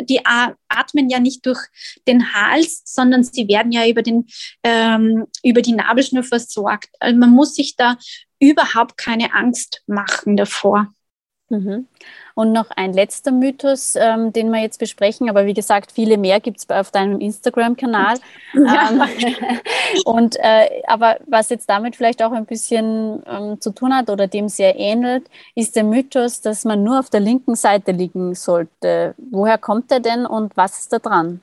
die 0.00 0.20
atmen 0.24 1.08
ja 1.08 1.20
nicht 1.20 1.46
durch 1.46 1.60
den 2.08 2.34
Hals, 2.34 2.82
sondern 2.84 3.22
sie 3.22 3.48
werden 3.48 3.70
ja 3.70 3.86
über, 3.86 4.02
den, 4.02 4.26
ähm, 4.64 5.26
über 5.42 5.62
die 5.62 5.72
Nabelschnur 5.72 6.24
versorgt. 6.24 6.88
Also 6.98 7.16
man 7.16 7.30
muss 7.30 7.54
sich 7.54 7.76
da 7.76 7.96
überhaupt 8.40 8.98
keine 8.98 9.34
Angst 9.34 9.82
machen 9.86 10.36
davor. 10.36 10.92
Mhm. 11.48 11.86
Und 12.34 12.52
noch 12.52 12.70
ein 12.70 12.92
letzter 12.92 13.30
Mythos, 13.30 13.96
ähm, 13.96 14.32
den 14.32 14.50
wir 14.50 14.60
jetzt 14.60 14.78
besprechen, 14.78 15.28
aber 15.28 15.46
wie 15.46 15.54
gesagt, 15.54 15.92
viele 15.92 16.16
mehr 16.18 16.40
gibt 16.40 16.58
es 16.58 16.70
auf 16.70 16.90
deinem 16.90 17.20
Instagram-Kanal. 17.20 18.18
Ja. 18.54 18.90
Ähm, 18.90 19.02
und 20.04 20.36
äh, 20.38 20.82
aber 20.86 21.16
was 21.26 21.48
jetzt 21.48 21.70
damit 21.70 21.96
vielleicht 21.96 22.22
auch 22.22 22.32
ein 22.32 22.44
bisschen 22.44 23.22
ähm, 23.26 23.58
zu 23.62 23.70
tun 23.70 23.94
hat 23.94 24.10
oder 24.10 24.26
dem 24.26 24.50
sehr 24.50 24.78
ähnelt, 24.78 25.24
ist 25.54 25.74
der 25.74 25.84
Mythos, 25.84 26.42
dass 26.42 26.66
man 26.66 26.82
nur 26.82 26.98
auf 26.98 27.08
der 27.08 27.20
linken 27.20 27.54
Seite 27.54 27.92
liegen 27.92 28.34
sollte. 28.34 29.14
Woher 29.16 29.56
kommt 29.56 29.90
der 29.90 30.00
denn 30.00 30.26
und 30.26 30.54
was 30.54 30.80
ist 30.80 30.92
da 30.92 30.98
dran? 30.98 31.40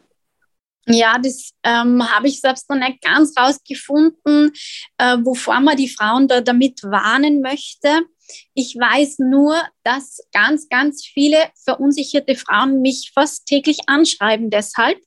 Ja, 0.88 1.18
das 1.20 1.52
ähm, 1.64 2.04
habe 2.10 2.28
ich 2.28 2.42
selbst 2.42 2.70
noch 2.70 2.78
nicht 2.78 3.02
ganz 3.02 3.34
rausgefunden, 3.38 4.52
äh, 4.98 5.18
wovor 5.22 5.60
man 5.60 5.78
die 5.78 5.90
Frauen 5.90 6.28
da 6.28 6.42
damit 6.42 6.82
warnen 6.84 7.42
möchte. 7.42 8.02
Ich 8.54 8.76
weiß 8.76 9.20
nur, 9.20 9.56
dass 9.84 10.20
ganz, 10.32 10.68
ganz 10.70 11.06
viele 11.06 11.38
verunsicherte 11.64 12.36
Frauen 12.36 12.82
mich 12.82 13.12
fast 13.14 13.46
täglich 13.46 13.78
anschreiben 13.88 14.50
deshalb. 14.50 15.00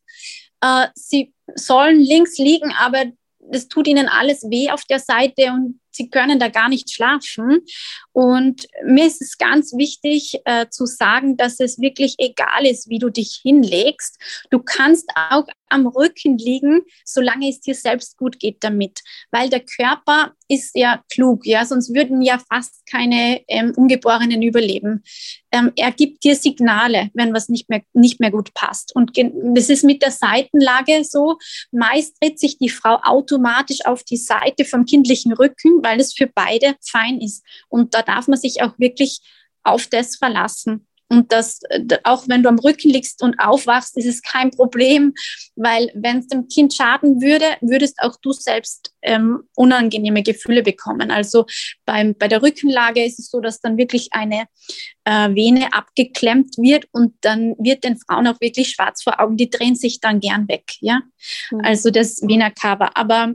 Äh, 0.61 0.89
sie 0.95 1.35
sollen 1.55 2.01
links 2.01 2.39
liegen, 2.39 2.73
aber 2.79 3.05
das 3.41 3.69
tut 3.69 3.89
ihnen 3.89 4.09
alles 4.09 4.43
weh 4.45 4.71
auf 4.71 4.85
der 4.85 5.01
Seite 5.01 5.53
und 5.53 5.81
sie 5.93 6.11
können 6.11 6.39
da 6.39 6.49
gar 6.49 6.69
nicht 6.69 6.93
schlafen. 6.93 7.61
Und 8.13 8.67
mir 8.85 9.07
ist 9.07 9.23
es 9.23 9.39
ganz 9.39 9.73
wichtig 9.77 10.41
äh, 10.45 10.67
zu 10.69 10.87
sagen, 10.87 11.37
dass 11.37 11.61
es 11.61 11.81
wirklich 11.81 12.17
egal 12.19 12.67
ist, 12.67 12.89
wie 12.89 12.99
du 12.99 13.11
dich 13.11 13.41
hinlegst. 13.43 14.19
Du 14.51 14.59
kannst 14.59 15.09
auch 15.15 15.47
am 15.73 15.87
Rücken 15.87 16.39
liegen, 16.39 16.83
solange 17.05 17.49
es 17.49 17.61
dir 17.61 17.75
selbst 17.75 18.17
gut 18.17 18.39
geht 18.39 18.59
damit. 18.61 19.01
Weil 19.31 19.49
der 19.49 19.61
Körper 19.61 20.33
ist 20.49 20.73
ja 20.75 21.03
klug, 21.11 21.47
ja, 21.47 21.65
sonst 21.65 21.95
würden 21.95 22.21
ja 22.21 22.39
fast 22.53 22.85
keine 22.91 23.41
ähm, 23.49 23.73
Ungeborenen 23.75 24.43
überleben. 24.43 25.03
Ähm, 25.51 25.73
er 25.77 25.93
gibt 25.93 26.25
dir 26.25 26.37
Signale, 26.37 27.11
wenn 27.15 27.33
was 27.33 27.49
nicht 27.49 27.71
mehr, 27.71 27.83
nicht 27.95 28.21
mehr 28.21 28.31
gut 28.31 28.53
passt. 28.53 28.95
Und 28.95 29.13
das 29.17 29.71
ist 29.71 29.85
mit 29.85 30.03
der 30.03 30.11
Seitenlage 30.11 31.05
so. 31.05 31.39
Meist 31.71 32.17
dreht 32.21 32.39
sich 32.39 32.59
die 32.59 32.69
Frau 32.69 33.01
automatisch 33.03 33.85
auf 33.87 34.03
die 34.05 34.19
Seite 34.19 34.65
vom 34.65 34.85
kindlichen 34.85 35.33
Rücken, 35.33 35.82
weil 35.83 36.01
es 36.01 36.15
für 36.15 36.27
beide 36.27 36.77
fein 36.85 37.21
ist. 37.21 37.45
Und 37.69 37.95
da 37.95 38.03
darf 38.03 38.29
man 38.29 38.39
sich 38.39 38.63
auch 38.63 38.79
wirklich 38.79 39.21
auf 39.63 39.87
das 39.87 40.17
verlassen. 40.17 40.87
Und 41.13 41.31
das, 41.31 41.61
auch 42.05 42.27
wenn 42.27 42.43
du 42.43 42.49
am 42.49 42.59
Rücken 42.59 42.89
liegst 42.89 43.23
und 43.23 43.39
aufwachst, 43.39 43.99
ist 43.99 44.07
es 44.07 44.23
kein 44.23 44.51
Problem, 44.51 45.13
weil 45.57 45.91
wenn 45.95 46.21
es 46.21 46.29
dem 46.29 46.49
Kind 46.49 46.73
schaden 46.73 47.21
würde, 47.21 47.45
würdest 47.61 47.99
auch 47.99 48.17
du 48.23 48.33
selbst 48.33 48.95
ähm, 49.03 49.43
unangenehme 49.55 50.23
Gefühle 50.23 50.63
bekommen. 50.63 51.11
Also 51.11 51.45
beim, 51.85 52.15
bei 52.15 52.29
der 52.29 52.41
Rückenlage 52.41 53.05
ist 53.05 53.19
es 53.19 53.29
so, 53.29 53.41
dass 53.41 53.61
dann 53.61 53.77
wirklich 53.77 54.09
eine 54.13 54.47
äh, 55.05 55.29
Vene 55.35 55.75
abgeklemmt 55.75 56.57
wird 56.57 56.87
und 56.93 57.15
dann 57.21 57.57
wird 57.59 57.85
den 57.85 57.99
Frauen 57.99 58.27
auch 58.27 58.41
wirklich 58.41 58.71
schwarz 58.71 59.03
vor 59.03 59.21
Augen. 59.21 59.37
Die 59.37 59.51
drehen 59.51 59.75
sich 59.75 60.01
dann 60.01 60.19
gern 60.19 60.49
weg. 60.49 60.65
Ja, 60.81 61.03
mhm. 61.51 61.61
also 61.63 61.91
das 61.91 62.23
Vena 62.23 62.49
Cava. 62.49 62.91
Aber 62.95 63.35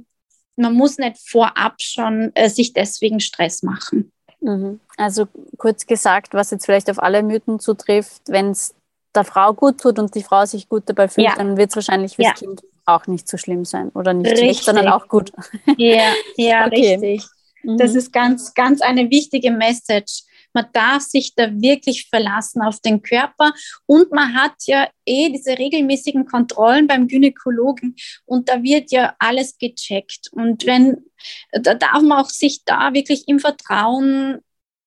man 0.57 0.73
muss 0.73 0.97
nicht 0.97 1.17
vorab 1.29 1.75
schon 1.81 2.31
äh, 2.35 2.49
sich 2.49 2.73
deswegen 2.73 3.19
Stress 3.19 3.63
machen. 3.63 4.11
Mhm. 4.41 4.79
Also 4.97 5.27
kurz 5.57 5.85
gesagt, 5.85 6.33
was 6.33 6.51
jetzt 6.51 6.65
vielleicht 6.65 6.89
auf 6.89 7.01
alle 7.01 7.23
Mythen 7.23 7.59
zutrifft, 7.59 8.21
wenn 8.27 8.51
es 8.51 8.73
der 9.15 9.23
Frau 9.23 9.53
gut 9.53 9.79
tut 9.79 9.99
und 9.99 10.13
die 10.15 10.23
Frau 10.23 10.45
sich 10.45 10.69
gut 10.69 10.83
dabei 10.85 11.07
fühlt, 11.07 11.27
ja. 11.27 11.35
dann 11.35 11.57
wird 11.57 11.69
es 11.69 11.75
wahrscheinlich 11.75 12.15
fürs 12.15 12.27
ja. 12.27 12.33
Kind 12.33 12.61
auch 12.85 13.07
nicht 13.07 13.27
so 13.27 13.37
schlimm 13.37 13.65
sein 13.65 13.89
oder 13.89 14.13
nicht 14.13 14.31
richtig. 14.31 14.45
schlecht, 14.45 14.63
sondern 14.63 14.87
auch 14.87 15.07
gut. 15.07 15.31
Ja, 15.77 16.13
ja 16.37 16.65
okay. 16.67 16.95
richtig. 16.95 17.27
Das 17.63 17.91
mhm. 17.91 17.97
ist 17.97 18.13
ganz, 18.13 18.53
ganz 18.53 18.81
eine 18.81 19.09
wichtige 19.09 19.51
Message. 19.51 20.23
Man 20.57 20.65
darf 20.73 21.03
sich 21.03 21.35
da 21.35 21.51
wirklich 21.61 22.09
verlassen 22.09 22.63
auf 22.63 22.79
den 22.79 23.03
Körper 23.03 23.53
und 23.85 24.11
man 24.11 24.33
hat 24.33 24.55
ja 24.65 24.89
eh 25.05 25.29
diese 25.29 25.55
regelmäßigen 25.55 26.25
Kontrollen 26.25 26.87
beim 26.87 27.07
Gynäkologen 27.07 27.95
und 28.25 28.49
da 28.49 28.63
wird 28.63 28.89
ja 28.89 29.15
alles 29.19 29.59
gecheckt. 29.59 30.29
Und 30.31 30.65
wenn, 30.65 31.05
da 31.51 31.75
darf 31.75 32.01
man 32.01 32.23
auch 32.23 32.29
sich 32.31 32.65
da 32.65 32.91
wirklich 32.95 33.27
im 33.27 33.39
Vertrauen, 33.39 34.39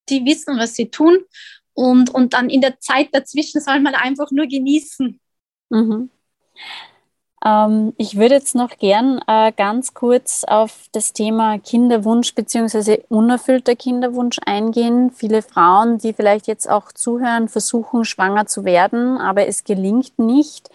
die 0.08 0.24
wissen, 0.24 0.58
was 0.58 0.74
sie 0.74 0.90
tun 0.90 1.18
und, 1.72 2.10
und 2.10 2.34
dann 2.34 2.50
in 2.50 2.62
der 2.62 2.80
Zeit 2.80 3.10
dazwischen 3.12 3.60
soll 3.60 3.78
man 3.78 3.94
einfach 3.94 4.32
nur 4.32 4.48
genießen. 4.48 5.20
Mhm. 5.68 6.10
Ähm, 7.44 7.94
ich 7.96 8.16
würde 8.16 8.34
jetzt 8.34 8.54
noch 8.54 8.76
gern 8.78 9.20
äh, 9.26 9.52
ganz 9.52 9.94
kurz 9.94 10.44
auf 10.44 10.86
das 10.92 11.12
Thema 11.12 11.58
Kinderwunsch 11.58 12.34
bzw. 12.34 13.02
unerfüllter 13.08 13.76
Kinderwunsch 13.76 14.38
eingehen. 14.44 15.10
Viele 15.10 15.42
Frauen, 15.42 15.98
die 15.98 16.12
vielleicht 16.12 16.46
jetzt 16.46 16.68
auch 16.68 16.92
zuhören, 16.92 17.48
versuchen 17.48 18.04
schwanger 18.04 18.46
zu 18.46 18.64
werden, 18.64 19.18
aber 19.18 19.46
es 19.46 19.64
gelingt 19.64 20.18
nicht. 20.18 20.70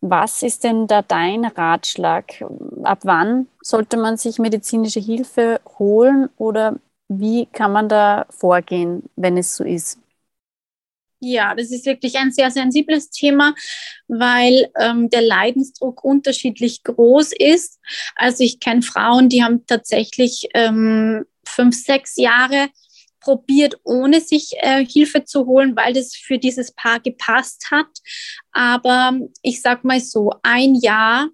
Was 0.00 0.42
ist 0.42 0.64
denn 0.64 0.86
da 0.86 1.02
dein 1.02 1.44
Ratschlag? 1.44 2.44
Ab 2.82 3.00
wann 3.02 3.48
sollte 3.62 3.96
man 3.96 4.16
sich 4.16 4.38
medizinische 4.38 5.00
Hilfe 5.00 5.60
holen 5.78 6.28
oder 6.36 6.76
wie 7.08 7.46
kann 7.46 7.72
man 7.72 7.88
da 7.88 8.26
vorgehen, 8.30 9.04
wenn 9.16 9.36
es 9.36 9.56
so 9.56 9.64
ist? 9.64 9.98
Ja, 11.20 11.54
das 11.54 11.70
ist 11.70 11.86
wirklich 11.86 12.16
ein 12.16 12.30
sehr 12.30 12.50
sensibles 12.50 13.10
Thema, 13.10 13.54
weil 14.06 14.70
ähm, 14.78 15.08
der 15.08 15.22
Leidensdruck 15.22 16.04
unterschiedlich 16.04 16.82
groß 16.82 17.32
ist. 17.32 17.78
Also 18.16 18.44
ich 18.44 18.60
kenne 18.60 18.82
Frauen, 18.82 19.30
die 19.30 19.42
haben 19.42 19.64
tatsächlich 19.66 20.48
ähm, 20.52 21.24
fünf, 21.46 21.74
sechs 21.74 22.16
Jahre 22.16 22.68
probiert, 23.20 23.76
ohne 23.82 24.20
sich 24.20 24.52
äh, 24.58 24.84
Hilfe 24.84 25.24
zu 25.24 25.46
holen, 25.46 25.74
weil 25.74 25.94
das 25.94 26.14
für 26.14 26.38
dieses 26.38 26.72
Paar 26.72 27.00
gepasst 27.00 27.70
hat. 27.70 27.88
Aber 28.52 29.18
ich 29.42 29.62
sag 29.62 29.84
mal 29.84 30.00
so, 30.00 30.32
ein 30.42 30.74
Jahr 30.74 31.30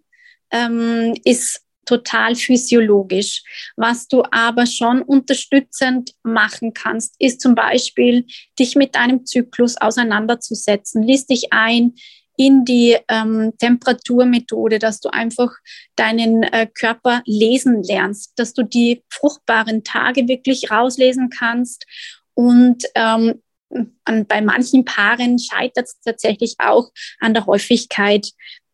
ähm, 0.53 1.15
ist 1.25 1.61
total 1.93 2.35
physiologisch. 2.35 3.43
Was 3.77 4.09
du 4.09 4.23
aber 4.31 4.67
schon 4.67 5.03
unterstützend 5.03 6.13
machen 6.23 6.73
kannst, 6.73 7.17
ist 7.19 7.41
zum 7.41 7.55
Beispiel, 7.55 8.25
dich 8.59 8.77
mit 8.77 8.95
deinem 8.95 9.27
Zyklus 9.27 9.77
auseinanderzusetzen. 9.77 11.03
Lies 11.03 11.27
dich 11.27 11.53
ein 11.53 11.95
in 12.39 12.65
die 12.65 12.97
ähm, 13.09 13.53
Temperaturmethode, 13.59 14.79
dass 14.79 15.01
du 15.01 15.11
einfach 15.11 15.51
deinen 15.97 16.43
äh, 16.45 16.67
Körper 16.67 17.23
lesen 17.27 17.83
lernst, 17.83 18.33
dass 18.37 18.55
du 18.55 18.63
die 18.63 19.05
fruchtbaren 19.11 19.85
Tage 19.85 20.29
wirklich 20.29 20.71
rauslesen 20.71 21.29
kannst 21.29 21.85
und 22.33 22.85
ähm, 22.95 23.43
an, 24.05 24.27
bei 24.27 24.41
manchen 24.41 24.85
Paaren 24.85 25.39
scheitert 25.39 25.87
es 25.87 26.01
tatsächlich 26.01 26.57
auch 26.59 26.91
an 27.21 27.35
der 27.35 27.47
Häufigkeit 27.47 28.33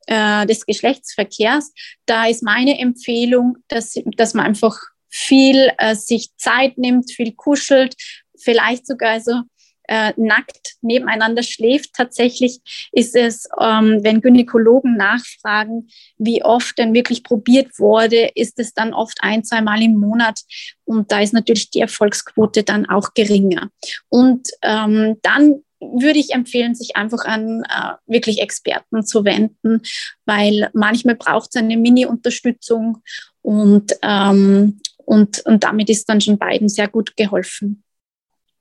äh, 0.09 0.47
des 0.47 0.65
Geschlechtsverkehrs. 0.67 1.73
Da 2.07 2.27
ist 2.27 2.43
meine 2.43 2.79
Empfehlung, 2.79 3.59
dass, 3.69 3.95
dass 4.17 4.35
man 4.35 4.47
einfach 4.47 4.79
viel 5.11 5.71
äh, 5.79 5.95
sich 5.95 6.31
Zeit 6.37 6.79
nimmt, 6.79 7.11
viel 7.11 7.33
kuschelt, 7.33 7.95
vielleicht 8.37 8.87
sogar 8.87 9.21
so 9.21 9.43
äh, 9.89 10.13
nackt 10.17 10.77
nebeneinander 10.83 11.43
schläft. 11.43 11.95
Tatsächlich 11.95 12.61
ist 12.93 13.17
es, 13.17 13.49
ähm, 13.61 14.01
wenn 14.03 14.21
Gynäkologen 14.21 14.97
nachfragen, 14.97 15.89
wie 16.19 16.43
oft 16.43 16.79
denn 16.79 16.95
wirklich 16.95 17.23
probiert 17.23 17.79
wurde, 17.79 18.31
ist 18.35 18.59
es 18.59 18.75
dann 18.75 18.95
oft 18.95 19.19
ein, 19.23 19.45
zwei 19.45 19.61
Mal 19.61 19.83
im 19.83 19.97
Monat. 19.97 20.41
Und 20.85 21.11
da 21.11 21.21
ist 21.21 21.33
natürlich 21.33 21.71
die 21.71 21.81
Erfolgsquote 21.81 22.63
dann 22.63 22.87
auch 22.87 23.15
geringer. 23.15 23.71
Und 24.09 24.49
ähm, 24.63 25.17
dann 25.23 25.63
würde 25.81 26.19
ich 26.19 26.33
empfehlen, 26.33 26.75
sich 26.75 26.97
einfach 26.97 27.25
an 27.25 27.63
äh, 27.65 27.95
wirklich 28.07 28.41
Experten 28.41 29.05
zu 29.05 29.25
wenden, 29.25 29.83
weil 30.25 30.71
manchmal 30.73 31.15
braucht 31.15 31.51
es 31.51 31.61
eine 31.61 31.77
Mini-Unterstützung 31.77 33.03
und, 33.43 33.97
ähm, 34.03 34.81
und, 35.05 35.41
und 35.47 35.65
damit 35.65 35.89
ist 35.89 36.09
dann 36.09 36.21
schon 36.21 36.39
beiden 36.39 36.69
sehr 36.69 36.89
gut 36.89 37.17
geholfen. 37.17 37.83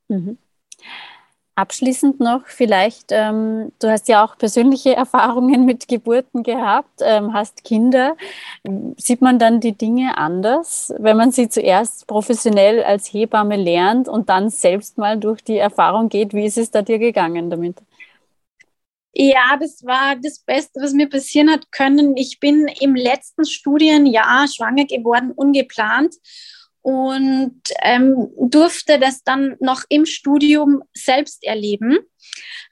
Mhm. 0.08 0.38
Abschließend 1.58 2.20
noch 2.20 2.46
vielleicht, 2.46 3.06
ähm, 3.10 3.72
du 3.80 3.90
hast 3.90 4.06
ja 4.06 4.24
auch 4.24 4.38
persönliche 4.38 4.94
Erfahrungen 4.96 5.64
mit 5.64 5.88
Geburten 5.88 6.44
gehabt, 6.44 7.00
ähm, 7.00 7.32
hast 7.32 7.64
Kinder. 7.64 8.16
Sieht 8.96 9.22
man 9.22 9.40
dann 9.40 9.58
die 9.58 9.72
Dinge 9.72 10.16
anders, 10.18 10.94
wenn 11.00 11.16
man 11.16 11.32
sie 11.32 11.48
zuerst 11.48 12.06
professionell 12.06 12.84
als 12.84 13.12
Hebamme 13.12 13.56
lernt 13.56 14.08
und 14.08 14.28
dann 14.28 14.50
selbst 14.50 14.98
mal 14.98 15.18
durch 15.18 15.42
die 15.42 15.56
Erfahrung 15.58 16.08
geht? 16.08 16.32
Wie 16.32 16.46
ist 16.46 16.58
es 16.58 16.70
da 16.70 16.82
dir 16.82 17.00
gegangen 17.00 17.50
damit? 17.50 17.78
Ja, 19.12 19.56
das 19.58 19.84
war 19.84 20.14
das 20.14 20.38
Beste, 20.38 20.80
was 20.80 20.92
mir 20.92 21.08
passieren 21.08 21.50
hat 21.50 21.72
können. 21.72 22.16
Ich 22.16 22.38
bin 22.38 22.68
im 22.80 22.94
letzten 22.94 23.44
Studienjahr 23.44 24.46
schwanger 24.46 24.84
geworden, 24.84 25.32
ungeplant 25.32 26.14
und 26.82 27.60
ähm, 27.82 28.28
durfte 28.38 28.98
das 28.98 29.22
dann 29.22 29.56
noch 29.60 29.82
im 29.88 30.06
Studium 30.06 30.82
selbst 30.94 31.44
erleben. 31.44 31.98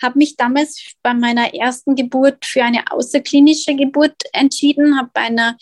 Habe 0.01 0.19
mich 0.19 0.37
damals 0.37 0.95
bei 1.03 1.15
meiner 1.15 1.55
ersten 1.55 1.95
Geburt 1.95 2.45
für 2.45 2.63
eine 2.63 2.91
außerklinische 2.91 3.75
Geburt 3.75 4.15
entschieden, 4.33 4.99
habe 4.99 5.11
bei 5.13 5.23
einer 5.23 5.57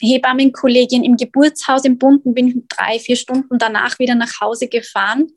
Hebammenkollegin 0.00 1.04
im 1.04 1.16
Geburtshaus 1.16 1.84
im 1.84 1.98
Bunden, 1.98 2.34
bin 2.34 2.66
drei, 2.68 2.98
vier 2.98 3.16
Stunden 3.16 3.58
danach 3.58 3.98
wieder 3.98 4.14
nach 4.14 4.40
Hause 4.40 4.68
gefahren. 4.68 5.28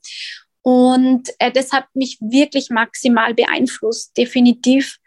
Und 0.62 1.28
äh, 1.38 1.52
das 1.52 1.72
hat 1.72 1.86
mich 1.94 2.18
wirklich 2.20 2.68
maximal 2.70 3.34
beeinflusst. 3.34 4.16
Definitiv 4.16 4.98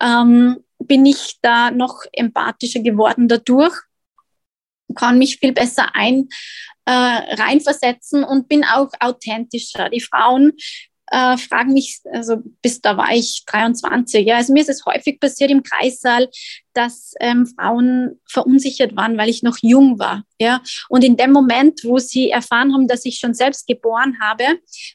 ähm, 0.00 0.64
bin 0.78 1.06
ich 1.06 1.38
da 1.42 1.70
noch 1.70 2.02
empathischer 2.12 2.80
geworden 2.80 3.28
dadurch 3.28 3.74
kann 4.94 5.18
mich 5.18 5.38
viel 5.38 5.52
besser 5.52 5.94
ein, 5.94 6.28
äh, 6.86 6.92
reinversetzen 6.92 8.24
und 8.24 8.48
bin 8.48 8.64
auch 8.64 8.90
authentischer. 9.00 9.88
Die 9.88 10.00
Frauen 10.00 10.52
äh, 11.10 11.36
fragen 11.36 11.72
mich, 11.72 12.00
also 12.12 12.42
bis 12.62 12.80
da 12.80 12.96
war 12.96 13.12
ich 13.12 13.44
23, 13.46 14.26
ja, 14.26 14.36
also 14.36 14.52
mir 14.52 14.60
ist 14.60 14.70
es 14.70 14.84
häufig 14.86 15.20
passiert 15.20 15.50
im 15.50 15.62
Kreissaal, 15.62 16.28
dass 16.72 17.14
ähm, 17.20 17.46
Frauen 17.46 18.20
verunsichert 18.28 18.96
waren, 18.96 19.16
weil 19.16 19.28
ich 19.28 19.42
noch 19.42 19.58
jung 19.62 19.98
war, 19.98 20.24
ja. 20.40 20.60
Und 20.88 21.04
in 21.04 21.16
dem 21.16 21.30
Moment, 21.30 21.82
wo 21.84 21.98
sie 21.98 22.30
erfahren 22.30 22.72
haben, 22.72 22.88
dass 22.88 23.04
ich 23.04 23.18
schon 23.18 23.34
selbst 23.34 23.66
geboren 23.66 24.18
habe, 24.20 24.44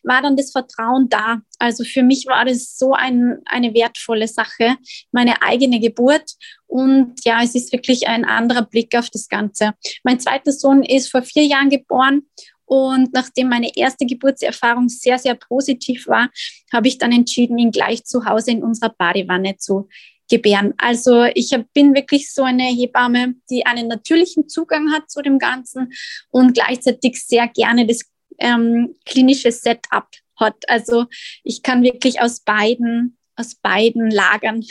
war 0.04 0.22
dann 0.22 0.36
das 0.36 0.52
Vertrauen 0.52 1.08
da. 1.10 1.40
Also 1.58 1.84
für 1.86 2.04
mich 2.04 2.26
war 2.28 2.44
das 2.44 2.78
so 2.78 2.94
ein, 2.94 3.40
eine 3.46 3.74
wertvolle 3.74 4.28
Sache, 4.28 4.76
meine 5.12 5.42
eigene 5.42 5.80
Geburt. 5.80 6.34
Und 6.68 7.16
ja, 7.24 7.42
es 7.42 7.56
ist 7.56 7.72
wirklich 7.72 8.08
ein 8.08 8.26
anderer 8.26 8.64
Blick 8.64 8.96
auf 8.96 9.10
das 9.10 9.28
Ganze. 9.30 9.74
Mein 10.04 10.20
zweiter 10.20 10.52
Sohn 10.52 10.84
ist 10.84 11.10
vor 11.10 11.22
vier 11.22 11.46
Jahren 11.46 11.70
geboren 11.70 12.24
und 12.70 13.14
nachdem 13.14 13.50
meine 13.50 13.76
erste 13.76 14.06
Geburtserfahrung 14.06 14.90
sehr, 14.90 15.18
sehr 15.18 15.34
positiv 15.34 16.08
war, 16.08 16.30
habe 16.72 16.88
ich 16.88 17.00
dann 17.00 17.12
entschieden, 17.12 17.58
ihn 17.58 17.72
gleich 17.72 18.06
zu 18.06 18.26
Hause 18.26 18.52
in 18.52 18.64
unserer 18.64 18.94
Badewanne 18.96 19.58
zu 19.58 19.90
gebären. 20.30 20.76
Also 20.78 21.24
ich 21.34 21.50
bin 21.74 21.96
wirklich 21.96 22.32
so 22.32 22.44
eine 22.44 22.66
Hebamme, 22.66 23.34
die 23.50 23.66
einen 23.66 23.88
natürlichen 23.88 24.48
Zugang 24.48 24.92
hat 24.92 25.10
zu 25.10 25.24
dem 25.24 25.40
Ganzen 25.40 25.92
und 26.30 26.54
gleichzeitig 26.54 27.26
sehr 27.26 27.48
gerne 27.48 27.88
das 27.88 28.02
ähm, 28.38 28.96
klinische 29.04 29.52
Setup 29.52 30.08
hat. 30.36 30.58
Also 30.68 31.08
ich 31.44 31.64
kann 31.64 31.82
wirklich 31.82 32.22
aus 32.22 32.42
beiden, 32.42 33.18
aus 33.36 33.56
beiden 33.56 34.12
Lagern 34.12 34.64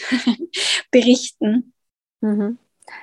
berichten. 0.92 1.74
Mhm. 2.20 2.58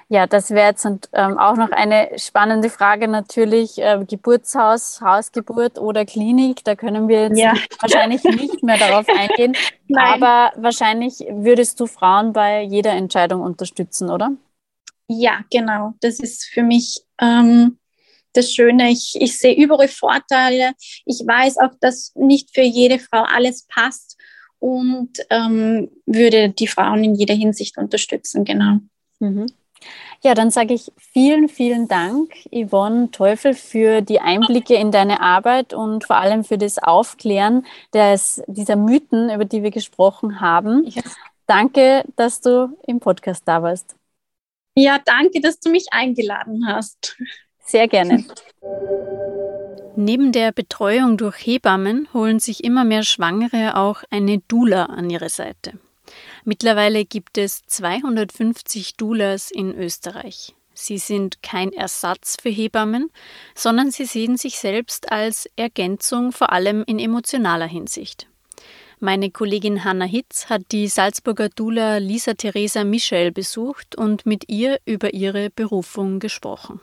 Ja, 0.08 0.28
das 0.28 0.52
wäre 0.52 0.70
jetzt 0.70 0.86
ähm, 1.14 1.38
auch 1.38 1.56
noch 1.56 1.72
eine 1.72 2.10
spannende 2.18 2.70
Frage 2.70 3.08
natürlich. 3.08 3.78
Äh, 3.80 4.06
Geburtshaus, 4.08 5.02
Hausgeburt 5.02 5.80
oder 5.80 6.06
Klinik, 6.06 6.64
da 6.64 6.76
können 6.76 7.08
wir 7.08 7.24
jetzt 7.24 7.40
ja. 7.40 7.54
wahrscheinlich 7.80 8.24
nicht 8.24 8.64
mehr 8.64 8.78
darauf 8.78 9.08
eingehen. 9.10 9.56
Nein. 9.88 10.22
Aber 10.22 10.52
wahrscheinlich 10.58 11.20
würdest 11.30 11.80
du 11.80 11.88
Frauen 11.88 12.34
bei 12.34 12.62
jeder 12.62 12.92
Entscheidung 12.92 13.42
unterstützen, 13.42 14.10
oder? 14.10 14.32
Ja, 15.08 15.42
genau. 15.52 15.94
Das 16.02 16.20
ist 16.20 16.46
für 16.46 16.64
mich 16.64 17.02
ähm, 17.20 17.78
das 18.34 18.54
Schöne. 18.54 18.92
Ich, 18.92 19.16
ich 19.20 19.38
sehe 19.38 19.56
überall 19.56 19.88
Vorteile. 19.88 20.74
Ich 21.06 21.22
weiß 21.26 21.58
auch, 21.60 21.72
dass 21.80 22.14
nicht 22.16 22.54
für 22.54 22.64
jede 22.64 23.00
Frau 23.00 23.24
alles 23.24 23.66
passt 23.68 24.18
und 24.60 25.20
ähm, 25.30 25.90
würde 26.06 26.50
die 26.50 26.68
Frauen 26.68 27.04
in 27.04 27.16
jeder 27.16 27.36
Hinsicht 27.36 27.78
unterstützen, 27.78 28.46
genau. 28.46 28.80
Mhm. 29.20 29.48
Ja, 30.22 30.34
dann 30.34 30.50
sage 30.50 30.74
ich 30.74 30.92
vielen, 30.98 31.50
vielen 31.50 31.88
Dank, 31.88 32.34
Yvonne 32.52 33.12
Teufel, 33.12 33.54
für 33.54 34.02
die 34.02 34.20
Einblicke 34.20 34.76
in 34.76 34.92
deine 34.92 35.22
Arbeit 35.22 35.74
und 35.74 36.06
vor 36.06 36.18
allem 36.18 36.44
für 36.44 36.58
das 36.58 36.80
Aufklären 36.80 37.66
des, 37.94 38.42
dieser 38.48 38.76
Mythen, 38.76 39.30
über 39.30 39.46
die 39.46 39.62
wir 39.62 39.72
gesprochen 39.72 40.42
haben. 40.42 40.86
Ja. 40.88 41.04
Danke, 41.48 42.04
dass 42.16 42.42
du 42.42 42.76
im 42.88 43.00
Podcast 43.00 43.44
da 43.46 43.62
warst. 43.62 43.96
Ja, 44.76 45.00
danke, 45.04 45.42
dass 45.42 45.60
du 45.60 45.70
mich 45.70 45.86
eingeladen 45.92 46.66
hast. 46.68 47.18
Sehr 47.60 47.88
gerne. 47.88 48.26
Neben 49.96 50.32
der 50.32 50.52
Betreuung 50.52 51.18
durch 51.18 51.38
Hebammen 51.46 52.08
holen 52.14 52.40
sich 52.40 52.64
immer 52.64 52.84
mehr 52.84 53.04
Schwangere 53.04 53.78
auch 53.78 54.04
eine 54.10 54.40
Dula 54.40 54.86
an 54.86 55.10
ihre 55.10 55.30
Seite. 55.30 55.80
Mittlerweile 56.48 57.06
gibt 57.06 57.40
es 57.40 57.64
250 57.66 58.98
Doulas 58.98 59.50
in 59.50 59.74
Österreich. 59.74 60.54
Sie 60.76 61.00
sind 61.00 61.42
kein 61.42 61.74
Ersatz 61.74 62.38
für 62.40 62.50
Hebammen, 62.50 63.10
sondern 63.56 63.90
sie 63.90 64.06
sehen 64.06 64.38
sich 64.38 64.60
selbst 64.60 65.12
als 65.12 65.50
Ergänzung, 65.56 66.32
vor 66.32 66.52
allem 66.52 66.84
in 66.86 67.00
emotionaler 67.00 67.66
Hinsicht. 67.66 68.28
Meine 69.00 69.32
Kollegin 69.32 69.84
Hanna 69.84 70.06
Hitz 70.06 70.46
hat 70.48 70.72
die 70.72 70.88
Salzburger 70.88 71.50
Dula 71.50 71.98
Lisa 71.98 72.36
Theresa 72.36 72.84
Michel 72.84 73.32
besucht 73.32 73.96
und 73.96 74.28
mit 74.28 74.48
ihr 74.48 74.80
über 74.86 75.16
ihre 75.16 75.50
Berufung 75.50 76.20
gesprochen. 76.20 76.80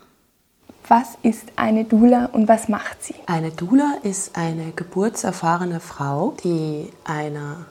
Was 0.88 1.16
ist 1.22 1.52
eine 1.54 1.84
Dula 1.84 2.26
und 2.32 2.48
was 2.48 2.68
macht 2.68 3.04
sie? 3.04 3.14
Eine 3.26 3.52
Dula 3.52 3.98
ist 4.02 4.36
eine 4.36 4.72
geburtserfahrene 4.72 5.78
Frau, 5.78 6.36
die 6.42 6.90
einer 7.04 7.66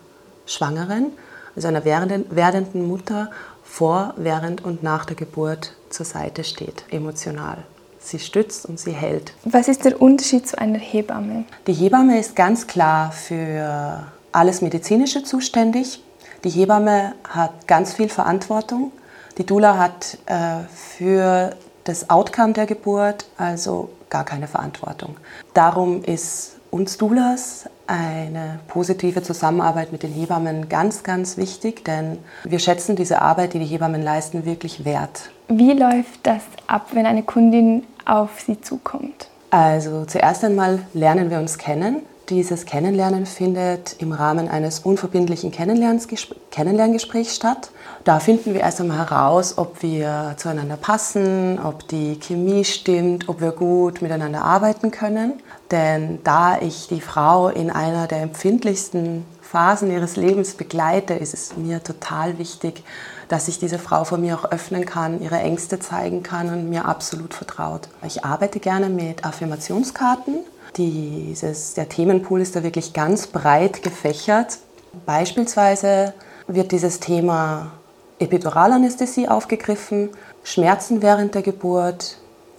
Schwangeren 0.46 1.12
also 1.56 1.68
einer 1.68 1.86
werdenden 1.86 2.88
Mutter 2.88 3.30
vor, 3.64 4.14
während 4.18 4.64
und 4.64 4.84
nach 4.84 5.06
der 5.06 5.16
Geburt 5.16 5.74
zur 5.90 6.06
Seite 6.06 6.44
steht, 6.44 6.84
emotional. 6.90 7.60
Sie 8.00 8.20
stützt 8.20 8.66
und 8.66 8.80
sie 8.80 8.92
hält. 8.92 9.34
Was 9.44 9.68
ist 9.68 9.86
der 9.86 10.02
Unterschied 10.02 10.48
zu 10.48 10.58
einer 10.58 10.80
Hebamme? 10.80 11.46
Die 11.68 11.74
Hebamme 11.74 12.20
ist 12.20 12.36
ganz 12.36 12.68
klar 12.68 13.12
für 13.12 14.04
alles 14.32 14.62
Medizinische 14.62 15.24
zuständig. 15.24 16.02
Die 16.44 16.50
Hebamme 16.50 17.14
hat 17.30 17.68
ganz 17.68 17.94
viel 17.94 18.10
Verantwortung. 18.10 18.92
Die 19.38 19.46
Dula 19.46 19.78
hat 19.78 20.18
äh, 20.26 20.66
für 20.98 21.56
das 21.84 22.10
Outcome 22.10 22.54
der 22.54 22.66
Geburt 22.66 23.26
also 23.38 23.90
gar 24.10 24.26
keine 24.26 24.48
Verantwortung. 24.48 25.18
Darum 25.54 26.04
ist 26.04 26.54
uns 26.72 26.98
Doulas 26.98 27.66
eine 27.92 28.60
positive 28.68 29.22
Zusammenarbeit 29.22 29.92
mit 29.92 30.04
den 30.04 30.14
Hebammen 30.14 30.70
ganz, 30.70 31.04
ganz 31.04 31.38
wichtig, 31.38 31.84
denn 31.84 32.20
wir 32.44 32.60
schätzen 32.60 32.96
diese 32.96 33.22
Arbeit, 33.22 33.54
die 33.54 33.60
die 33.60 33.66
Hebammen 33.66 34.02
leisten, 34.02 34.46
wirklich 34.46 34.86
wert. 34.86 35.30
Wie 35.50 35.74
läuft 35.74 36.22
das 36.24 36.44
ab, 36.68 36.88
wenn 36.94 37.06
eine 37.06 37.24
Kundin 37.24 37.84
auf 38.06 38.42
Sie 38.46 38.62
zukommt? 38.62 39.28
Also 39.50 40.06
zuerst 40.06 40.46
einmal 40.46 40.80
lernen 40.94 41.30
wir 41.30 41.40
uns 41.40 41.58
kennen. 41.58 41.98
Dieses 42.30 42.66
Kennenlernen 42.66 43.26
findet 43.26 43.98
im 44.00 44.14
Rahmen 44.14 44.48
eines 44.48 44.80
unverbindlichen 44.80 45.52
Kennenlerngesprächs 45.52 47.36
statt. 47.36 47.72
Da 48.06 48.22
finden 48.22 48.54
wir 48.54 48.62
erst 48.62 48.80
einmal 48.80 49.00
heraus, 49.00 49.58
ob 49.58 49.84
wir 49.84 50.36
zueinander 50.38 50.78
passen, 50.78 51.60
ob 51.62 51.90
die 51.90 52.18
Chemie 52.22 52.64
stimmt, 52.64 53.28
ob 53.28 53.42
wir 53.42 53.52
gut 53.52 54.02
miteinander 54.02 54.46
arbeiten 54.46 54.92
können. 54.92 55.34
Denn 55.72 56.20
da 56.24 56.60
ich 56.60 56.88
die 56.88 57.02
Frau 57.02 57.48
in 57.48 57.72
einer 57.72 58.08
der 58.08 58.22
empfindlichsten 58.22 59.26
Phasen 59.42 59.92
ihres 59.92 60.18
Lebens 60.18 60.54
begleite, 60.54 61.14
ist 61.14 61.34
es 61.34 61.56
mir 61.56 61.82
total 61.82 62.38
wichtig, 62.38 62.84
dass 63.30 63.48
ich 63.48 63.60
diese 63.60 63.80
Frau 63.80 64.04
vor 64.04 64.18
mir 64.18 64.38
auch 64.38 64.52
öffnen 64.52 64.86
kann, 64.86 65.22
ihre 65.22 65.40
Ängste 65.40 65.80
zeigen 65.80 66.24
kann 66.24 66.50
und 66.50 66.70
mir 66.70 66.86
absolut 66.86 67.34
vertraut. 67.34 67.88
Ich 68.06 68.26
arbeite 68.26 68.60
gerne 68.60 68.90
mit 68.90 69.24
Affirmationskarten. 69.24 70.40
Dieses, 70.76 71.74
der 71.74 71.88
Themenpool 71.88 72.42
ist 72.42 72.56
da 72.56 72.64
wirklich 72.64 72.94
ganz 72.94 73.28
breit 73.28 73.84
gefächert. 73.84 74.58
Beispielsweise 75.06 76.14
wird 76.48 76.74
dieses 76.74 77.00
Thema 77.00 77.72
Epiduralanästhesie 78.20 79.30
aufgegriffen, 79.30 80.10
Schmerzen 80.44 81.02
während 81.02 81.36
der 81.36 81.42
Geburt, 81.42 82.18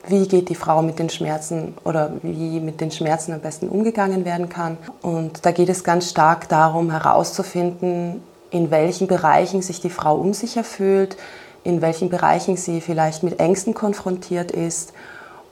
wie 0.09 0.27
geht 0.27 0.49
die 0.49 0.55
Frau 0.55 0.83
mit 0.83 0.99
den 0.99 1.11
Schmerzen 1.11 1.75
oder 1.85 2.13
wie 2.23 2.61
mit 2.61 2.81
den 2.81 2.91
Schmerzen 2.91 3.33
am 3.33 3.41
besten 3.41 3.69
umgegangen 3.69 4.25
werden 4.25 4.49
kann. 4.49 4.77
Und 5.01 5.45
da 5.47 5.53
geht 5.53 5.69
es 5.69 5.85
ganz 5.85 6.11
stark 6.11 6.49
darum 6.49 6.91
herauszufinden, 6.91 8.23
in 8.51 8.71
welchen 8.71 9.07
Bereichen 9.07 9.63
sich 9.63 9.81
die 9.81 9.91
Frau 9.91 10.17
unsicher 10.17 10.65
fühlt, 10.65 11.17
in 11.65 11.81
welchen 11.81 12.11
Bereichen 12.11 12.57
sie 12.57 12.81
vielleicht 12.81 13.23
mit 13.23 13.39
Ängsten 13.39 13.75
konfrontiert 13.75 14.51
ist 14.51 14.93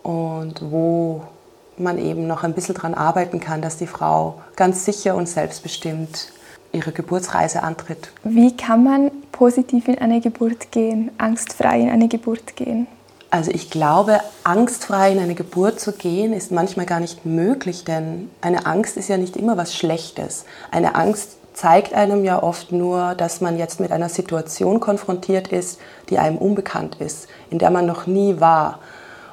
und 0.03 0.61
wo 0.61 1.22
man 1.76 1.98
eben 1.98 2.26
noch 2.26 2.42
ein 2.42 2.53
bisschen 2.53 2.74
daran 2.74 2.94
arbeiten 2.94 3.40
kann, 3.40 3.62
dass 3.62 3.78
die 3.78 3.86
Frau 3.86 4.40
ganz 4.57 4.84
sicher 4.84 5.14
und 5.14 5.28
selbstbestimmt 5.28 6.32
ihre 6.72 6.92
Geburtsreise 6.92 7.62
antritt. 7.62 8.11
Wie 8.22 8.57
kann 8.57 8.84
man 8.84 9.11
positiv 9.32 9.88
in 9.88 9.98
eine 9.98 10.20
Geburt 10.20 10.72
gehen, 10.72 11.11
angstfrei 11.18 11.80
in 11.80 11.90
eine 11.90 12.09
Geburt 12.09 12.57
gehen? 12.57 12.86
Also 13.31 13.53
ich 13.53 13.70
glaube, 13.70 14.18
angstfrei 14.43 15.12
in 15.12 15.20
eine 15.20 15.37
Geburt 15.37 15.78
zu 15.78 15.93
gehen, 15.93 16.33
ist 16.33 16.51
manchmal 16.51 16.87
gar 16.87 16.99
nicht 16.99 17.24
möglich, 17.24 17.85
denn 17.85 18.28
eine 18.41 18.66
Angst 18.66 18.97
ist 18.97 19.09
ja 19.09 19.18
nicht 19.18 19.37
immer 19.37 19.57
was 19.57 19.76
Schlechtes. 19.76 20.45
Eine 20.72 20.97
Angst 20.97 21.37
zeigt 21.55 21.95
einem 21.95 22.24
ja 22.24 22.43
oft 22.43 22.72
nur, 22.72 23.14
dass 23.14 23.41
man 23.41 23.57
jetzt 23.57 23.78
mit 23.78 23.93
einer 23.93 24.09
Situation 24.09 24.81
konfrontiert 24.81 25.49
ist, 25.49 25.78
die 26.09 26.18
einem 26.18 26.39
unbekannt 26.39 26.97
ist, 26.99 27.28
in 27.51 27.59
der 27.59 27.70
man 27.70 27.87
noch 27.87 28.09
nie 28.09 28.41
war. 28.41 28.81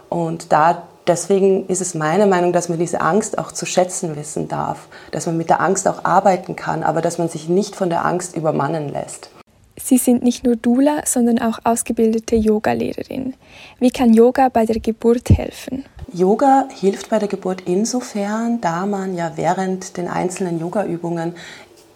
Und 0.10 0.52
da 0.52 0.84
deswegen 1.08 1.68
ist 1.68 1.82
es 1.82 1.96
meine 1.96 2.28
Meinung, 2.28 2.54
dass 2.54 2.70
man 2.70 2.78
diese 2.78 3.02
Angst 3.02 3.38
auch 3.40 3.52
zu 3.52 3.66
schätzen 3.66 4.16
wissen 4.16 4.48
darf, 4.48 4.88
dass 5.12 5.26
man 5.26 5.38
mit 5.38 5.50
der 5.50 5.62
Angst 5.62 5.88
auch 5.88 6.06
arbeiten 6.06 6.56
kann, 6.56 6.84
aber 6.84 7.02
dass 7.02 7.18
man 7.18 7.30
sich 7.30 7.50
nicht 7.50 7.76
von 7.76 7.90
der 7.90 8.06
Angst 8.06 8.36
übermannen 8.36 8.90
lässt. 8.90 9.32
Sie 9.80 9.98
sind 9.98 10.24
nicht 10.24 10.44
nur 10.44 10.56
Dula, 10.56 11.04
sondern 11.06 11.40
auch 11.40 11.60
ausgebildete 11.64 12.36
Yogalehrerin. 12.36 13.36
Wie 13.80 13.92
kann 13.92 14.14
Yoga 14.14 14.50
bei 14.50 14.66
der 14.66 14.80
Geburt 14.80 15.30
helfen? 15.30 15.86
Yoga 16.12 16.68
hilft 16.74 17.10
bei 17.10 17.20
der 17.20 17.28
Geburt 17.28 17.64
insofern, 17.66 18.60
da 18.60 18.86
man 18.86 19.16
ja 19.16 19.34
während 19.36 19.98
den 19.98 20.08
einzelnen 20.08 20.60
Yogaübungen 20.60 21.36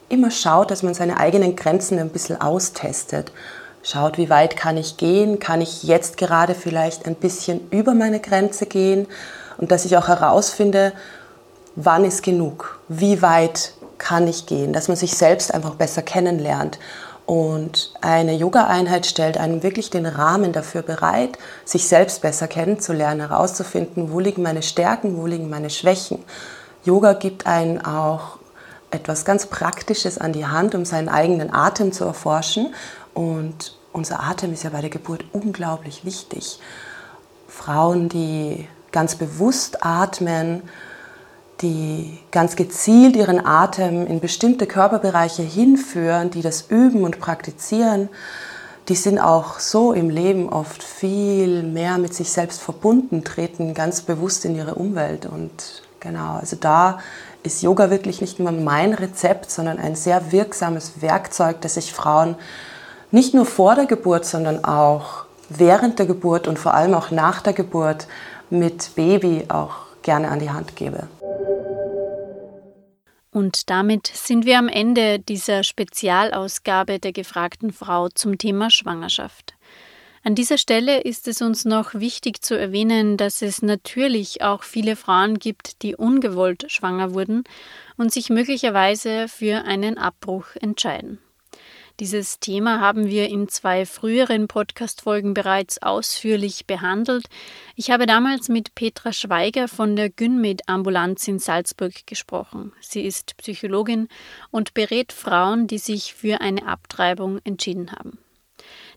immer 0.09 0.29
schaut, 0.29 0.69
dass 0.69 0.83
man 0.83 0.93
seine 0.93 1.17
eigenen 1.17 1.55
Grenzen 1.55 1.97
ein 1.97 2.09
bisschen 2.09 2.39
austestet. 2.39 3.31
Schaut, 3.83 4.17
wie 4.17 4.29
weit 4.29 4.57
kann 4.57 4.77
ich 4.77 4.97
gehen? 4.97 5.39
Kann 5.39 5.61
ich 5.61 5.83
jetzt 5.83 6.17
gerade 6.17 6.53
vielleicht 6.53 7.07
ein 7.07 7.15
bisschen 7.15 7.61
über 7.71 7.95
meine 7.95 8.19
Grenze 8.19 8.67
gehen? 8.67 9.07
Und 9.57 9.71
dass 9.71 9.85
ich 9.85 9.97
auch 9.97 10.07
herausfinde, 10.07 10.93
wann 11.75 12.05
ist 12.05 12.21
genug? 12.21 12.79
Wie 12.89 13.21
weit 13.23 13.73
kann 13.97 14.27
ich 14.27 14.45
gehen? 14.45 14.71
Dass 14.73 14.87
man 14.87 14.97
sich 14.97 15.15
selbst 15.15 15.53
einfach 15.53 15.75
besser 15.75 16.03
kennenlernt. 16.03 16.77
Und 17.25 17.93
eine 18.01 18.35
Yoga-Einheit 18.35 19.05
stellt 19.05 19.37
einem 19.37 19.63
wirklich 19.63 19.89
den 19.89 20.05
Rahmen 20.05 20.51
dafür 20.51 20.81
bereit, 20.81 21.37
sich 21.63 21.87
selbst 21.87 22.21
besser 22.21 22.47
kennenzulernen, 22.47 23.21
herauszufinden, 23.21 24.11
wo 24.11 24.19
liegen 24.19 24.41
meine 24.41 24.63
Stärken, 24.63 25.17
wo 25.17 25.27
liegen 25.27 25.49
meine 25.49 25.69
Schwächen. 25.69 26.23
Yoga 26.83 27.13
gibt 27.13 27.45
einen 27.45 27.83
auch 27.85 28.39
etwas 28.89 29.23
ganz 29.23 29.45
Praktisches 29.45 30.17
an 30.17 30.33
die 30.33 30.45
Hand, 30.45 30.75
um 30.75 30.83
seinen 30.83 31.09
eigenen 31.09 31.53
Atem 31.53 31.93
zu 31.93 32.03
erforschen. 32.03 32.73
Und 33.13 33.77
unser 33.93 34.21
Atem 34.23 34.53
ist 34.53 34.63
ja 34.63 34.71
bei 34.71 34.81
der 34.81 34.89
Geburt 34.89 35.23
unglaublich 35.31 36.03
wichtig. 36.03 36.59
Frauen, 37.47 38.09
die 38.09 38.67
ganz 38.91 39.15
bewusst 39.15 39.85
atmen, 39.85 40.63
die 41.61 42.19
ganz 42.31 42.55
gezielt 42.55 43.15
ihren 43.15 43.45
Atem 43.45 44.07
in 44.07 44.19
bestimmte 44.19 44.67
Körperbereiche 44.67 45.43
hinführen, 45.43 46.31
die 46.31 46.41
das 46.41 46.65
üben 46.69 47.03
und 47.03 47.19
praktizieren, 47.19 48.09
die 48.89 48.95
sind 48.95 49.19
auch 49.19 49.59
so 49.59 49.93
im 49.93 50.09
Leben 50.09 50.49
oft 50.49 50.83
viel 50.83 51.63
mehr 51.63 51.97
mit 51.97 52.13
sich 52.13 52.31
selbst 52.31 52.61
verbunden, 52.61 53.23
treten 53.23 53.73
ganz 53.73 54.01
bewusst 54.01 54.43
in 54.43 54.55
ihre 54.55 54.75
Umwelt. 54.75 55.25
Und 55.25 55.83
genau, 55.99 56.37
also 56.37 56.57
da 56.59 56.99
ist 57.43 57.61
Yoga 57.61 57.89
wirklich 57.89 58.21
nicht 58.21 58.39
nur 58.39 58.51
mein 58.51 58.93
Rezept, 58.93 59.51
sondern 59.51 59.77
ein 59.77 59.95
sehr 59.95 60.31
wirksames 60.31 61.01
Werkzeug, 61.01 61.61
das 61.61 61.75
sich 61.75 61.93
Frauen 61.93 62.35
nicht 63.11 63.33
nur 63.33 63.45
vor 63.45 63.75
der 63.75 63.85
Geburt, 63.85 64.25
sondern 64.25 64.63
auch 64.63 65.25
während 65.49 65.99
der 65.99 66.05
Geburt 66.05 66.47
und 66.47 66.57
vor 66.57 66.73
allem 66.73 66.93
auch 66.93 67.11
nach 67.11 67.41
der 67.41 67.53
Geburt 67.53 68.07
mit 68.49 68.95
Baby 68.95 69.45
auch 69.49 69.75
gerne 70.01 70.29
an 70.29 70.39
die 70.39 70.49
Hand 70.49 70.75
gebe. 70.75 71.07
Und 73.31 73.69
damit 73.69 74.07
sind 74.07 74.45
wir 74.45 74.59
am 74.59 74.67
Ende 74.67 75.19
dieser 75.19 75.63
Spezialausgabe 75.63 76.99
der 76.99 77.13
gefragten 77.13 77.71
Frau 77.71 78.09
zum 78.09 78.37
Thema 78.37 78.69
Schwangerschaft. 78.69 79.55
An 80.23 80.35
dieser 80.35 80.59
Stelle 80.59 80.99
ist 80.99 81.27
es 81.27 81.41
uns 81.41 81.65
noch 81.65 81.95
wichtig 81.95 82.43
zu 82.43 82.55
erwähnen, 82.59 83.17
dass 83.17 83.41
es 83.41 83.63
natürlich 83.63 84.43
auch 84.43 84.63
viele 84.63 84.95
Frauen 84.95 85.39
gibt, 85.39 85.81
die 85.81 85.95
ungewollt 85.95 86.65
schwanger 86.71 87.13
wurden 87.13 87.43
und 87.97 88.13
sich 88.13 88.29
möglicherweise 88.29 89.27
für 89.27 89.63
einen 89.63 89.97
Abbruch 89.97 90.45
entscheiden. 90.59 91.17
Dieses 92.01 92.39
Thema 92.39 92.81
haben 92.81 93.11
wir 93.11 93.29
in 93.29 93.47
zwei 93.47 93.85
früheren 93.85 94.47
Podcast-Folgen 94.47 95.35
bereits 95.35 95.83
ausführlich 95.83 96.65
behandelt. 96.65 97.27
Ich 97.75 97.91
habe 97.91 98.07
damals 98.07 98.49
mit 98.49 98.73
Petra 98.73 99.13
Schweiger 99.13 99.67
von 99.67 99.95
der 99.95 100.09
Gynmed-Ambulanz 100.09 101.27
in 101.27 101.37
Salzburg 101.37 102.07
gesprochen. 102.07 102.73
Sie 102.81 103.05
ist 103.05 103.37
Psychologin 103.37 104.07
und 104.49 104.73
berät 104.73 105.13
Frauen, 105.13 105.67
die 105.67 105.77
sich 105.77 106.15
für 106.15 106.41
eine 106.41 106.65
Abtreibung 106.65 107.37
entschieden 107.43 107.91
haben. 107.91 108.17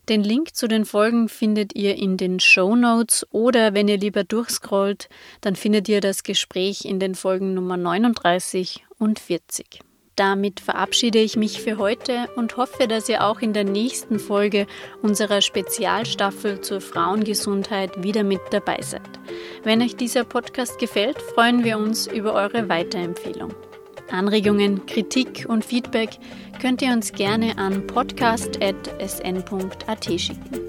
Den 0.09 0.23
Link 0.23 0.55
zu 0.55 0.67
den 0.67 0.83
Folgen 0.83 1.29
findet 1.29 1.75
ihr 1.75 1.97
in 1.97 2.17
den 2.17 2.39
Show 2.39 2.75
Notes 2.75 3.23
oder 3.29 3.75
wenn 3.75 3.87
ihr 3.87 3.99
lieber 3.99 4.23
durchscrollt, 4.23 5.09
dann 5.41 5.55
findet 5.55 5.87
ihr 5.89 6.01
das 6.01 6.23
Gespräch 6.23 6.85
in 6.85 6.99
den 6.99 7.13
Folgen 7.13 7.53
Nummer 7.53 7.77
39 7.77 8.83
und 8.97 9.19
40. 9.19 9.84
Damit 10.15 10.61
verabschiede 10.61 11.19
ich 11.19 11.35
mich 11.35 11.61
für 11.61 11.77
heute 11.77 12.29
und 12.37 12.55
hoffe, 12.55 12.87
dass 12.87 13.09
ihr 13.09 13.25
auch 13.25 13.41
in 13.41 13.51
der 13.51 13.65
nächsten 13.65 14.17
Folge 14.17 14.65
unserer 15.01 15.41
Spezialstaffel 15.41 16.61
zur 16.61 16.79
Frauengesundheit 16.79 18.01
wieder 18.01 18.23
mit 18.23 18.39
dabei 18.51 18.81
seid. 18.81 19.01
Wenn 19.63 19.81
euch 19.81 19.97
dieser 19.97 20.23
Podcast 20.23 20.79
gefällt, 20.79 21.21
freuen 21.21 21.65
wir 21.65 21.77
uns 21.77 22.07
über 22.07 22.33
eure 22.33 22.69
Weiterempfehlung. 22.69 23.53
Anregungen, 24.09 24.85
Kritik 24.85 25.47
und 25.49 25.65
Feedback 25.65 26.11
könnt 26.61 26.81
ihr 26.81 26.93
uns 26.93 27.11
gerne 27.11 27.57
an 27.57 27.85
podcast.sn.at 27.87 30.05
schicken. 30.05 30.61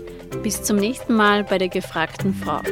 Bis 0.43 0.61
zum 0.63 0.79
nächsten 0.79 1.15
Mal 1.15 1.45
bei 1.45 1.59
der 1.59 1.69
gefragten 1.69 2.35
Frau. 2.35 2.63